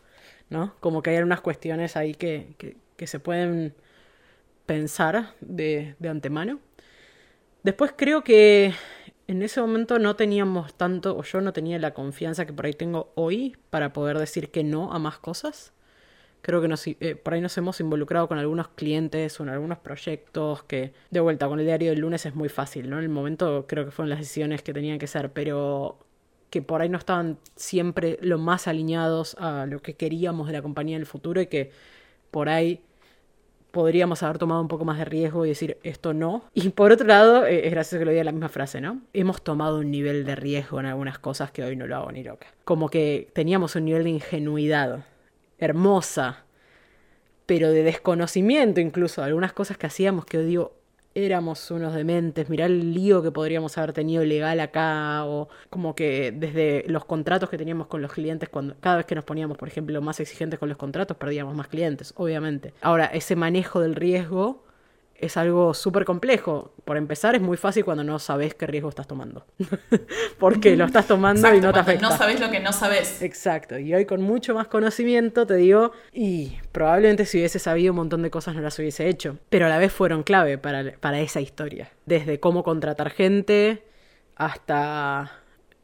[0.49, 0.73] ¿No?
[0.79, 2.55] Como que hay unas cuestiones ahí que,
[2.95, 3.73] que se pueden
[4.65, 6.59] pensar de, de antemano.
[7.63, 8.73] Después creo que
[9.27, 12.73] en ese momento no teníamos tanto, o yo no tenía la confianza que por ahí
[12.73, 15.73] tengo hoy para poder decir que no a más cosas.
[16.41, 19.77] Creo que nos, eh, por ahí nos hemos involucrado con algunos clientes o en algunos
[19.77, 22.97] proyectos que, de vuelta, con el diario del lunes es muy fácil, ¿no?
[22.97, 25.99] En el momento creo que fueron las decisiones que tenían que ser, pero
[26.49, 30.61] que por ahí no estaban siempre lo más alineados a lo que queríamos de la
[30.61, 31.71] compañía en el futuro y que
[32.29, 32.81] por ahí
[33.73, 36.43] podríamos haber tomado un poco más de riesgo y decir esto no.
[36.53, 39.01] Y por otro lado, eh, es gracioso que lo diga la misma frase, ¿no?
[39.13, 42.23] Hemos tomado un nivel de riesgo en algunas cosas que hoy no lo hago ni
[42.23, 42.45] loca.
[42.65, 45.05] Como que teníamos un nivel de ingenuidad
[45.57, 46.43] hermosa,
[47.47, 50.75] pero de desconocimiento incluso, algunas cosas que hacíamos que digo,
[51.15, 56.31] éramos unos dementes, mirá el lío que podríamos haber tenido legal acá, o como que
[56.31, 59.67] desde los contratos que teníamos con los clientes, cuando cada vez que nos poníamos, por
[59.67, 62.73] ejemplo, más exigentes con los contratos, perdíamos más clientes, obviamente.
[62.81, 64.62] Ahora, ese manejo del riesgo
[65.25, 66.73] es algo súper complejo.
[66.85, 69.45] Por empezar, es muy fácil cuando no sabes qué riesgo estás tomando.
[70.39, 72.09] Porque lo estás tomando y no te afecta.
[72.09, 73.21] No sabes lo que no sabes.
[73.21, 73.77] Exacto.
[73.77, 78.21] Y hoy con mucho más conocimiento te digo, y probablemente si hubiese sabido un montón
[78.21, 79.37] de cosas no las hubiese hecho.
[79.49, 81.91] Pero a la vez fueron clave para, para esa historia.
[82.05, 83.83] Desde cómo contratar gente
[84.35, 85.31] hasta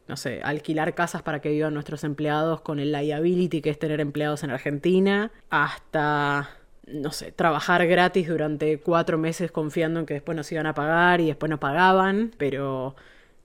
[0.10, 4.02] no sé, alquilar casas para que vivan nuestros empleados con el liability que es tener
[4.02, 6.50] empleados en Argentina, hasta
[6.92, 11.22] no sé, trabajar gratis durante cuatro meses confiando en que después nos iban a pagar
[11.22, 12.96] y después no pagaban, pero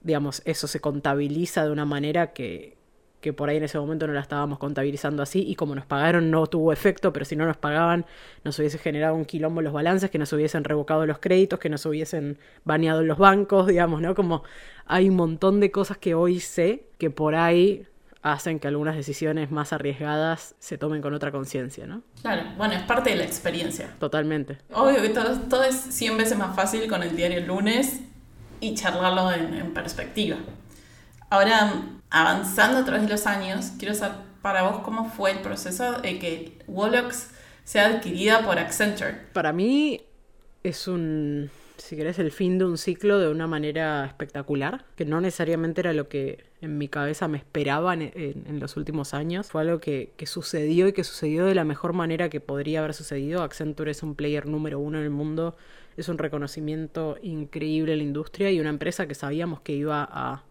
[0.01, 2.77] digamos, eso se contabiliza de una manera que,
[3.25, 6.29] que por ahí en ese momento no la estábamos contabilizando así y como nos pagaron
[6.29, 8.05] no tuvo efecto, pero si no nos pagaban
[8.43, 11.85] nos hubiese generado un quilombo los balances, que nos hubiesen revocado los créditos, que nos
[11.87, 14.13] hubiesen baneado los bancos, digamos, ¿no?
[14.13, 14.43] Como
[14.85, 17.87] hay un montón de cosas que hoy sé que por ahí
[18.25, 22.01] hacen que algunas decisiones más arriesgadas se tomen con otra conciencia, ¿no?
[22.23, 23.93] Claro, bueno, es parte de la experiencia.
[23.99, 24.57] Totalmente.
[24.73, 27.99] Obvio que todo, todo es 100 veces más fácil con el diario el lunes
[28.61, 30.37] y charlarlo en, en perspectiva.
[31.29, 36.01] Ahora, avanzando a través de los años, quiero saber para vos cómo fue el proceso
[36.01, 37.29] de que Wolox
[37.63, 39.27] sea adquirida por Accenture.
[39.33, 40.01] Para mí
[40.63, 45.21] es un, si querés, el fin de un ciclo de una manera espectacular, que no
[45.21, 49.47] necesariamente era lo que en mi cabeza me esperaba en, los últimos años.
[49.47, 52.93] Fue algo que, que sucedió y que sucedió de la mejor manera que podría haber
[52.93, 53.43] sucedido.
[53.43, 55.55] Accenture es un player número uno en el mundo,
[55.97, 60.43] es un reconocimiento increíble en la industria y una empresa que sabíamos que iba a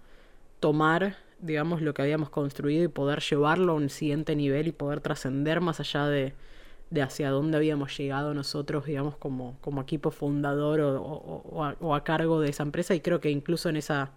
[0.61, 5.01] tomar, digamos, lo que habíamos construido y poder llevarlo a un siguiente nivel y poder
[5.01, 6.35] trascender más allá de,
[6.95, 11.03] de hacia dónde habíamos llegado nosotros, digamos, como, como equipo fundador o,
[11.80, 12.95] o- a cargo de esa empresa.
[12.95, 14.12] Y creo que incluso en esa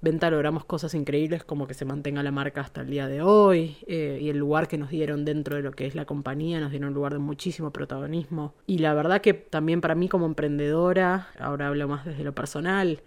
[0.00, 3.76] venta logramos cosas increíbles como que se mantenga la marca hasta el día de hoy
[3.86, 6.70] eh, y el lugar que nos dieron dentro de lo que es la compañía, nos
[6.70, 8.54] dieron un lugar de muchísimo protagonismo.
[8.66, 13.00] Y la verdad que también para mí como emprendedora, ahora hablo más desde lo personal,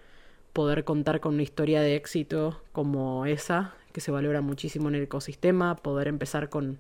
[0.54, 5.04] poder contar con una historia de éxito como esa, que se valora muchísimo en el
[5.04, 6.80] ecosistema, poder empezar con,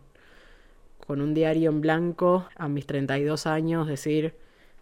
[1.08, 4.36] con un diario en blanco a mis 32 años, decir,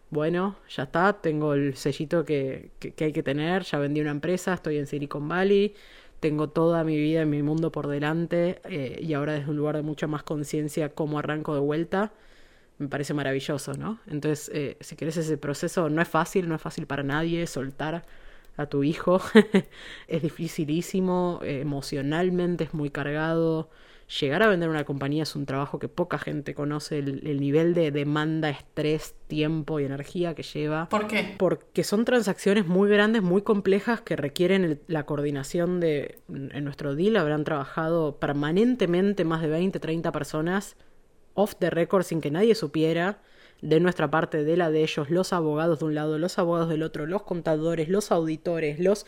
[0.09, 4.55] bueno, ya está, tengo el sellito que, que, hay que tener, ya vendí una empresa,
[4.55, 5.75] estoy en Silicon Valley,
[6.19, 9.75] tengo toda mi vida y mi mundo por delante eh, y ahora desde un lugar
[9.75, 12.11] de mucha más conciencia cómo arranco de vuelta,
[12.79, 13.99] me parece maravilloso, ¿no?
[14.07, 18.03] Entonces, eh, si querés ese proceso, no es fácil, no es fácil para nadie soltar
[18.57, 19.21] a tu hijo,
[20.07, 23.69] es dificilísimo, emocionalmente es muy cargado.
[24.19, 27.73] Llegar a vender una compañía es un trabajo que poca gente conoce, el, el nivel
[27.73, 30.87] de demanda, estrés, tiempo y energía que lleva.
[30.89, 31.33] ¿Por qué?
[31.39, 36.19] Porque son transacciones muy grandes, muy complejas que requieren el- la coordinación de...
[36.29, 40.75] En nuestro deal habrán trabajado permanentemente más de 20, 30 personas
[41.33, 43.21] off the record sin que nadie supiera
[43.61, 46.83] de nuestra parte, de la de ellos, los abogados de un lado, los abogados del
[46.83, 49.05] otro, los contadores, los auditores, los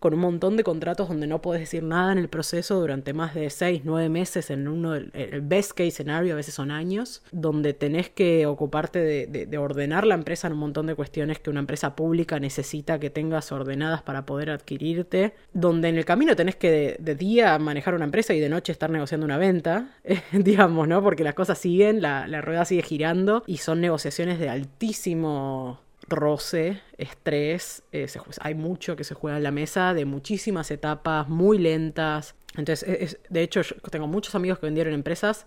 [0.00, 3.34] con un montón de contratos donde no puedes decir nada en el proceso durante más
[3.34, 7.74] de seis, nueve meses en uno el best case scenario, a veces son años, donde
[7.74, 11.50] tenés que ocuparte de, de- de ordenar la empresa en un montón de cuestiones que
[11.50, 16.56] una empresa pública necesita que tengas ordenadas para poder adquirirte, donde en el camino tenés
[16.56, 19.90] que de, de día manejar una empresa y de noche estar negociando una venta,
[20.32, 21.02] digamos, ¿no?
[21.02, 25.80] Porque las cosas siguen, la, la rueda sigue girando y son negociaciones de altísimo
[26.10, 28.06] roce, estrés, eh,
[28.40, 32.34] hay mucho que se juega en la mesa, de muchísimas etapas, muy lentas.
[32.56, 35.46] Entonces, es- es- de hecho, yo tengo muchos amigos que vendieron empresas.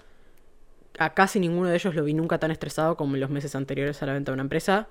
[0.99, 4.01] A casi ninguno de ellos lo vi nunca tan estresado como en los meses anteriores
[4.01, 4.87] a la venta de una empresa.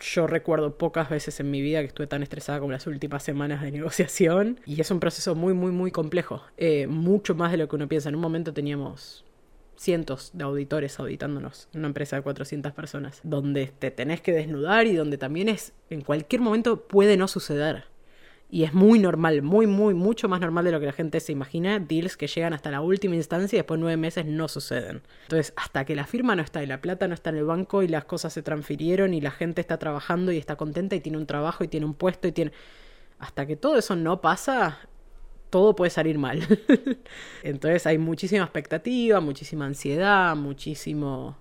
[0.00, 3.62] Yo recuerdo pocas veces en mi vida que estuve tan estresada como las últimas semanas
[3.62, 4.60] de negociación.
[4.66, 6.42] Y es un proceso muy, muy, muy complejo.
[6.56, 8.08] Eh, mucho más de lo que uno piensa.
[8.08, 9.24] En un momento teníamos
[9.76, 14.86] cientos de auditores auditándonos en una empresa de 400 personas, donde te tenés que desnudar
[14.86, 17.84] y donde también es, en cualquier momento puede no suceder.
[18.50, 21.32] Y es muy normal, muy, muy, mucho más normal de lo que la gente se
[21.32, 25.02] imagina, deals que llegan hasta la última instancia y después nueve meses no suceden.
[25.22, 27.82] Entonces, hasta que la firma no está y la plata no está en el banco
[27.82, 31.18] y las cosas se transfirieron y la gente está trabajando y está contenta y tiene
[31.18, 32.52] un trabajo y tiene un puesto y tiene...
[33.18, 34.78] Hasta que todo eso no pasa,
[35.54, 36.40] todo puede salir mal.
[37.44, 41.36] Entonces hay muchísima expectativa, muchísima ansiedad, muchísimo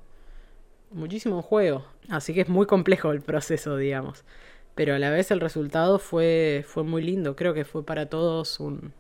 [0.92, 1.84] muchísimo juego.
[2.10, 4.24] Así que es muy complejo el proceso, digamos.
[4.76, 7.36] Pero a la vez el resultado fue, fue muy lindo.
[7.36, 8.94] Creo que fue para todos un,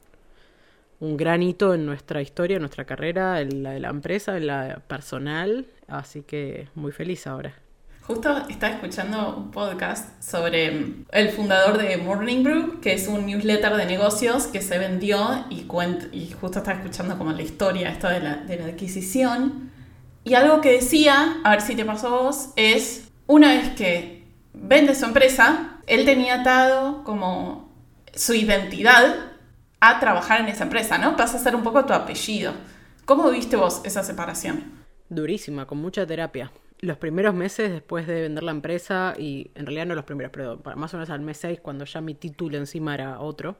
[0.99, 4.47] un gran hito en nuestra historia, en nuestra carrera, en la de la empresa, en
[4.47, 5.67] la personal.
[5.87, 7.53] Así que muy feliz ahora.
[8.05, 13.25] Justo estaba escuchando un podcast sobre mm, el fundador de Morning Brew, que es un
[13.25, 18.19] newsletter de negocios que se vendió y, justo estaba escuchando como la historia esto de
[18.19, 19.71] la, de la adquisición.
[20.25, 24.27] Y algo que decía, a ver si te pasó a vos, es una vez que
[24.53, 27.71] vende su empresa, él tenía atado como
[28.13, 29.15] su identidad
[29.79, 31.15] a trabajar en esa empresa, ¿no?
[31.15, 32.51] Pasa a ser un poco tu apellido.
[33.05, 34.83] ¿Cómo viste vos esa separación?
[35.07, 36.51] Durísima, con mucha terapia.
[36.83, 40.59] Los primeros meses después de vender la empresa, y en realidad no los primeros, pero
[40.75, 43.55] más o menos al mes 6, cuando ya mi título encima era otro,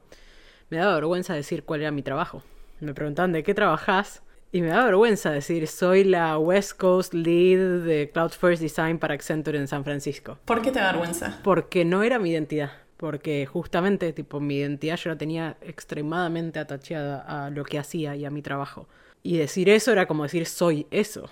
[0.68, 2.42] me daba vergüenza decir cuál era mi trabajo.
[2.80, 4.22] Me preguntaban de qué trabajás,
[4.52, 9.14] y me daba vergüenza decir soy la West Coast Lead de Cloud First Design para
[9.14, 10.38] Accenture en San Francisco.
[10.44, 11.40] ¿Por qué te da vergüenza?
[11.42, 12.72] Porque no era mi identidad.
[12.96, 18.24] porque justamente, tipo, mi identidad yo la tenía extremadamente atachada a lo que hacía y
[18.24, 18.88] a mi trabajo.
[19.22, 21.28] Y decir eso era como decir soy eso.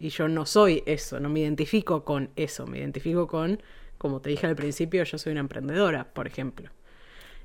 [0.00, 3.62] Y yo no soy eso, no me identifico con eso, me identifico con,
[3.98, 6.70] como te dije al principio, yo soy una emprendedora, por ejemplo.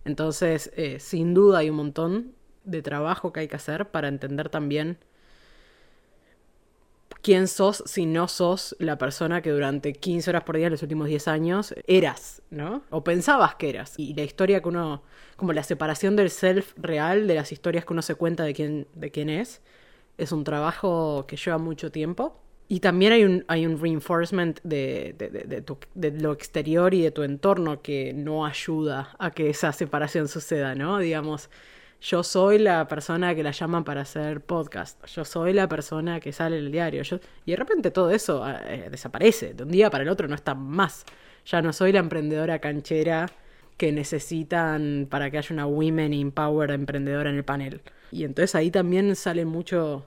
[0.05, 2.33] Entonces, eh, sin duda hay un montón
[2.63, 4.97] de trabajo que hay que hacer para entender también
[7.23, 11.07] quién sos si no sos la persona que durante 15 horas por día los últimos
[11.07, 12.83] 10 años eras, ¿no?
[12.89, 13.97] O pensabas que eras.
[13.97, 15.03] Y la historia que uno,
[15.37, 18.87] como la separación del self real de las historias que uno se cuenta de quién,
[18.93, 19.61] de quién es,
[20.17, 22.42] es un trabajo que lleva mucho tiempo.
[22.67, 25.15] Y también hay un, hay un reinforcement de,
[25.93, 30.73] de, lo exterior y de tu entorno que no ayuda a que esa separación suceda,
[30.73, 30.97] ¿no?
[30.97, 31.49] Digamos,
[32.01, 36.33] yo soy la persona que la llaman para hacer podcast, yo soy la persona que
[36.33, 37.01] sale en el diario,
[37.45, 40.53] y de repente todo eso eh, desaparece, de un día para el otro no está
[40.53, 41.05] más.
[41.45, 43.29] Ya no soy la emprendedora canchera
[43.77, 47.81] que necesitan para que haya una women in power emprendedora en el panel.
[48.11, 50.05] Y entonces ahí también sale mucho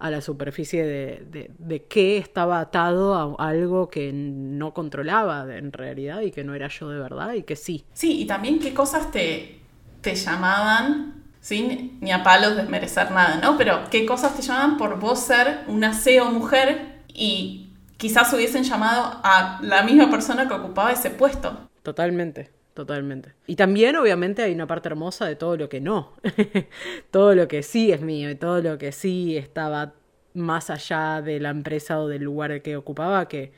[0.00, 5.72] a la superficie de, de, de qué estaba atado a algo que no controlaba en
[5.72, 7.84] realidad y que no era yo de verdad y que sí.
[7.92, 9.60] Sí, y también qué cosas te,
[10.00, 13.58] te llamaban sin ni a palos desmerecer nada, ¿no?
[13.58, 19.20] Pero qué cosas te llaman por vos ser una CEO mujer y quizás hubiesen llamado
[19.22, 21.68] a la misma persona que ocupaba ese puesto.
[21.82, 23.34] Totalmente, totalmente.
[23.46, 26.14] Y también obviamente hay una parte hermosa de todo lo que no,
[27.10, 29.94] todo lo que sí es mío y todo lo que sí estaba
[30.34, 33.52] más allá de la empresa o del lugar que ocupaba que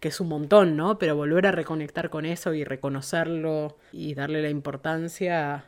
[0.00, 0.98] que es un montón, ¿no?
[0.98, 5.66] Pero volver a reconectar con eso y reconocerlo y darle la importancia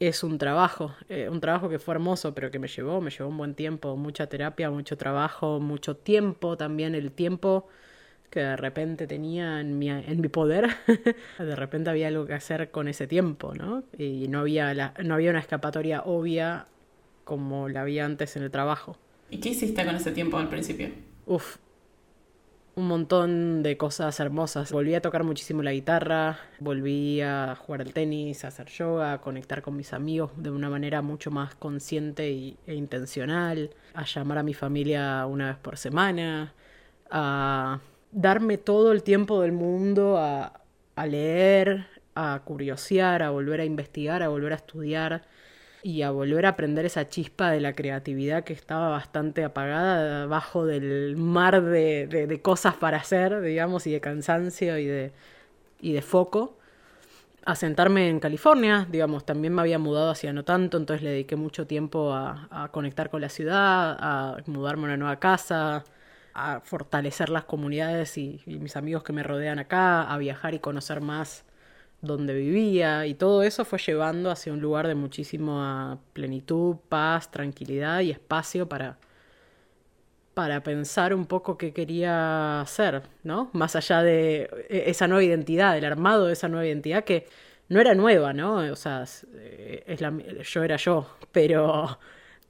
[0.00, 3.28] es un trabajo, eh, un trabajo que fue hermoso, pero que me llevó, me llevó
[3.30, 7.66] un buen tiempo, mucha terapia, mucho trabajo, mucho tiempo también, el tiempo
[8.30, 10.68] que de repente tenía en mi, en mi poder,
[11.38, 13.84] de repente había algo que hacer con ese tiempo, ¿no?
[13.96, 16.66] Y no había, la, no había una escapatoria obvia
[17.24, 18.96] como la había antes en el trabajo.
[19.30, 20.88] ¿Y qué hiciste con ese tiempo al principio?
[21.26, 21.58] Uf,
[22.78, 24.70] un montón de cosas hermosas.
[24.70, 29.20] Volví a tocar muchísimo la guitarra, volví a jugar al tenis, a hacer yoga, a
[29.20, 34.42] conectar con mis amigos de una manera mucho más consciente e intencional, a llamar a
[34.44, 36.54] mi familia una vez por semana,
[37.10, 37.80] a
[38.12, 40.60] darme todo el tiempo del mundo a,
[40.96, 45.22] a leer, a curiosear, a volver a investigar, a volver a estudiar
[45.82, 50.66] y a volver a aprender esa chispa de la creatividad que estaba bastante apagada debajo
[50.66, 55.12] del mar de, de, cosas para hacer, digamos, y de cansancio y de,
[55.80, 56.56] y de foco.
[57.44, 61.36] A sentarme en California, digamos, también me había mudado hacia no tanto, entonces le dediqué
[61.36, 65.84] mucho tiempo a, a conectar con la ciudad, a mudarme a una nueva casa,
[66.34, 71.00] a fortalecer las comunidades y, mis amigos que me rodean acá, a viajar y conocer
[71.00, 71.44] más
[72.00, 78.00] donde vivía y todo eso fue llevando hacia un lugar de muchísima plenitud, paz, tranquilidad
[78.00, 78.98] y espacio para
[80.38, 83.50] para pensar un poco qué quería hacer, ¿no?
[83.54, 87.26] Más allá de e, esa nueva identidad, el armado de esa nueva identidad que
[87.68, 88.58] no era nueva, ¿no?
[88.58, 89.04] O sea,
[89.34, 90.12] eh, es la,
[90.44, 91.98] yo era yo, pero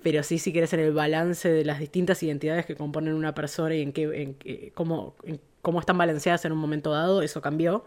[0.03, 3.75] pero sí si quieres en el balance de las distintas identidades que componen una persona
[3.75, 5.15] y en qué en, cómo
[5.63, 7.85] cómo están balanceadas en un momento dado, eso cambió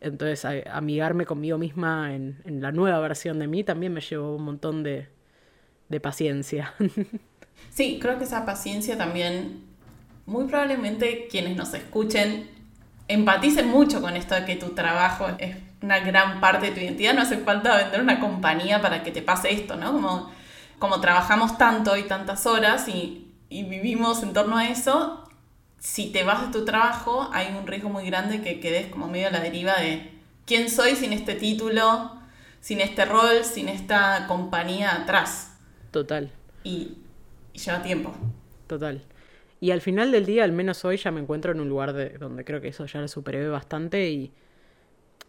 [0.00, 4.82] entonces, amigarme conmigo misma en, la nueva versión de mí también me llevó un montón
[4.82, 5.08] de,
[5.88, 6.74] de paciencia.
[7.70, 9.64] Sí, creo que esa paciencia también,
[10.26, 12.48] muy probablemente quienes nos escuchen
[13.08, 17.14] empaticen mucho con esto de que tu trabajo es una gran parte de tu identidad.
[17.14, 20.30] No hace falta vender una compañía para que te pase esto, ¿no?
[20.78, 25.24] Como trabajamos tanto y tantas horas y, y vivimos en torno a eso,
[25.78, 29.28] si te vas de tu trabajo, hay un riesgo muy grande que quedes como medio
[29.28, 30.10] a la deriva de
[30.44, 32.12] quién soy sin este título,
[32.60, 35.56] sin este rol, sin esta compañía atrás.
[35.90, 36.30] Total.
[36.64, 36.98] Y,
[37.52, 38.12] lleva tiempo.
[38.66, 39.02] Total.
[39.60, 42.10] Y al final del día, al menos hoy, ya me encuentro en un lugar de,
[42.10, 44.32] donde creo que eso ya lo superé bastante y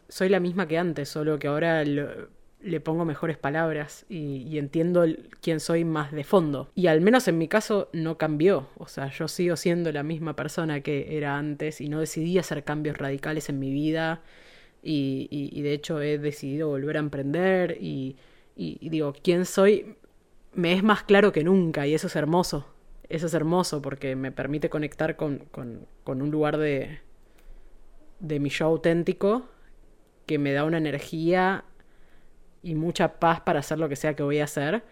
[0.07, 1.83] soy la misma que antes, solo que ahora
[2.61, 5.05] le pongo mejores palabras y, entiendo
[5.41, 6.69] quién soy más de fondo.
[6.75, 8.67] Y al menos en mi caso no cambió.
[8.77, 12.63] O sea, yo sigo siendo la misma persona que era antes y no decidí hacer
[12.63, 14.21] cambios radicales en mi vida.
[14.81, 18.17] Y, de hecho he decidido volver a emprender y,
[18.55, 19.95] y, digo, quién soy
[20.53, 22.67] me es más claro que nunca y eso es hermoso.
[23.07, 26.99] Eso es hermoso porque me permite conectar con, con, con un lugar de,
[28.19, 29.47] de mi yo auténtico
[30.25, 31.63] que me da una energía
[32.63, 34.83] y mucha paz para hacer lo que sea que voy a hacer.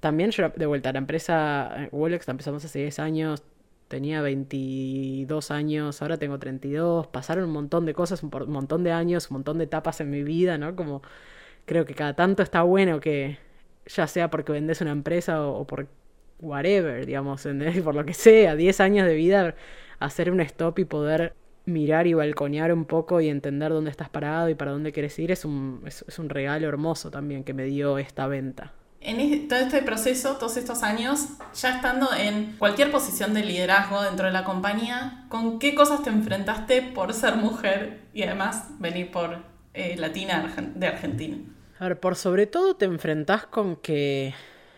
[0.00, 3.42] También yo, de vuelta, la empresa eh, Wolex la empezamos hace 10 años,
[3.88, 9.30] tenía 22 años, ahora tengo 32, pasaron un montón de cosas, un montón de años,
[9.30, 10.76] un montón de etapas en mi vida, ¿no?
[10.76, 11.02] Como
[11.66, 13.38] creo que cada tanto está bueno que,
[13.86, 15.88] ya sea porque vendes una empresa o, por
[16.40, 17.46] whatever, digamos,
[17.84, 19.54] por lo que sea, 10 años de vida,
[20.00, 21.34] hacer un stop y poder
[21.66, 25.32] mirar y balconear un poco y entender dónde estás parado y para dónde quieres ir
[25.32, 28.72] es un, es, un regalo hermoso también que me dio esta venta.
[29.00, 34.26] En todo este proceso, todos estos años, ya estando en cualquier posición de liderazgo dentro
[34.26, 39.38] de la compañía, ¿con qué cosas te enfrentaste por ser mujer y además venir por
[39.74, 41.36] eh, latina de Argentina?
[41.78, 44.34] A ver, por sobre todo te enfrentás con que,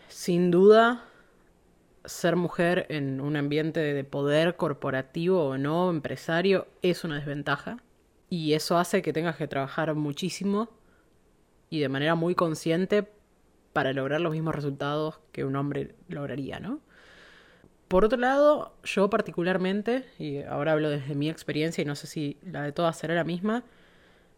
[0.09, 1.05] sin duda,
[2.05, 7.77] ser mujer en un ambiente de poder corporativo o no, empresario, es una desventaja.
[8.29, 10.69] Y eso hace que tengas que trabajar muchísimo
[11.69, 13.11] y de manera muy consciente
[13.73, 16.79] para lograr los mismos resultados que un hombre lograría, ¿no?
[17.87, 22.37] Por otro lado, yo particularmente, y ahora hablo desde mi experiencia y no sé si
[22.43, 23.63] la de todas será la misma,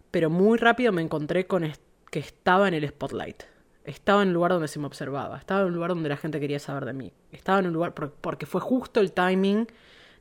[0.10, 1.70] pero muy rápido me encontré con
[2.10, 3.51] que estaba en el spotlight
[3.86, 6.40] estaba en un lugar donde se me observaba, estaba en un lugar donde la gente
[6.40, 9.68] quería saber de mí, estaba en un lugar porque fue justo el timing.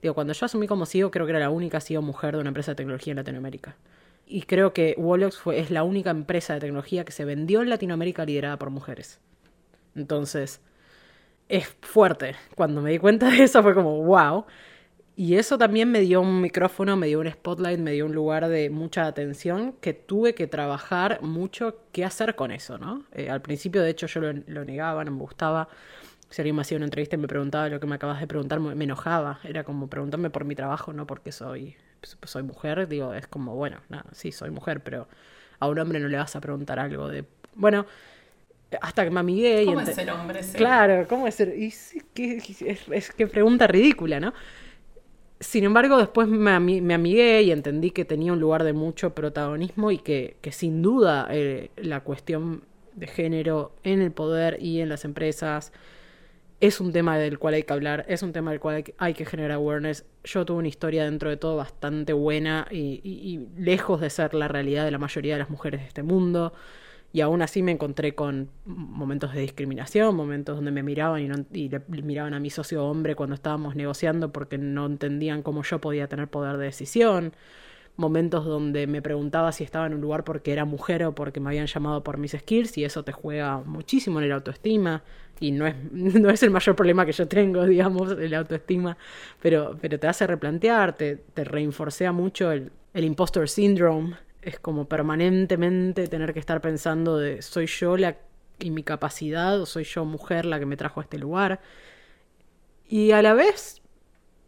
[0.03, 2.49] Digo, cuando yo asumí como CEO, creo que era la única CEO mujer de una
[2.49, 3.77] empresa de tecnología en Latinoamérica.
[4.27, 7.69] Y creo que Wallox fue, es la única empresa de tecnología que se vendió en
[7.69, 9.21] Latinoamérica liderada por mujeres.
[9.95, 10.61] Entonces,
[11.49, 12.37] es fuerte.
[12.55, 14.47] Cuando me di cuenta de eso fue como, wow.
[15.21, 18.49] Y eso también me dio un micrófono, me dio un spotlight, me dio un lugar
[18.49, 23.05] de mucha atención que tuve que trabajar mucho qué hacer con eso, ¿no?
[23.13, 25.69] Eh, al principio, de hecho, yo lo, negaba, no me gustaba.
[26.31, 28.61] Si alguien me hacía una entrevista y me preguntaba lo que me acabas de preguntar,
[28.61, 29.41] me, enojaba.
[29.45, 31.77] Era como preguntarme por mi trabajo, no porque soy,
[32.23, 32.89] soy mujer.
[32.89, 35.07] Digo, es como, bueno, nada, sí, soy mujer, pero
[35.59, 37.27] a un hombre no le vas a preguntar algo de...
[37.55, 37.85] Bueno,
[38.81, 39.67] hasta que me amigué.
[39.67, 40.41] ¿Cómo es ser hombre?
[40.55, 41.55] Claro, ¿cómo es ser?
[41.59, 41.93] Y es,
[42.63, 44.33] es, es que pregunta ridícula, ¿no?
[45.41, 49.97] Sin embargo, después me, amigué y entendí que tenía un lugar de mucho protagonismo y
[49.97, 52.65] que, que sin duda eh, la cuestión
[52.95, 55.73] de género en el poder y en las empresas
[56.61, 59.25] es un tema del cual hay que hablar, es un tema del cual hay que,
[59.25, 60.05] generar awareness.
[60.25, 64.85] Yo tuve una historia dentro de todo bastante buena y lejos de ser la realidad
[64.85, 66.53] de la mayoría de las mujeres de este mundo.
[67.13, 71.71] Y aún así me encontré con momentos de discriminación, momentos donde me miraban y,
[72.03, 76.29] miraban a mi socio hombre cuando estábamos negociando porque no entendían cómo yo podía tener
[76.29, 77.33] poder de decisión,
[77.97, 81.51] momentos donde me preguntaba si estaba en un lugar porque era mujer o porque me
[81.51, 85.03] habían llamado por mis skills y eso te juega muchísimo en el autoestima
[85.41, 88.97] y no es, no es el mayor problema que yo tengo, digamos, el autoestima,
[89.43, 94.89] pero, pero te hace replantear, te, te reinforcea mucho el, el impostor syndrome es como
[94.89, 98.17] permanentemente tener que estar pensando de soy yo la
[98.59, 101.61] y mi capacidad o soy yo mujer la que me trajo a este lugar
[102.89, 103.81] y a la vez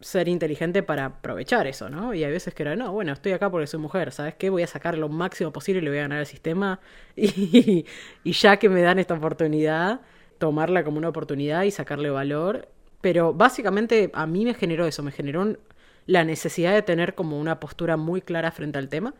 [0.01, 2.13] ser inteligente para aprovechar eso, ¿no?
[2.13, 4.49] Y hay veces que era, no, bueno, estoy acá porque soy mujer, ¿sabes qué?
[4.49, 6.81] Voy a sacar lo máximo posible y le voy a ganar al sistema
[7.15, 7.85] y,
[8.23, 10.01] y ya que me dan esta oportunidad,
[10.39, 12.67] tomarla como una oportunidad y sacarle valor.
[13.01, 15.57] Pero básicamente a mí me generó eso, me generó
[16.05, 19.13] la necesidad de tener como una postura muy clara frente al tema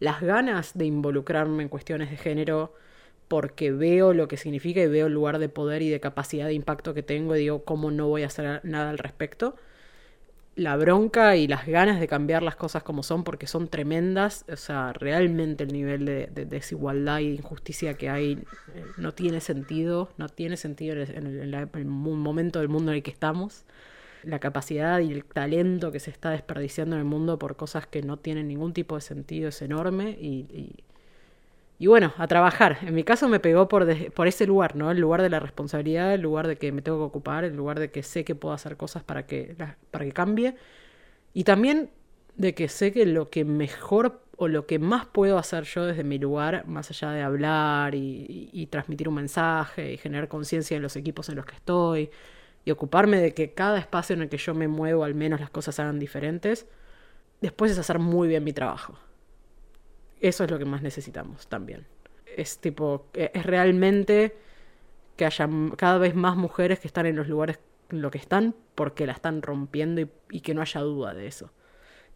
[0.00, 2.74] las ganas de involucrarme en cuestiones de género
[3.28, 6.54] porque veo lo que significa y veo el lugar de poder y de capacidad de
[6.54, 9.56] impacto que tengo y digo cómo no voy a hacer nada al respecto.
[10.54, 14.56] La bronca y las ganas de cambiar las cosas como son porque son tremendas, o
[14.56, 18.32] sea, realmente el nivel de, desigualdad y injusticia que hay
[18.74, 22.98] eh, no tiene sentido, no tiene sentido en el, en el momento del mundo en
[22.98, 23.64] el que estamos
[24.26, 28.02] la capacidad y el talento que se está desperdiciando en el mundo por cosas que
[28.02, 32.78] no tienen ningún tipo de sentido es enorme y, bueno, a trabajar.
[32.82, 34.90] En mi caso me pegó por, por ese lugar, ¿no?
[34.90, 37.78] El lugar de la responsabilidad, el lugar de que me tengo que ocupar, el lugar
[37.78, 39.56] de que sé que puedo hacer cosas para que,
[39.90, 40.56] para que cambie
[41.32, 41.90] y también
[42.36, 46.04] de que sé que lo que mejor o lo que más puedo hacer yo desde
[46.04, 50.82] mi lugar, más allá de hablar y, y transmitir un mensaje y generar conciencia en
[50.82, 52.10] los equipos en los que estoy,
[52.66, 55.50] y ocuparme de que cada espacio en el que yo me muevo al menos las
[55.50, 56.66] cosas hagan diferentes,
[57.40, 58.98] después es hacer muy bien mi trabajo.
[60.20, 61.86] Eso es lo que más necesitamos también.
[62.36, 64.36] Es tipo, e, es realmente
[65.16, 67.60] que haya cada vez más mujeres que están en los lugares
[67.90, 71.28] en lo que están porque la están rompiendo y, y que no haya duda de
[71.28, 71.52] eso.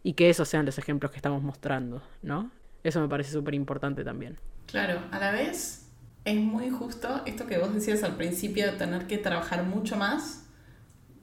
[0.02, 2.50] Y que esos sean los ejemplos que estamos mostrando, ¿no?
[2.82, 4.36] Eso me parece súper importante también.
[4.66, 5.89] Claro, a la vez
[6.24, 10.46] es muy justo esto que vos decías al principio de tener que trabajar mucho más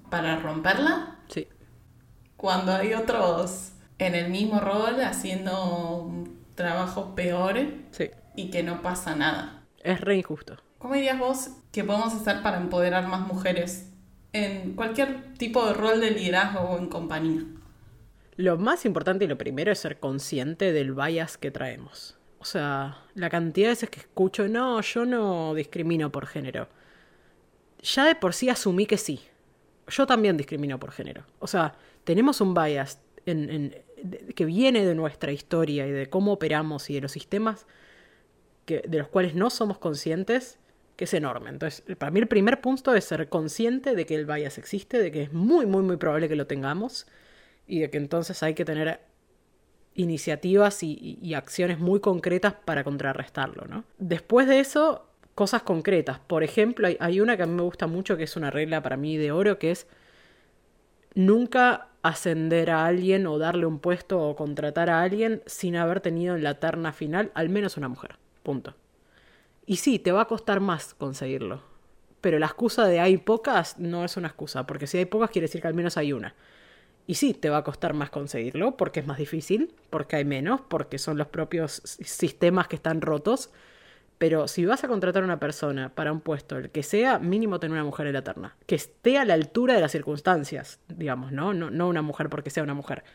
[0.10, 1.20] para romperla.
[1.28, 1.48] Sí.
[2.36, 7.58] Cuando hay otros en el mismo rol haciendo un trabajo peor
[7.92, 8.10] sí.
[8.36, 9.64] y que no pasa nada.
[9.84, 10.58] Es re injusto.
[10.78, 13.92] ¿Cómo dirías vos que podemos hacer para empoderar más mujeres
[14.34, 17.44] en cualquier tipo de rol de liderazgo o en compañía?
[18.36, 22.17] Lo más importante y lo primero es ser consciente del bias que traemos.
[22.40, 26.68] O sea, la cantidad de veces que escucho, no, yo no discrimino por género.
[27.82, 29.22] Ya de por sí asumí que sí.
[29.88, 31.24] Yo también discrimino por género.
[31.40, 36.96] O sea, tenemos un bias que viene de nuestra historia y de cómo operamos y
[36.96, 37.66] de los sistemas
[38.66, 40.60] que, de los cuales no somos conscientes,
[40.96, 41.50] que es enorme.
[41.50, 45.12] Entonces, para mí el primer punto es ser consciente de que el bias existe, de
[45.12, 47.08] que es muy, muy, muy probable que lo tengamos
[47.66, 49.02] y de que entonces hay que tener
[49.98, 53.84] iniciativas y, acciones muy concretas para contrarrestarlo, ¿no?
[53.98, 56.20] Después de eso, cosas concretas.
[56.20, 58.96] Por ejemplo, hay, una que a mí me gusta mucho, que es una regla para
[58.96, 59.88] mí de oro, que es
[61.16, 66.36] nunca ascender a alguien o darle un puesto o contratar a alguien sin haber tenido
[66.36, 68.18] en la terna final al menos una mujer.
[68.44, 68.76] Punto.
[69.66, 71.64] Y sí, te va a costar más conseguirlo.
[72.22, 75.48] Pero la excusa de hay pocas no es una excusa, porque si hay pocas quiere
[75.48, 76.36] decir que al menos hay una.
[77.10, 80.60] Y sí, te va a costar más conseguirlo porque es más difícil, porque hay menos,
[80.60, 83.50] porque son los propios sistemas que están rotos.
[84.18, 87.62] Pero si vas a contratar a una persona para un puesto, el que sea, mínimo
[87.62, 88.58] tener una mujer en la terna.
[88.66, 91.54] Que esté a la altura de las circunstancias, digamos, ¿no?
[91.54, 93.06] No, no una mujer porque sea una mujer.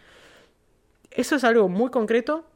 [1.11, 2.47] Eso es algo muy concreto,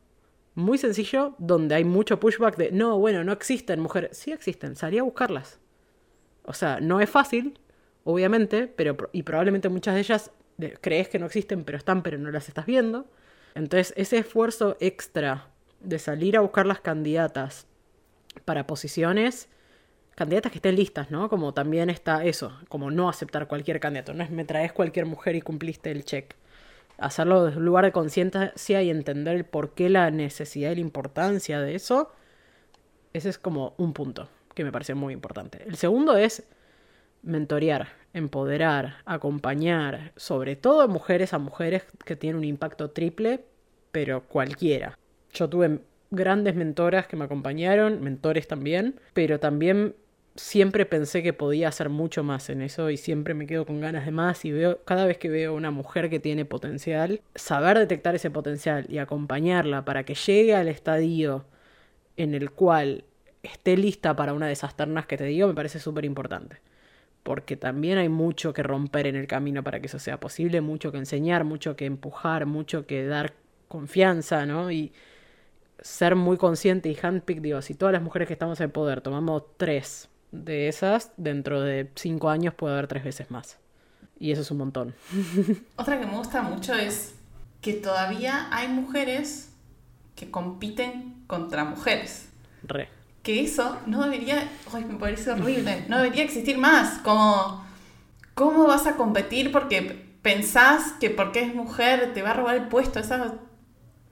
[0.55, 4.16] muy sencillo, donde hay mucho pushback de, no, bueno, no existen mujeres.
[4.16, 5.59] Sí existen, salí a buscarlas.
[6.45, 7.59] O sea, no es fácil,
[8.05, 10.30] obviamente, pero y probablemente muchas de ellas
[10.81, 13.07] crees que no existen, pero están, pero no las estás viendo.
[13.55, 15.49] Entonces, ese esfuerzo extra
[15.81, 17.67] de salir a buscar las candidatas
[18.45, 19.49] para posiciones,
[20.15, 21.29] candidatas que estén listas, ¿no?
[21.29, 25.37] Como también está eso, como no aceptar cualquier candidato, no es me traes cualquier mujer
[25.37, 26.35] y cumpliste el check.
[26.99, 30.81] Hacerlo desde un lugar de conciencia y entender el por qué la necesidad y la
[30.81, 32.13] importancia de eso,
[33.13, 35.63] ese es como un punto que me parece muy importante.
[35.67, 36.45] El segundo es
[37.23, 43.45] mentorear, empoderar, acompañar, sobre todo mujeres a mujeres que tienen un impacto triple,
[43.93, 44.99] pero cualquiera.
[45.35, 49.97] Yo tuve grandes mentoras que me acompañaron, mentores también, pero también
[50.35, 54.07] siempre pensé que podía hacer mucho más en eso y siempre me quedo con ganas
[54.07, 58.14] de más y veo cada vez que veo una mujer que tiene potencial, saber detectar
[58.14, 61.45] ese potencial y acompañarla para que llegue al estadio
[62.17, 63.05] en el cual
[63.43, 66.61] esté lista para una de esas ternas que te digo me parece súper importante
[67.27, 70.93] porque también hay mucho que romper en el camino para que eso sea posible, mucho
[70.93, 73.35] que enseñar, mucho que empujar, mucho que dar
[73.66, 74.70] confianza, ¿no?
[74.70, 74.93] Y
[75.81, 79.43] ser muy consciente y handpick, digo, si todas las mujeres que estamos en poder tomamos
[79.57, 83.59] tres de esas, dentro de cinco años puede haber tres veces más.
[84.20, 84.95] Y eso es un montón.
[85.77, 87.16] Otra que me gusta mucho es
[87.61, 89.53] que todavía hay mujeres
[90.14, 92.31] que compiten contra mujeres.
[92.62, 92.95] Re
[93.27, 96.99] que eso no debería, ay, me parece horrible, no debería existir más.
[96.99, 97.66] Como,
[98.35, 102.68] ¿cómo vas a competir porque pensás que porque es mujer te va a robar el
[102.68, 103.01] puesto?
[103.01, 103.33] Esas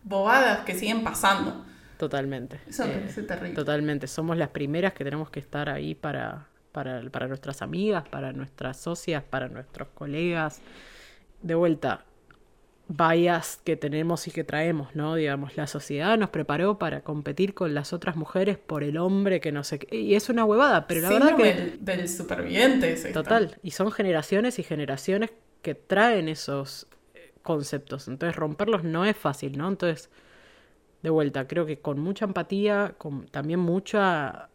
[0.03, 1.65] bobadas que siguen pasando.
[1.97, 2.61] Totalmente.
[2.67, 3.55] Eso me parece terrible.
[3.55, 4.09] Totalmente.
[4.09, 8.79] Somos las primeras que tenemos que estar ahí para, para, para nuestras amigas, para nuestras
[8.79, 10.61] socias, para nuestros colegas.
[11.41, 12.05] De vuelta,
[12.89, 15.15] vallas que tenemos y que traemos, ¿no?
[15.15, 19.53] Digamos, la sociedad nos preparó para competir con las otras mujeres por el hombre que
[19.53, 19.97] no sé qué.
[19.97, 21.79] Y es una huevada, pero la verdad que...
[21.81, 22.95] Del, superviviente.
[23.13, 25.33] total, y son generaciones y generaciones
[25.63, 28.09] que traen esos eh, conceptos.
[28.09, 29.69] Entonces romperlos no es fácil, ¿no?
[29.69, 30.11] Entonces,
[31.03, 34.51] de vuelta, creo que con mucha empatía, con también mucha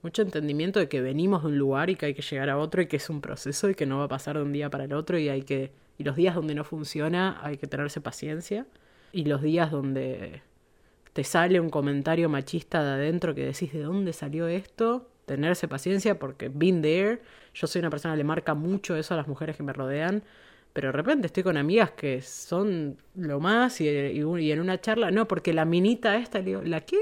[0.00, 2.80] mucho entendimiento de que venimos de un lugar y que hay que llegar a otro
[2.80, 4.84] y que es un proceso y que no va a pasar de un día para
[4.84, 8.66] el otro y hay que y los días donde no funciona hay que tenerse paciencia.
[9.12, 10.42] Y los días donde
[11.12, 16.18] te sale un comentario machista de adentro que decís de dónde salió esto, tenerse paciencia
[16.18, 17.20] porque been there.
[17.52, 20.22] Yo soy una persona que le marca mucho eso a las mujeres que me rodean.
[20.72, 25.26] Pero de repente estoy con amigas que son lo más y, en una charla, no,
[25.26, 26.98] porque la minita esta, le digo, ¿la qué?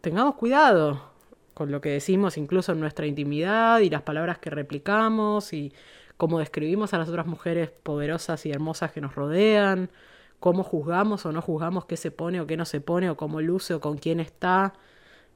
[0.00, 1.12] Tengamos cuidado
[1.54, 5.72] con lo que decimos incluso en nuestra intimidad y las palabras que replicamos y
[6.22, 9.90] cómo describimos a las otras mujeres poderosas y hermosas que nos rodean,
[10.38, 13.40] cómo juzgamos o no juzgamos qué se pone o qué no se pone, o cómo
[13.40, 14.72] luce o con quién está,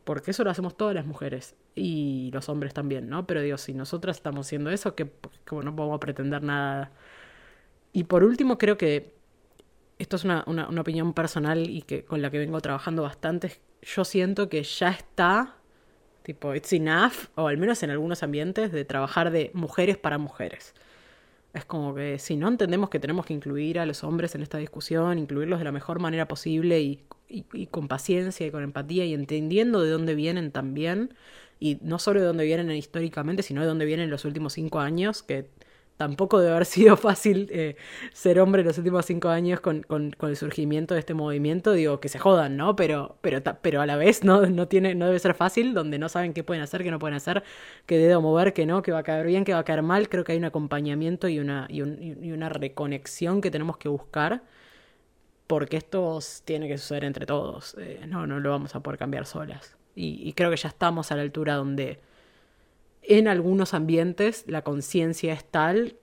[0.05, 3.27] porque eso lo hacemos todas las mujeres y los hombres también, ¿no?
[3.27, 5.11] Pero digo, si nosotras estamos haciendo eso, que,
[5.51, 6.93] no podemos pretender nada.
[7.93, 9.13] Y por último, creo que
[9.99, 13.59] esto es una, una, una opinión personal y que con la que vengo trabajando bastante,
[13.83, 15.57] yo siento que ya está
[16.27, 20.75] Tipo, it's enough, o al menos en algunos ambientes, de trabajar de mujeres para mujeres.
[21.55, 24.59] Es como que si no entendemos que tenemos que incluir a los hombres en esta
[24.59, 29.15] discusión, incluirlos de la mejor manera posible y, y, con paciencia y con empatía y
[29.15, 31.15] entendiendo de dónde vienen también,
[31.61, 35.23] y no solo de dónde vienen históricamente, sino de dónde vienen los últimos cinco años,
[35.23, 35.47] que
[35.97, 37.77] tampoco debe haber sido fácil eh,
[38.13, 41.73] ser hombre en los últimos cinco años con, con, el surgimiento de este movimiento.
[41.73, 42.77] Digo, que se jodan, ¿no?
[42.77, 46.09] Pero, pero, pero a la vez no, no, tiene, no debe ser fácil, donde no
[46.09, 47.43] saben qué pueden hacer, qué no pueden hacer,
[47.87, 50.09] qué dedo mover, qué no, qué va a caer bien, qué va a caer mal.
[50.09, 54.43] Creo que hay un acompañamiento y una, y, y una reconexión que tenemos que buscar.
[55.47, 57.77] Porque esto tiene que suceder entre todos.
[57.79, 59.77] Eh, no, no lo vamos a poder cambiar solas.
[59.99, 62.01] Y creo que ya estamos a la altura donde
[63.09, 65.97] en algunos ambientes la conciencia es tal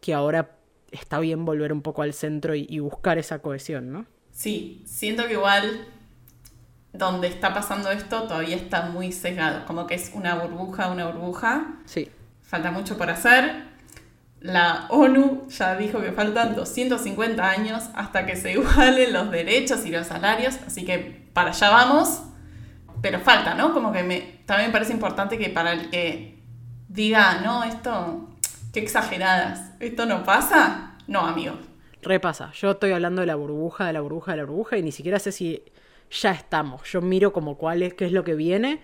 [0.00, 0.58] que ahora
[0.90, 4.06] está bien volver un poco al centro y, y, buscar esa cohesión, ¿no?
[4.30, 5.86] Sí, siento que igual
[6.92, 11.80] donde está pasando esto todavía está muy sesgado, como que es una burbuja, una burbuja.
[11.84, 12.10] Sí.
[12.42, 13.68] Falta mucho por hacer.
[14.40, 19.90] La ONU ya dijo que faltan 250 años hasta que se igualen los derechos y
[19.90, 22.22] los salarios, así que para allá vamos,
[23.02, 23.74] pero falta, ¿no?
[23.74, 26.37] Como que me, también me parece importante que para el que
[26.88, 28.28] diga, no, esto,
[28.72, 31.54] qué exageradas, esto no pasa, no, amigo.
[32.02, 34.92] Repasa, yo estoy hablando de la burbuja, de la burbuja, de la burbuja, y ni
[34.92, 35.62] siquiera sé si
[36.10, 36.82] ya estamos.
[36.90, 38.80] Yo miro como cuál es, qué es lo que viene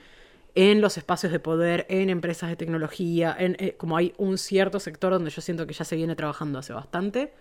[0.55, 4.79] en los espacios de poder, en empresas de tecnología, en, eh, como hay un cierto
[4.79, 7.33] sector donde yo siento que ya se viene trabajando hace bastante,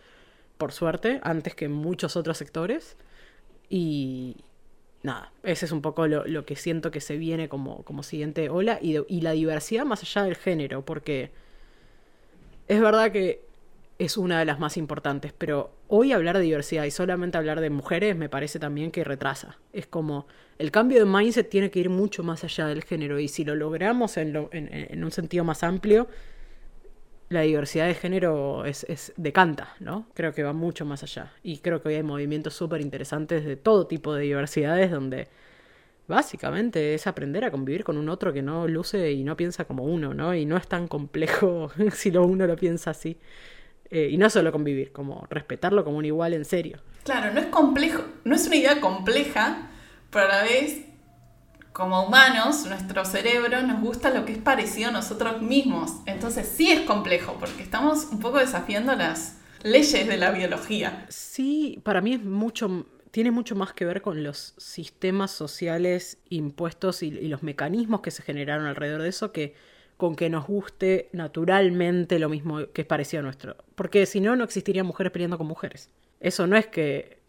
[0.57, 2.95] por suerte, antes que muchos otros sectores.
[3.69, 4.37] Y
[5.03, 8.49] nada, ese es un poco lo, lo que siento que se viene como, como siguiente
[8.49, 11.31] ola y, la diversidad más allá del género, porque
[12.67, 13.43] es verdad que
[13.99, 17.69] es una de las más importantes, pero hoy hablar de diversidad y solamente hablar de
[17.69, 19.59] mujeres me parece también que retrasa.
[19.73, 20.25] Es como
[20.57, 23.55] el cambio de mindset tiene que ir mucho más allá del género y si lo
[23.55, 26.07] logramos en, lo, en, en un sentido más amplio,
[27.33, 30.07] la diversidad de género es, decanta, ¿no?
[30.13, 31.31] Creo que va mucho más allá.
[31.43, 35.27] Y creo que hoy hay movimientos súper interesantes de todo tipo de diversidades donde
[36.07, 39.83] básicamente es aprender a convivir con un otro que no luce y no piensa como
[39.83, 40.35] uno, ¿no?
[40.35, 43.17] Y no es tan complejo si lo uno lo piensa así.
[43.89, 46.79] Eh, y no solo convivir, como respetarlo como un igual en serio.
[47.03, 49.69] Claro, no es complejo, no es una idea compleja,
[50.09, 50.85] pero a la vez,
[51.73, 55.91] como humanos, nuestro cerebro nos gusta lo que es parecido a nosotros mismos.
[56.05, 61.05] Entonces sí es complejo, porque estamos un poco desafiando las leyes de la biología.
[61.09, 67.01] Sí, para mí es mucho, tiene mucho más que ver con los sistemas sociales impuestos
[67.01, 69.55] y, y los mecanismos que se generaron alrededor de eso que
[69.97, 73.55] con que nos guste naturalmente lo mismo que es parecido a nuestro.
[73.75, 75.89] Porque si no, no existirían mujeres peleando con mujeres.
[76.19, 77.22] Eso no es que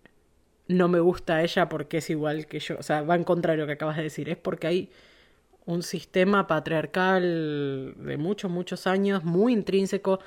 [0.69, 2.77] no me gusta ella porque es igual que yo.
[2.79, 4.29] O sea, va en contra de lo que acabas de decir.
[4.29, 4.91] Es porque hay
[5.67, 10.21] un sistema patriarcal de muchos, muchos años, muy intrínseco.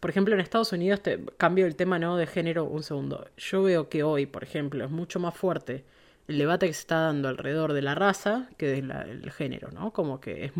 [0.00, 1.00] Por ejemplo, en Estados Unidos,
[1.36, 3.28] cambio el tema no de género un segundo.
[3.36, 5.84] Yo veo que hoy, por ejemplo, es mucho más fuerte
[6.28, 9.92] el debate que se está dando alrededor de la raza que del género, ¿no?
[9.92, 10.52] Como que es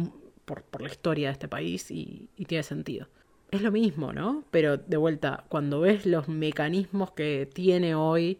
[0.44, 3.08] por, por la historia de este país y, tiene sentido.
[3.50, 4.44] Es lo mismo, ¿no?
[4.50, 8.38] Pero de vuelta, cuando ves los mecanismos que tiene hoy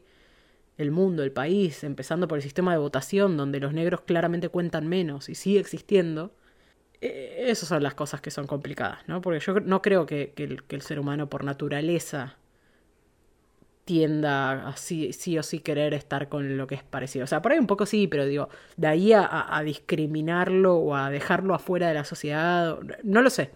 [0.79, 4.87] el mundo, el país, empezando por el sistema de votación, donde los negros claramente cuentan
[4.89, 6.33] menos y sigue existiendo,
[7.01, 9.21] eh, esas son las cosas que son complicadas, ¿no?
[9.21, 10.33] Porque yo no creo que,
[10.69, 12.37] el ser humano por naturaleza
[13.85, 17.25] tienda a sí, sí, o sí querer estar con lo que es parecido.
[17.25, 20.97] O sea, por ahí un poco sí, pero digo, de ahí a, a, discriminarlo o
[20.97, 23.53] a dejarlo afuera de la sociedad, no lo sé,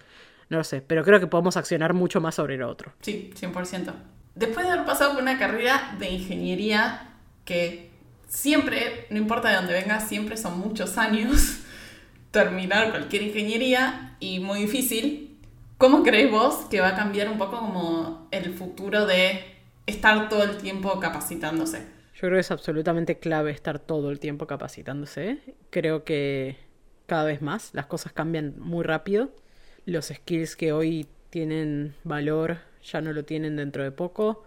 [0.48, 2.92] no lo sé, pero creo que podemos accionar mucho más sobre lo otro.
[3.00, 3.92] Sí, 100%.
[4.36, 7.09] Después de haber pasado por una carrera de ingeniería
[7.50, 7.90] que
[8.28, 11.62] siempre, no importa de dónde vengas, siempre son muchos años
[12.30, 15.36] terminar cualquier ingeniería y muy difícil,
[15.76, 19.50] ¿cómo crees vos que va a cambiar un poco como el futuro de
[19.86, 21.78] estar todo el tiempo capacitándose.
[22.14, 25.38] Yo creo que es absolutamente clave estar todo el tiempo capacitándose.
[25.70, 26.56] Creo que
[27.06, 29.30] cada vez más las cosas cambian muy rápido.
[29.86, 34.44] Los skills que hoy tienen valor ya no lo tienen dentro de poco.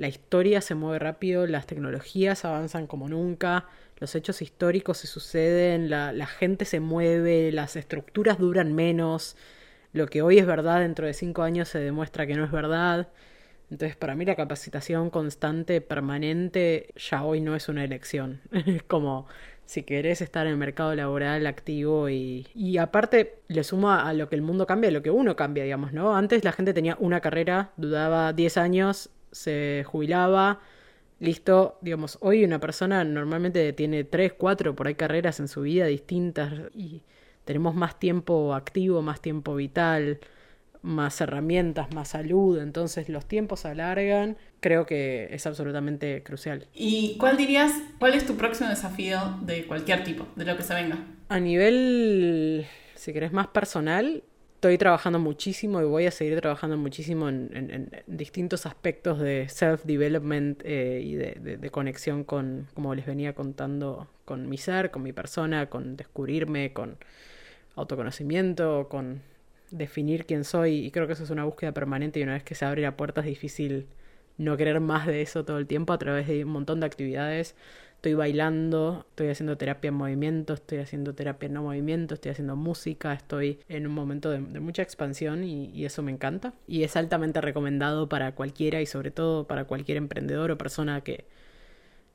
[0.00, 3.66] La historia se mueve rápido, las tecnologías avanzan como nunca,
[3.98, 9.36] los hechos históricos se suceden, la, gente se mueve, las estructuras duran menos.
[9.92, 13.08] Lo que hoy es verdad dentro de cinco años se demuestra que no es verdad.
[13.70, 18.40] Entonces, para mí la capacitación constante, permanente, ya hoy no es una elección.
[18.66, 19.26] Es como
[19.66, 24.30] si querés estar en el mercado laboral activo y, y aparte le suma a lo
[24.30, 26.16] que el mundo cambia, a lo que uno cambia, digamos, ¿no?
[26.16, 30.60] Antes la gente tenía una carrera, dudaba 10 años, se jubilaba,
[31.18, 35.86] listo, digamos, hoy una persona normalmente tiene 3, 4 por ahí carreras en su vida
[35.86, 37.02] distintas y
[37.44, 40.20] tenemos más tiempo activo, más tiempo vital
[40.82, 46.66] más herramientas, más salud, entonces los tiempos se alargan, creo que es absolutamente crucial.
[46.74, 50.74] ¿Y cuál dirías, cuál es tu próximo desafío de cualquier tipo, de lo que se
[50.74, 50.98] venga?
[51.28, 54.22] A nivel, si querés, más personal,
[54.60, 61.00] estoy trabajando muchísimo y voy a seguir trabajando muchísimo en, distintos aspectos de self-development eh,
[61.02, 65.96] y de, conexión con, como les venía contando, con mi ser, con mi persona, con
[65.96, 66.98] descubrirme, con
[67.74, 69.22] autoconocimiento, con
[69.70, 70.84] definir quién soy.
[70.84, 72.98] Y creo que eso es una búsqueda permanente y una vez que se abre la
[72.98, 73.86] puerta es difícil
[74.36, 77.54] no querer más de eso todo el tiempo a través de un montón de actividades
[78.00, 82.56] estoy bailando, estoy haciendo terapia en movimiento, estoy haciendo terapia en no movimiento, estoy haciendo
[82.56, 86.54] música, estoy en un momento de, mucha expansión y, eso me encanta.
[86.66, 91.26] Y es altamente recomendado para cualquiera y sobre todo para cualquier emprendedor o persona que,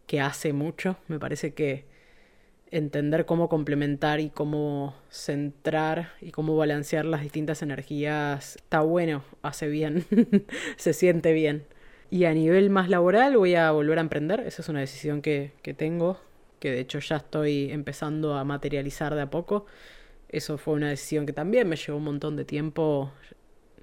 [0.08, 0.98] que hace mucho.
[1.08, 1.86] Me parece que
[2.72, 9.68] entender cómo complementar y cómo centrar y cómo balancear las distintas energías está bueno, hace
[9.68, 10.04] bien,
[10.78, 11.75] se siente bien.
[12.10, 15.54] Y a nivel más laboral voy a volver a emprender, esa es una decisión que,
[15.62, 16.20] que tengo,
[16.60, 19.66] que de hecho ya estoy empezando a materializar de a poco.
[20.30, 23.12] Eso fue una decisión que también me llevó un montón de tiempo.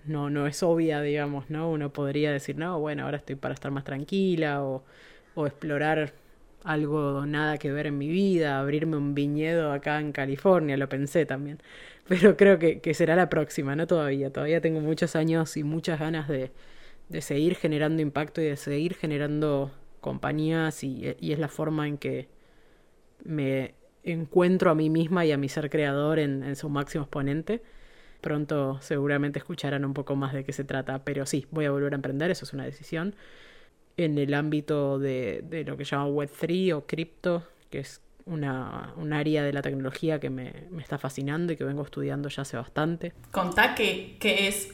[0.05, 1.71] No, no es obvia, digamos, ¿no?
[1.71, 4.85] Uno podría decir, no, bueno, ahora estoy para estar más tranquila o,
[5.35, 6.15] o explorar
[6.65, 11.27] algo nada que ver en mi vida, abrirme un viñedo acá en California, lo pensé
[11.27, 11.61] también.
[12.09, 14.33] Pero creo que, que será la próxima, no todavía.
[14.33, 16.51] Todavía tengo muchos años y muchas ganas de,
[17.09, 19.71] de seguir generando impacto y de seguir generando
[20.01, 22.29] compañías y, es la forma en que
[23.25, 27.63] me encuentro a mí misma y a mi ser creador en, su máximo exponente.
[28.21, 31.93] Pronto seguramente escucharán un poco más de qué se trata, pero sí, voy a volver
[31.93, 33.15] a emprender, eso es una decisión.
[33.97, 39.13] En el ámbito de, de lo que llama Web3 o cripto, que es una, un
[39.13, 42.57] área de la tecnología que me, me, está fascinando y que vengo estudiando ya hace
[42.57, 43.13] bastante.
[43.33, 44.73] Contá qué es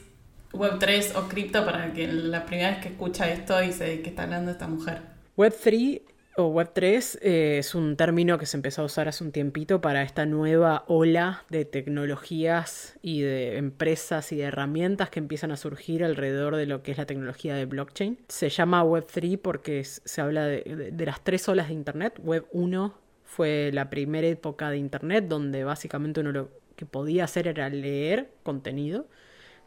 [0.53, 4.25] Web3 o cripto para que la primera vez que escucha esto y se que está
[4.25, 5.03] hablando esta mujer.
[5.37, 6.03] Web3
[6.37, 10.03] o Web3 eh, es un término que se empezó a usar hace un tiempito para
[10.03, 16.05] esta nueva ola de tecnologías y de empresas y de herramientas que empiezan a surgir
[16.05, 18.19] alrededor de lo que es la tecnología de blockchain.
[18.29, 22.21] Se llama Web3 porque se habla de, de las tres olas de Internet.
[22.23, 22.95] Web 1
[23.25, 28.31] fue la primera época de Internet donde básicamente uno lo que podía hacer era leer
[28.45, 29.07] contenido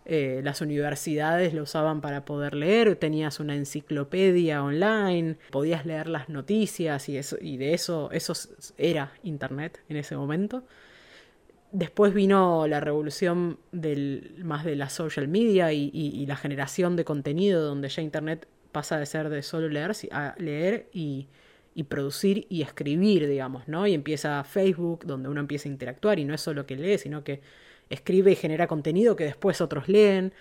[0.05, 6.27] eh, las universidades lo usaban para poder leer, tenías una enciclopedia online, podías leer las
[6.27, 8.33] noticias y, eso, y de eso, eso
[8.77, 10.63] era Internet en ese momento.
[11.71, 17.63] Después vino la revolución del, más de la social media y, la generación de contenido,
[17.63, 21.27] donde ya Internet pasa de ser de solo leer a leer y,
[21.75, 23.87] y producir y escribir, digamos, ¿no?
[23.87, 27.23] Y empieza Facebook, donde uno empieza a interactuar y no es solo que lee, sino
[27.23, 27.41] que
[27.91, 30.33] escribe y genera contenido que después otros leen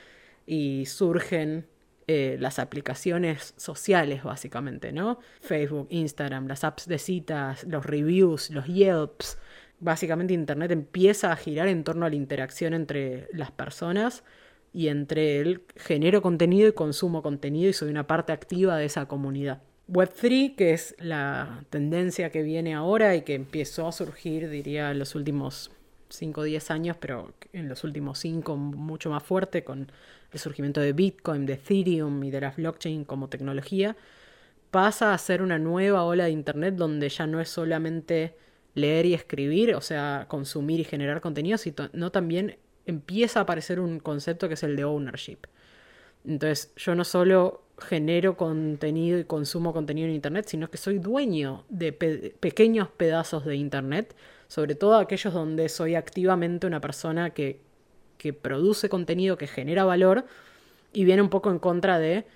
[0.47, 1.67] y surgen
[2.07, 5.19] eh, las aplicaciones sociales básicamente, ¿no?
[5.41, 9.39] Facebook, Instagram, las apps de citas, los reviews, los Yelps.
[9.79, 14.25] Básicamente Internet empieza a girar en torno a la interacción entre las personas
[14.73, 19.07] y entre el genero contenido y consumo contenido y soy una parte activa de esa
[19.07, 19.63] comunidad.
[19.89, 24.99] Web3, que es la tendencia que viene ahora y que empezó a surgir, diría, en
[25.01, 25.71] los últimos
[26.11, 29.91] 5 o 10 años, pero en los últimos 5 mucho más fuerte con
[30.33, 33.97] el surgimiento de Bitcoin, de Ethereum y de las blockchain como tecnología,
[34.71, 38.37] pasa a ser una nueva ola de Internet donde ya no es solamente
[38.75, 42.57] leer y escribir, o sea, consumir y generar contenido, sino también
[42.87, 45.39] empieza a aparecer un concepto que es el de ownership.
[46.25, 51.65] Entonces, yo no solo genero contenido y consumo contenido en Internet, sino que soy dueño
[51.69, 54.15] de pequeños pedazos de Internet
[54.51, 57.61] sobre todo aquellos donde soy activamente una persona que,
[58.19, 60.25] que produce contenido, que genera valor
[60.93, 62.27] y viene un poco en contra de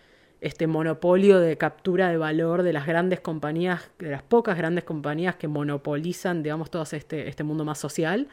[0.40, 5.34] este monopolio de captura de valor de las grandes compañías, de las pocas grandes compañías
[5.34, 8.28] que monopolizan, digamos, todo este, este mundo más social,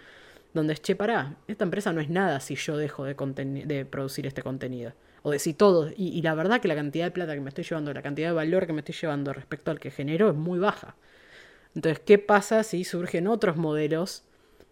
[0.54, 3.16] donde es, che, pará, esta empresa no es nada si yo dejo de,
[3.66, 4.94] de producir este contenido.
[5.24, 5.90] O de si todo.
[5.98, 8.28] Y, y, la verdad que la cantidad de plata que me estoy llevando, la cantidad
[8.28, 10.96] de valor que me estoy llevando respecto al que genero es muy baja.
[11.76, 14.24] Entonces, ¿qué pasa si surgen otros modelos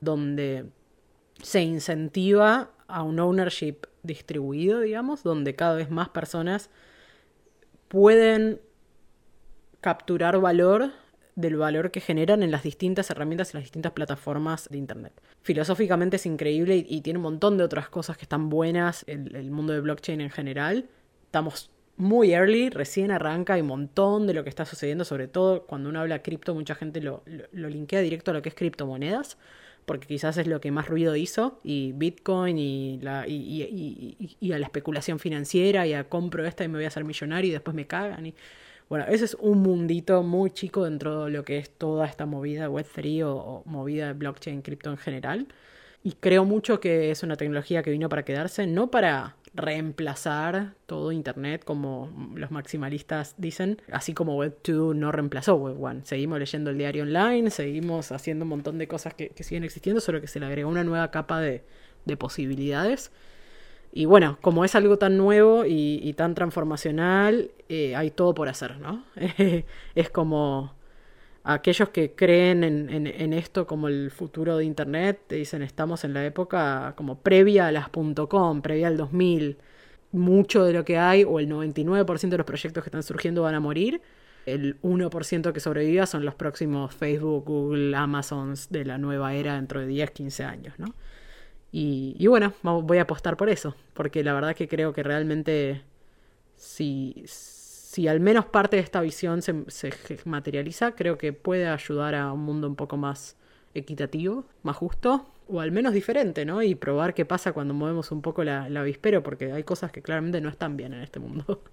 [0.01, 0.65] donde
[1.41, 6.69] se incentiva a un ownership distribuido, digamos, donde cada vez más personas
[7.87, 8.59] pueden
[9.81, 10.91] capturar valor
[11.35, 15.13] del valor que generan en las distintas herramientas y las distintas plataformas de Internet.
[15.41, 19.49] Filosóficamente es increíble y, tiene un montón de otras cosas que están buenas, el, el
[19.49, 20.89] mundo de blockchain en general.
[21.25, 25.65] Estamos muy early, recién arranca, hay un montón de lo que está sucediendo, sobre todo
[25.65, 29.37] cuando uno habla cripto, mucha gente lo, lo, linkea directo a lo que es criptomonedas,
[29.85, 34.59] porque quizás es lo que más ruido hizo, y Bitcoin y, la, y, y, a
[34.59, 37.75] la especulación financiera, y a compro esta y me voy a hacer millonario y después
[37.75, 38.27] me cagan.
[38.27, 38.35] Y,
[38.87, 42.69] bueno, ese es un mundito muy chico dentro de lo que es toda esta movida
[42.69, 45.47] Web3 o, o movida de blockchain, cripto en general.
[46.01, 51.11] Y creo mucho que es una tecnología que vino para quedarse, no para reemplazar todo
[51.11, 56.03] Internet, como los maximalistas dicen, así como Web2 no reemplazó Web1.
[56.03, 60.21] Seguimos leyendo el diario online, seguimos haciendo un montón de cosas que, siguen existiendo, solo
[60.21, 61.63] que se le agregó una nueva capa de,
[62.17, 63.11] posibilidades.
[63.91, 68.79] Y bueno, como es algo tan nuevo y, tan transformacional, eh, hay todo por hacer,
[68.79, 69.03] ¿no?
[69.95, 70.73] es como
[71.53, 76.23] aquellos que creen en, esto como el futuro de Internet, te dicen estamos en la
[76.25, 79.57] época como previa a las .com, previa al 2000.
[80.11, 83.55] Mucho de lo que hay, o el 99% de los proyectos que están surgiendo van
[83.55, 84.01] a morir.
[84.45, 89.79] El 1% que sobreviva son los próximos Facebook, Google, Amazons de la nueva era dentro
[89.81, 90.95] de 10, 15 años, ¿no?
[91.71, 95.83] Y, y bueno, voy a apostar por eso, porque la verdad que creo que realmente
[96.55, 97.23] si
[97.89, 99.55] si al menos parte de esta visión se,
[100.25, 103.35] materializa, creo que puede ayudar a un mundo un poco más
[103.73, 106.61] equitativo, más justo, o al menos diferente, ¿no?
[106.61, 110.03] Y probar qué pasa cuando movemos un poco la, la avispero, porque hay cosas que
[110.03, 111.63] claramente no están bien en este mundo.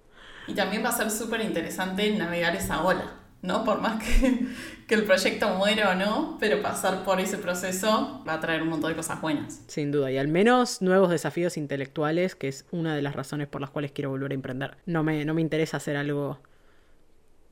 [0.47, 3.13] Y también va a ser súper interesante navegar esa ola.
[3.41, 3.63] ¿No?
[3.63, 4.45] Por más que,
[4.87, 8.69] que, el proyecto muera o no, pero pasar por ese proceso va a traer un
[8.69, 9.61] montón de cosas buenas.
[9.67, 13.61] Sin duda, y al menos nuevos desafíos intelectuales, que es una de las razones por
[13.61, 14.77] las cuales quiero volver a emprender.
[14.85, 16.39] No me, no me interesa hacer algo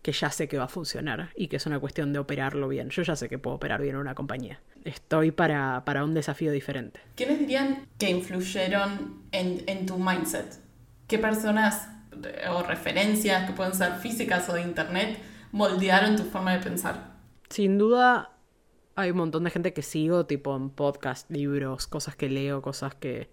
[0.05, 2.89] que ya sé que va a funcionar y que es una cuestión de operarlo bien.
[2.91, 4.59] Yo ya sé que puedo operar bien una compañía.
[4.83, 6.99] Estoy para, para un desafío diferente.
[7.15, 10.59] ¿Quiénes dirían que influyeron en, en tu mindset?
[11.07, 11.89] ¿Qué personas
[12.51, 15.17] o referencias que pueden ser físicas o de internet
[15.55, 17.15] moldearon tu forma de pensar?
[17.49, 18.31] Sin duda
[18.95, 22.93] hay un montón de gente que sigo, tipo en podcast, libros, cosas que leo, cosas
[22.95, 23.29] que,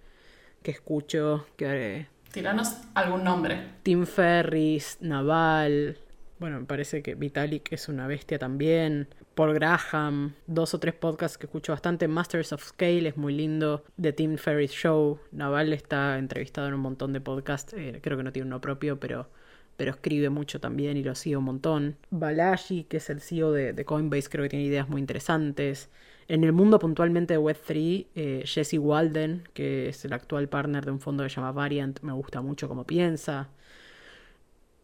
[0.62, 2.07] que escucho, que...
[2.32, 3.73] Tiranos algún nombre.
[3.82, 5.99] Tim Ferris, Naval,
[6.39, 9.09] bueno, me parece que Vitalik es una bestia también.
[9.35, 12.09] Paul Graham, dos o tres podcasts que escucho bastante.
[12.09, 13.85] Masters of Scale es muy lindo.
[14.01, 15.19] The Tim Ferris Show.
[15.32, 17.74] Naval está entrevistado en un montón de podcasts.
[17.74, 19.28] Eh, creo que no tiene uno propio, pero
[19.77, 21.97] pero escribe mucho también y lo sigue un montón.
[22.11, 25.90] Balaji, que es el CEO de, Coinbase, creo que tiene ideas muy interesantes.
[26.28, 30.93] En el mundo puntualmente de Web3, eh, Jesse Walden, que es el actual partner de
[30.93, 33.49] un fondo que se llama Variant, me gusta mucho cómo piensa.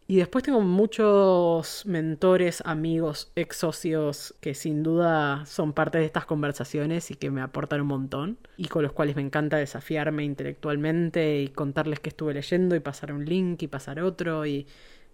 [0.09, 6.25] Y después tengo muchos mentores, amigos, ex socios que sin duda son parte de estas
[6.25, 11.41] conversaciones y que me aportan un montón y con los cuales me encanta desafiarme intelectualmente
[11.41, 14.65] y contarles que estuve leyendo y pasar un link y pasar otro y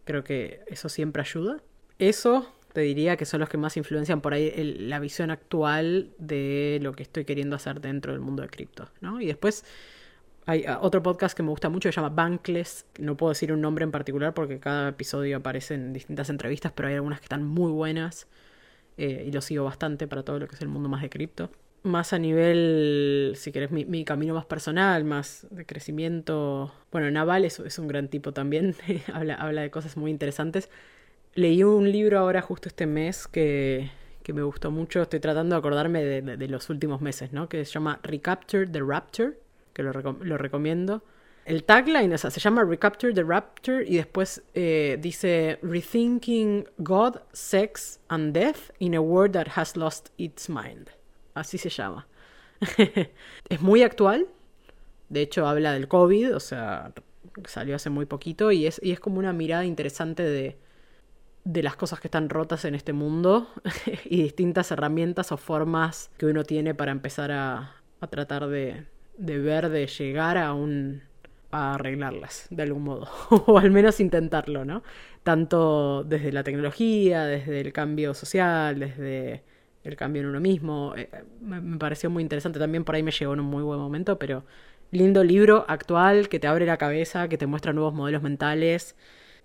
[0.05, 1.61] creo que eso siempre ayuda.
[1.99, 6.79] Eso te diría que son los que más influencian por ahí la visión actual de
[6.81, 9.19] lo que estoy queriendo hacer dentro del mundo de cripto, ¿no?
[9.19, 9.65] Y después
[10.45, 12.85] hay ah, otro podcast que me gusta mucho que se llama Bankless.
[12.99, 16.87] No puedo decir un nombre en particular porque cada episodio aparece en distintas entrevistas, pero
[16.87, 18.27] hay algunas que están muy buenas
[18.97, 21.49] eh, y lo sigo bastante para todo lo que es el mundo más de cripto.
[21.81, 26.73] Más a nivel, si querés, mi, camino más personal, más de crecimiento.
[26.91, 28.75] Bueno, Naval es, es un gran tipo también,
[29.13, 30.69] habla, habla de cosas muy interesantes.
[31.35, 33.91] Leí un libro ahora justo este mes que,
[34.23, 35.01] que me gustó mucho.
[35.01, 37.49] Estoy tratando de acordarme de, de los últimos meses, ¿no?
[37.49, 39.44] Que se llama Recapture the Rapture
[39.75, 41.03] que lo, recomiendo.
[41.43, 47.17] El tagline, o sea, se llama Recapture the Rapture y después eh, dice Rethinking God,
[47.33, 50.89] Sex and Death in a World that has lost its mind.
[51.35, 52.07] Así se llama.
[53.49, 54.27] es muy actual.
[55.09, 56.93] De hecho, habla del COVID, o sea,
[57.45, 60.57] salió hace muy poquito y es, y es como una mirada interesante de,
[61.43, 63.49] de las cosas que están rotas en este mundo
[64.05, 68.85] y distintas herramientas o formas que uno tiene para empezar a tratar de,
[69.17, 71.01] deber de llegar a un
[71.51, 73.07] a arreglarlas de algún modo
[73.47, 74.83] o al menos intentarlo, ¿no?
[75.23, 79.43] Tanto desde la tecnología, desde el cambio social, desde
[79.83, 80.93] el cambio en uno mismo.
[80.97, 81.09] Eh,
[81.41, 84.43] me, pareció muy interesante también, por ahí me llegó en un muy buen momento, pero
[84.91, 88.95] lindo libro actual que te abre la cabeza, que te muestra nuevos modelos mentales.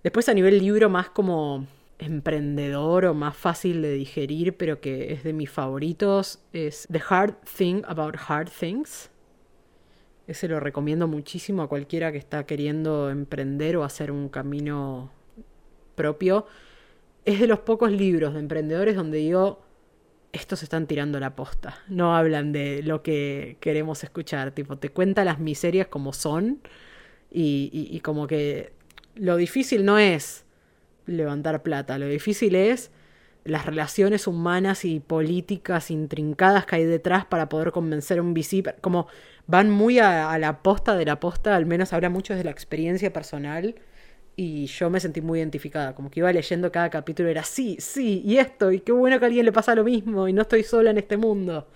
[0.02, 1.66] Después a nivel libro más como
[1.98, 7.36] emprendedor o más fácil de digerir, pero que es de mis favoritos, es The Hard
[7.56, 9.09] Thing About Hard Things
[10.30, 15.10] ese lo recomiendo muchísimo a cualquiera que está queriendo emprender o hacer un camino
[15.96, 16.46] propio.
[17.24, 19.64] Es de los pocos libros de emprendedores donde digo,
[20.32, 21.80] estos están tirando la posta.
[21.88, 24.52] No hablan de lo que queremos escuchar.
[24.52, 26.60] Tipo, te cuenta las miserias como son.
[27.32, 28.72] Y, como que
[29.16, 30.44] lo difícil no es
[31.06, 31.98] levantar plata.
[31.98, 32.92] Lo difícil es
[33.42, 38.76] las relaciones humanas y políticas intrincadas que hay detrás para poder convencer a un VC,
[38.80, 39.08] como
[39.50, 43.12] van muy a, la posta de la posta, al menos habla mucho de la experiencia
[43.12, 43.74] personal
[44.36, 48.22] y yo me sentí muy identificada, como que iba leyendo cada capítulo, era sí, sí,
[48.24, 50.62] y esto, y qué bueno que a alguien le pasa lo mismo y no estoy
[50.62, 51.68] sola en este mundo.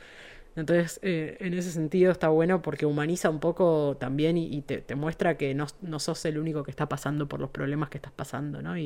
[0.56, 5.36] Entonces, eh, en ese sentido está bueno porque humaniza un poco también y, te, muestra
[5.36, 8.62] que no, no, sos el único que está pasando por los problemas que estás pasando,
[8.62, 8.76] ¿no?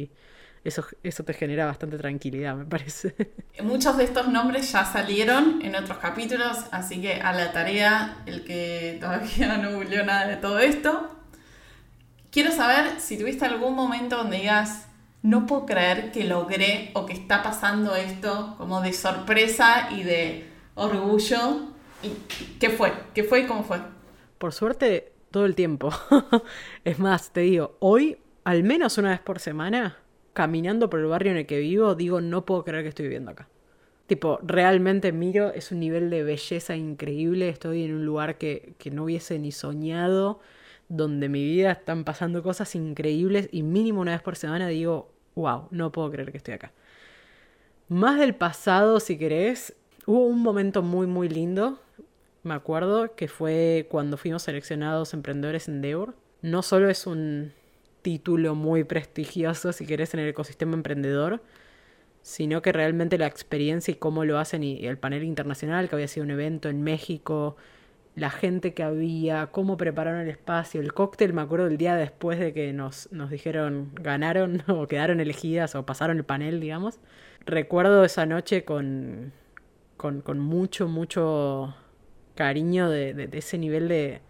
[0.65, 3.15] Eso, eso te genera bastante tranquilidad, me parece.
[3.63, 8.45] Muchos de estos nombres ya salieron en otros capítulos, así que a la tarea, el
[8.45, 11.11] que todavía no googleó nada de todo esto.
[12.31, 14.87] Quiero saber si tuviste algún momento donde digas,
[15.23, 20.49] no puedo creer que logré o que está pasando esto como de sorpresa y de
[20.75, 21.69] orgullo.
[22.03, 22.11] ¿Y
[22.61, 22.93] ¿Qué fue?
[23.15, 23.79] ¿Qué fue y cómo fue?
[24.39, 25.91] Por suerte, todo el tiempo.
[26.85, 29.97] es más, te digo, hoy, al menos una vez por semana,
[30.39, 33.32] caminando por el barrio en el que vivo, digo, no puedo creer que estoy viviendo
[33.32, 33.48] acá.
[34.06, 38.93] Tipo, realmente miro, es un nivel de belleza increíble, estoy en un lugar que, que
[38.93, 40.39] no hubiese ni soñado,
[40.89, 45.66] donde mi vida están pasando cosas increíbles y mínimo una vez por semana digo, wow,
[45.73, 46.70] no puedo creer que estoy acá.
[47.89, 49.74] Más del pasado, si querés,
[50.06, 51.81] hubo un momento muy, muy lindo,
[52.44, 56.15] me acuerdo, que fue cuando fuimos seleccionados emprendedores en Deur.
[56.43, 57.58] No solo es un
[58.09, 61.43] título muy prestigioso, si querés, en el ecosistema emprendedor,
[62.23, 66.09] sino que realmente la experiencia y cómo lo hacen y el panel internacional, que había
[66.09, 67.57] sido un evento en México,
[68.17, 72.39] la gente que había, cómo prepararon el espacio, el cóctel, me acuerdo el día después
[72.39, 77.01] de que nos, nos dijeron ganaron o quedaron elegidas o pasaron el panel, digamos.
[77.45, 79.35] Recuerdo esa noche con,
[79.99, 81.77] con, con mucho, mucho
[82.35, 84.23] cariño de, de, ese nivel de,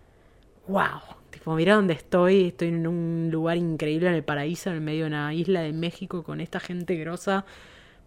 [0.67, 4.83] wow, tipo, mira dónde estoy, estoy en un lugar increíble en el paraíso, en el
[4.83, 7.45] medio de una isla de México con esta gente grosa.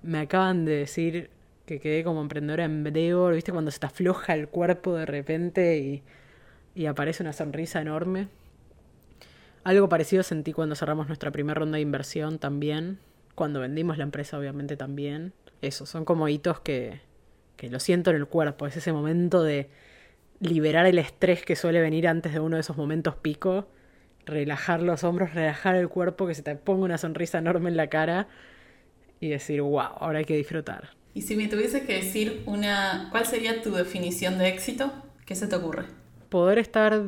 [0.01, 1.29] Me acaban de decir
[1.65, 3.51] que quedé como emprendedora en Endeavor, ¿viste?
[3.51, 6.03] Cuando se te afloja el cuerpo de repente y,
[6.75, 8.27] y aparece una sonrisa enorme.
[9.63, 12.99] Algo parecido sentí cuando cerramos nuestra primera ronda de inversión también,
[13.35, 15.33] cuando vendimos la empresa obviamente también.
[15.61, 17.01] Eso, son como hitos que,
[17.57, 19.69] que lo siento en el cuerpo, es ese momento de
[20.41, 23.67] liberar el estrés que suele venir antes de uno de esos momentos pico,
[24.25, 27.87] relajar los hombros, relajar el cuerpo, que se te ponga una sonrisa enorme en la
[27.87, 28.27] cara
[29.19, 30.89] y decir, wow, ahora hay que disfrutar.
[31.13, 34.91] Y si me tuvieses que decir una, ¿cuál sería tu definición de éxito?
[35.25, 35.85] ¿Qué se te ocurre?
[36.29, 37.03] Poder estar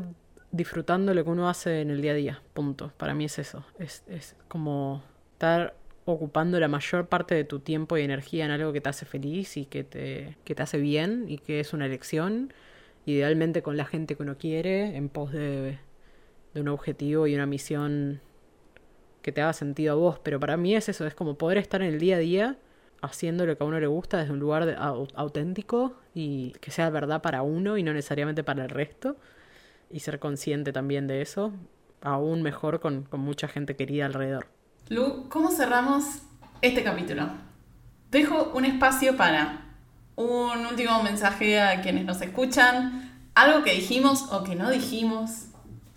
[0.51, 2.93] disfrutando lo que uno hace en el día a día, punto.
[2.97, 3.65] Para mí es eso.
[3.79, 5.03] Es, es como
[5.33, 5.73] estar
[6.05, 9.57] ocupando la mayor parte de tu tiempo y energía en algo que te hace feliz
[9.57, 12.53] y que te, que te hace bien y que es una elección,
[13.05, 15.79] idealmente con la gente que uno quiere, en pos de,
[16.53, 18.21] de un objetivo y una misión
[19.21, 20.19] que te haga sentido a vos.
[20.19, 22.57] Pero para mí es eso, es como poder estar en el día a día
[23.01, 24.77] haciendo lo que a uno le gusta desde un lugar
[25.15, 29.17] auténtico y que sea verdad para uno y no necesariamente para el resto.
[29.91, 31.51] Y ser consciente también de eso,
[32.01, 34.47] aún mejor con, con mucha gente querida alrededor.
[34.89, 36.23] Lu, ¿cómo cerramos
[36.61, 37.29] este capítulo?
[38.09, 39.62] Dejo un espacio para
[40.15, 45.47] un último mensaje a quienes nos escuchan, algo que dijimos o que no dijimos,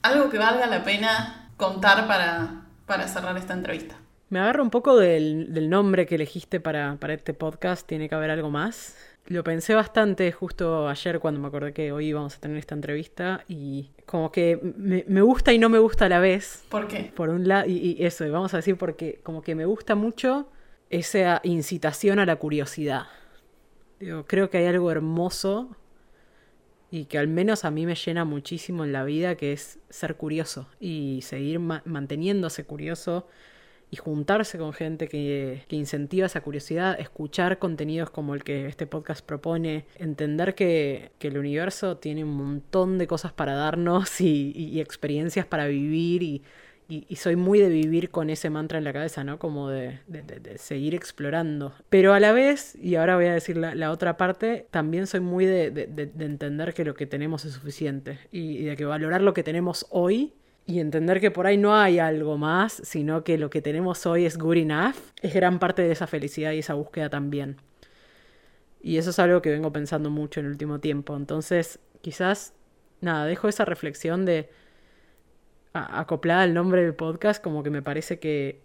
[0.03, 3.97] algo que valga la pena contar para, para cerrar esta entrevista.
[4.29, 8.31] Me agarro un poco del, nombre que elegiste para, para, este podcast, tiene que haber
[8.31, 8.97] algo más.
[9.29, 13.45] Lo pensé bastante justo ayer cuando me acordé que hoy íbamos a tener esta entrevista
[13.49, 16.65] y como que me, gusta y no me gusta a la vez.
[16.69, 17.13] ¿Por qué?
[17.15, 20.49] Por un lado, y, eso, vamos a decir porque como que me gusta mucho
[20.91, 23.07] esa incitación a la curiosidad.
[24.01, 25.70] Digo, creo que hay algo hermoso
[26.90, 30.16] y que al menos a mí me llena muchísimo en la vida, que es ser
[30.16, 33.27] curioso y seguir manteniéndose curioso
[33.90, 38.86] y juntarse con gente que, que, incentiva esa curiosidad, escuchar contenidos como el que este
[38.86, 44.52] podcast propone, entender que, que el universo tiene un montón de cosas para darnos y,
[44.55, 46.43] y, experiencias para vivir y,
[46.89, 49.39] y, soy muy de vivir con ese mantra en la cabeza, ¿no?
[49.39, 51.73] Como de, de, de seguir explorando.
[51.91, 55.21] Pero a la vez, y ahora voy a decir la, la otra parte, también soy
[55.21, 55.67] muy de,
[56.19, 60.35] entender que lo que tenemos es suficiente y de que valorar lo que tenemos hoy
[60.65, 64.25] y entender que por ahí no hay algo más, sino que lo que tenemos hoy
[64.25, 67.57] es good enough, es gran parte de esa felicidad y esa búsqueda también.
[68.81, 71.17] Y eso es algo que vengo pensando mucho en el último tiempo.
[71.17, 72.55] Entonces, quizás,
[73.01, 74.49] nada, dejo esa reflexión de
[75.85, 78.61] acoplada al nombre del podcast, como que me parece que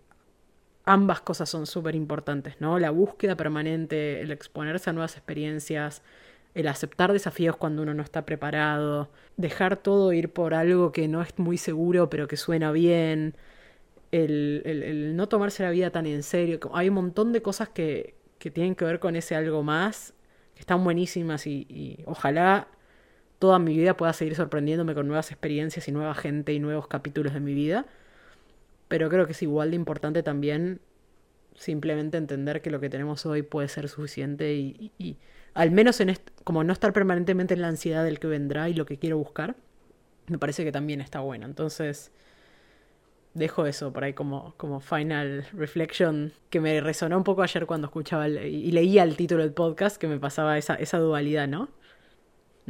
[0.86, 2.80] ambas cosas son súper importantes, ¿no?
[2.80, 6.02] La búsqueda permanente, el exponerse a nuevas experiencias,
[6.54, 11.22] el aceptar desafíos cuando uno no está preparado, dejar todo ir por algo que no
[11.22, 13.36] es muy seguro pero que suena bien,
[14.12, 16.60] el, el, no tomarse la vida tan en serio.
[16.74, 20.14] Hay un montón de cosas que, que tienen que ver con ese algo más,
[20.54, 22.68] que están buenísimas y, y ojalá
[23.42, 27.34] toda mi vida pueda seguir sorprendiéndome con nuevas experiencias y nueva gente y nuevos capítulos
[27.34, 27.88] de mi vida.
[28.88, 30.80] Pero creo que es igual de importante también
[31.56, 35.18] simplemente entender que lo que tenemos hoy puede ser suficiente y,
[35.56, 38.86] al menos en como no estar permanentemente en la ansiedad del que vendrá y lo
[38.86, 39.56] que quiero buscar,
[40.28, 41.48] me parece que también está bueno.
[41.48, 42.12] Entonces,
[43.34, 47.88] dejo eso por ahí como, como final reflection que me resonó un poco ayer cuando
[47.88, 51.70] escuchaba y leía el título del podcast que me pasaba esa, esa dualidad, ¿no?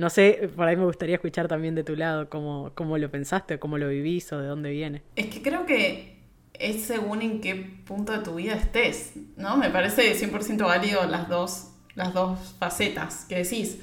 [0.02, 3.60] No sé, por ahí me gustaría escuchar también de tu lado cómo, cómo lo pensaste,
[3.60, 5.03] cómo lo vivís o de dónde viene.
[5.15, 6.18] Es que creo que
[6.53, 7.53] es según en qué
[7.86, 9.57] punto de tu vida estés, ¿no?
[9.57, 13.78] Me parece 100% válido las dos, las dos facetas que decís,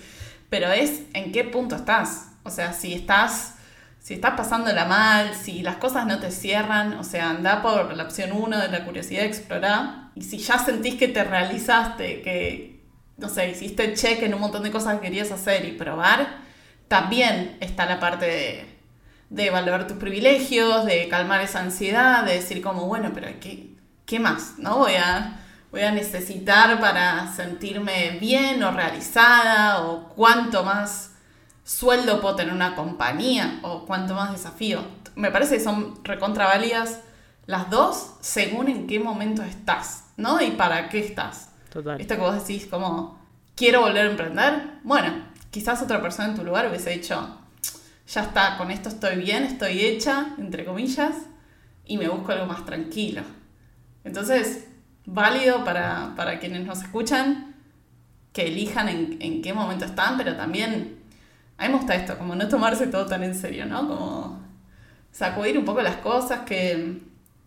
[0.51, 2.33] pero es en qué punto estás.
[2.43, 3.55] O sea, si estás
[4.01, 8.03] si estás pasándola mal, si las cosas no te cierran, o sea, anda por la
[8.03, 10.11] opción 1 de la curiosidad de explorar.
[10.17, 12.78] Y si ya sentís que te realizaste, que,
[13.19, 16.39] no sé, hiciste check en un montón de cosas que querías hacer y probar,
[16.87, 18.79] también está la parte de,
[19.31, 23.75] de evaluar tus privilegios, de calmar esa ansiedad, de decir como, bueno, pero ¿qué,
[24.07, 24.55] qué más?
[24.59, 24.79] ¿No?
[24.79, 25.41] Voy a,
[25.71, 31.13] voy a necesitar para sentirme bien o realizada o cuánto más
[31.65, 34.81] sueldo puedo tener una compañía o cuánto más desafío.
[35.17, 37.01] Me parece que son recontraválidas
[37.47, 40.41] las dos según en qué momento estás, ¿no?
[40.41, 41.48] Y para qué estás.
[41.71, 42.01] Total.
[42.01, 43.19] Esto que vos decís como,
[43.55, 44.63] quiero volver a emprender.
[44.83, 45.13] Bueno,
[45.51, 47.39] quizás otra persona en tu lugar hubiese dicho,
[48.07, 51.15] ya está, con esto estoy bien, estoy hecha, entre comillas,
[51.85, 53.23] y me busco algo más tranquilo.
[54.05, 54.67] Entonces,
[55.05, 57.55] válido para, para quienes nos escuchan
[58.33, 60.99] que elijan en, en qué momento están, pero también
[61.59, 63.89] a mí me gusta esto, como no tomarse todo tan en serio, ¿no?
[63.89, 64.41] Como
[65.11, 67.03] sacudir un poco las cosas, que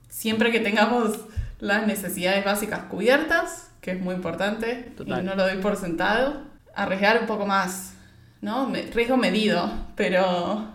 [0.10, 1.18] siempre que tengamos
[1.60, 6.43] las necesidades básicas cubiertas, que es muy importante, y no lo doy por sentado,
[6.73, 7.95] arriesgar un poco más,
[8.41, 8.71] ¿no?
[8.93, 10.67] Riesgo medido, pero,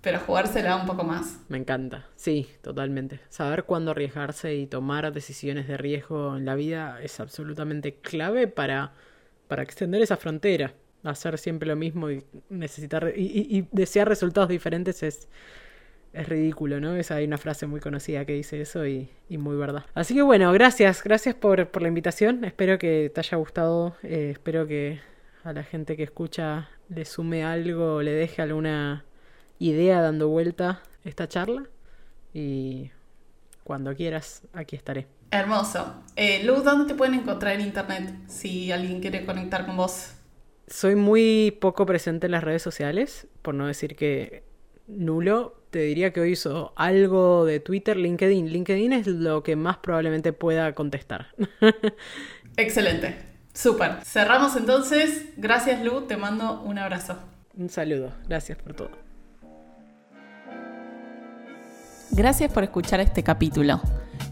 [0.00, 1.38] pero jugársela un poco más.
[1.48, 3.20] Me encanta, sí, totalmente.
[3.28, 8.92] Saber cuándo arriesgarse y tomar decisiones de riesgo en la vida es absolutamente clave para,
[9.46, 10.72] para extender esa frontera
[11.04, 15.28] hacer siempre lo mismo y necesitar y, desear resultados diferentes es,
[16.12, 16.96] es ridículo, ¿no?
[16.96, 19.84] Es, hay una frase muy conocida que dice eso y, muy verdad.
[19.94, 22.44] Así que bueno, gracias, gracias por, por la invitación.
[22.44, 23.96] Espero que te haya gustado.
[24.02, 25.00] Eh, espero que
[25.44, 29.04] a la gente que escucha le sume algo, le deje alguna
[29.58, 31.64] idea dando vuelta esta charla.
[32.32, 32.90] Y
[33.64, 35.06] cuando quieras, aquí estaré.
[35.30, 36.02] Hermoso.
[36.16, 40.14] Eh, Luz, ¿dónde te pueden encontrar en internet si alguien quiere conectar con vos?
[40.70, 44.44] soy muy poco presente en las redes sociales, por no decir que
[44.86, 45.59] nulo.
[45.70, 48.48] Te diría que hoy uso algo de Twitter, LinkedIn.
[48.52, 51.28] LinkedIn es lo que más probablemente pueda contestar.
[52.56, 53.16] Excelente.
[53.54, 54.04] Súper.
[54.04, 55.26] Cerramos entonces.
[55.36, 57.16] Gracias Lu, te mando un abrazo.
[57.56, 58.12] Un saludo.
[58.28, 58.90] Gracias por todo.
[62.10, 63.80] Gracias por escuchar este capítulo.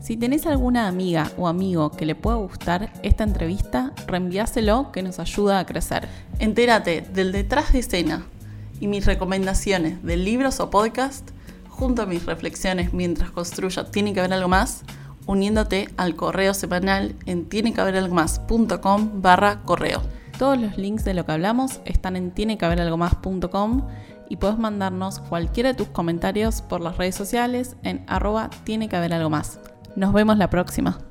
[0.02, 5.20] Si tenés alguna amiga o amigo que le pueda gustar esta entrevista, reenviáselo que nos
[5.20, 6.08] ayuda a crecer.
[6.40, 8.26] Entérate del detrás de escena
[8.80, 11.30] y mis recomendaciones de libros o podcast
[11.68, 14.82] junto a mis reflexiones mientras construyo Tiene que haber algo más,
[15.26, 20.02] uniéndote al correo semanal en tienequehaberalgomás.com barra correo.
[20.38, 23.86] Todos los links de lo que hablamos están en tienequehaberalgomás.com
[24.28, 28.96] y puedes mandarnos cualquiera de tus comentarios por las redes sociales en arroba tiene que
[28.96, 29.58] haber algo más.
[29.96, 31.07] Nos vemos la próxima.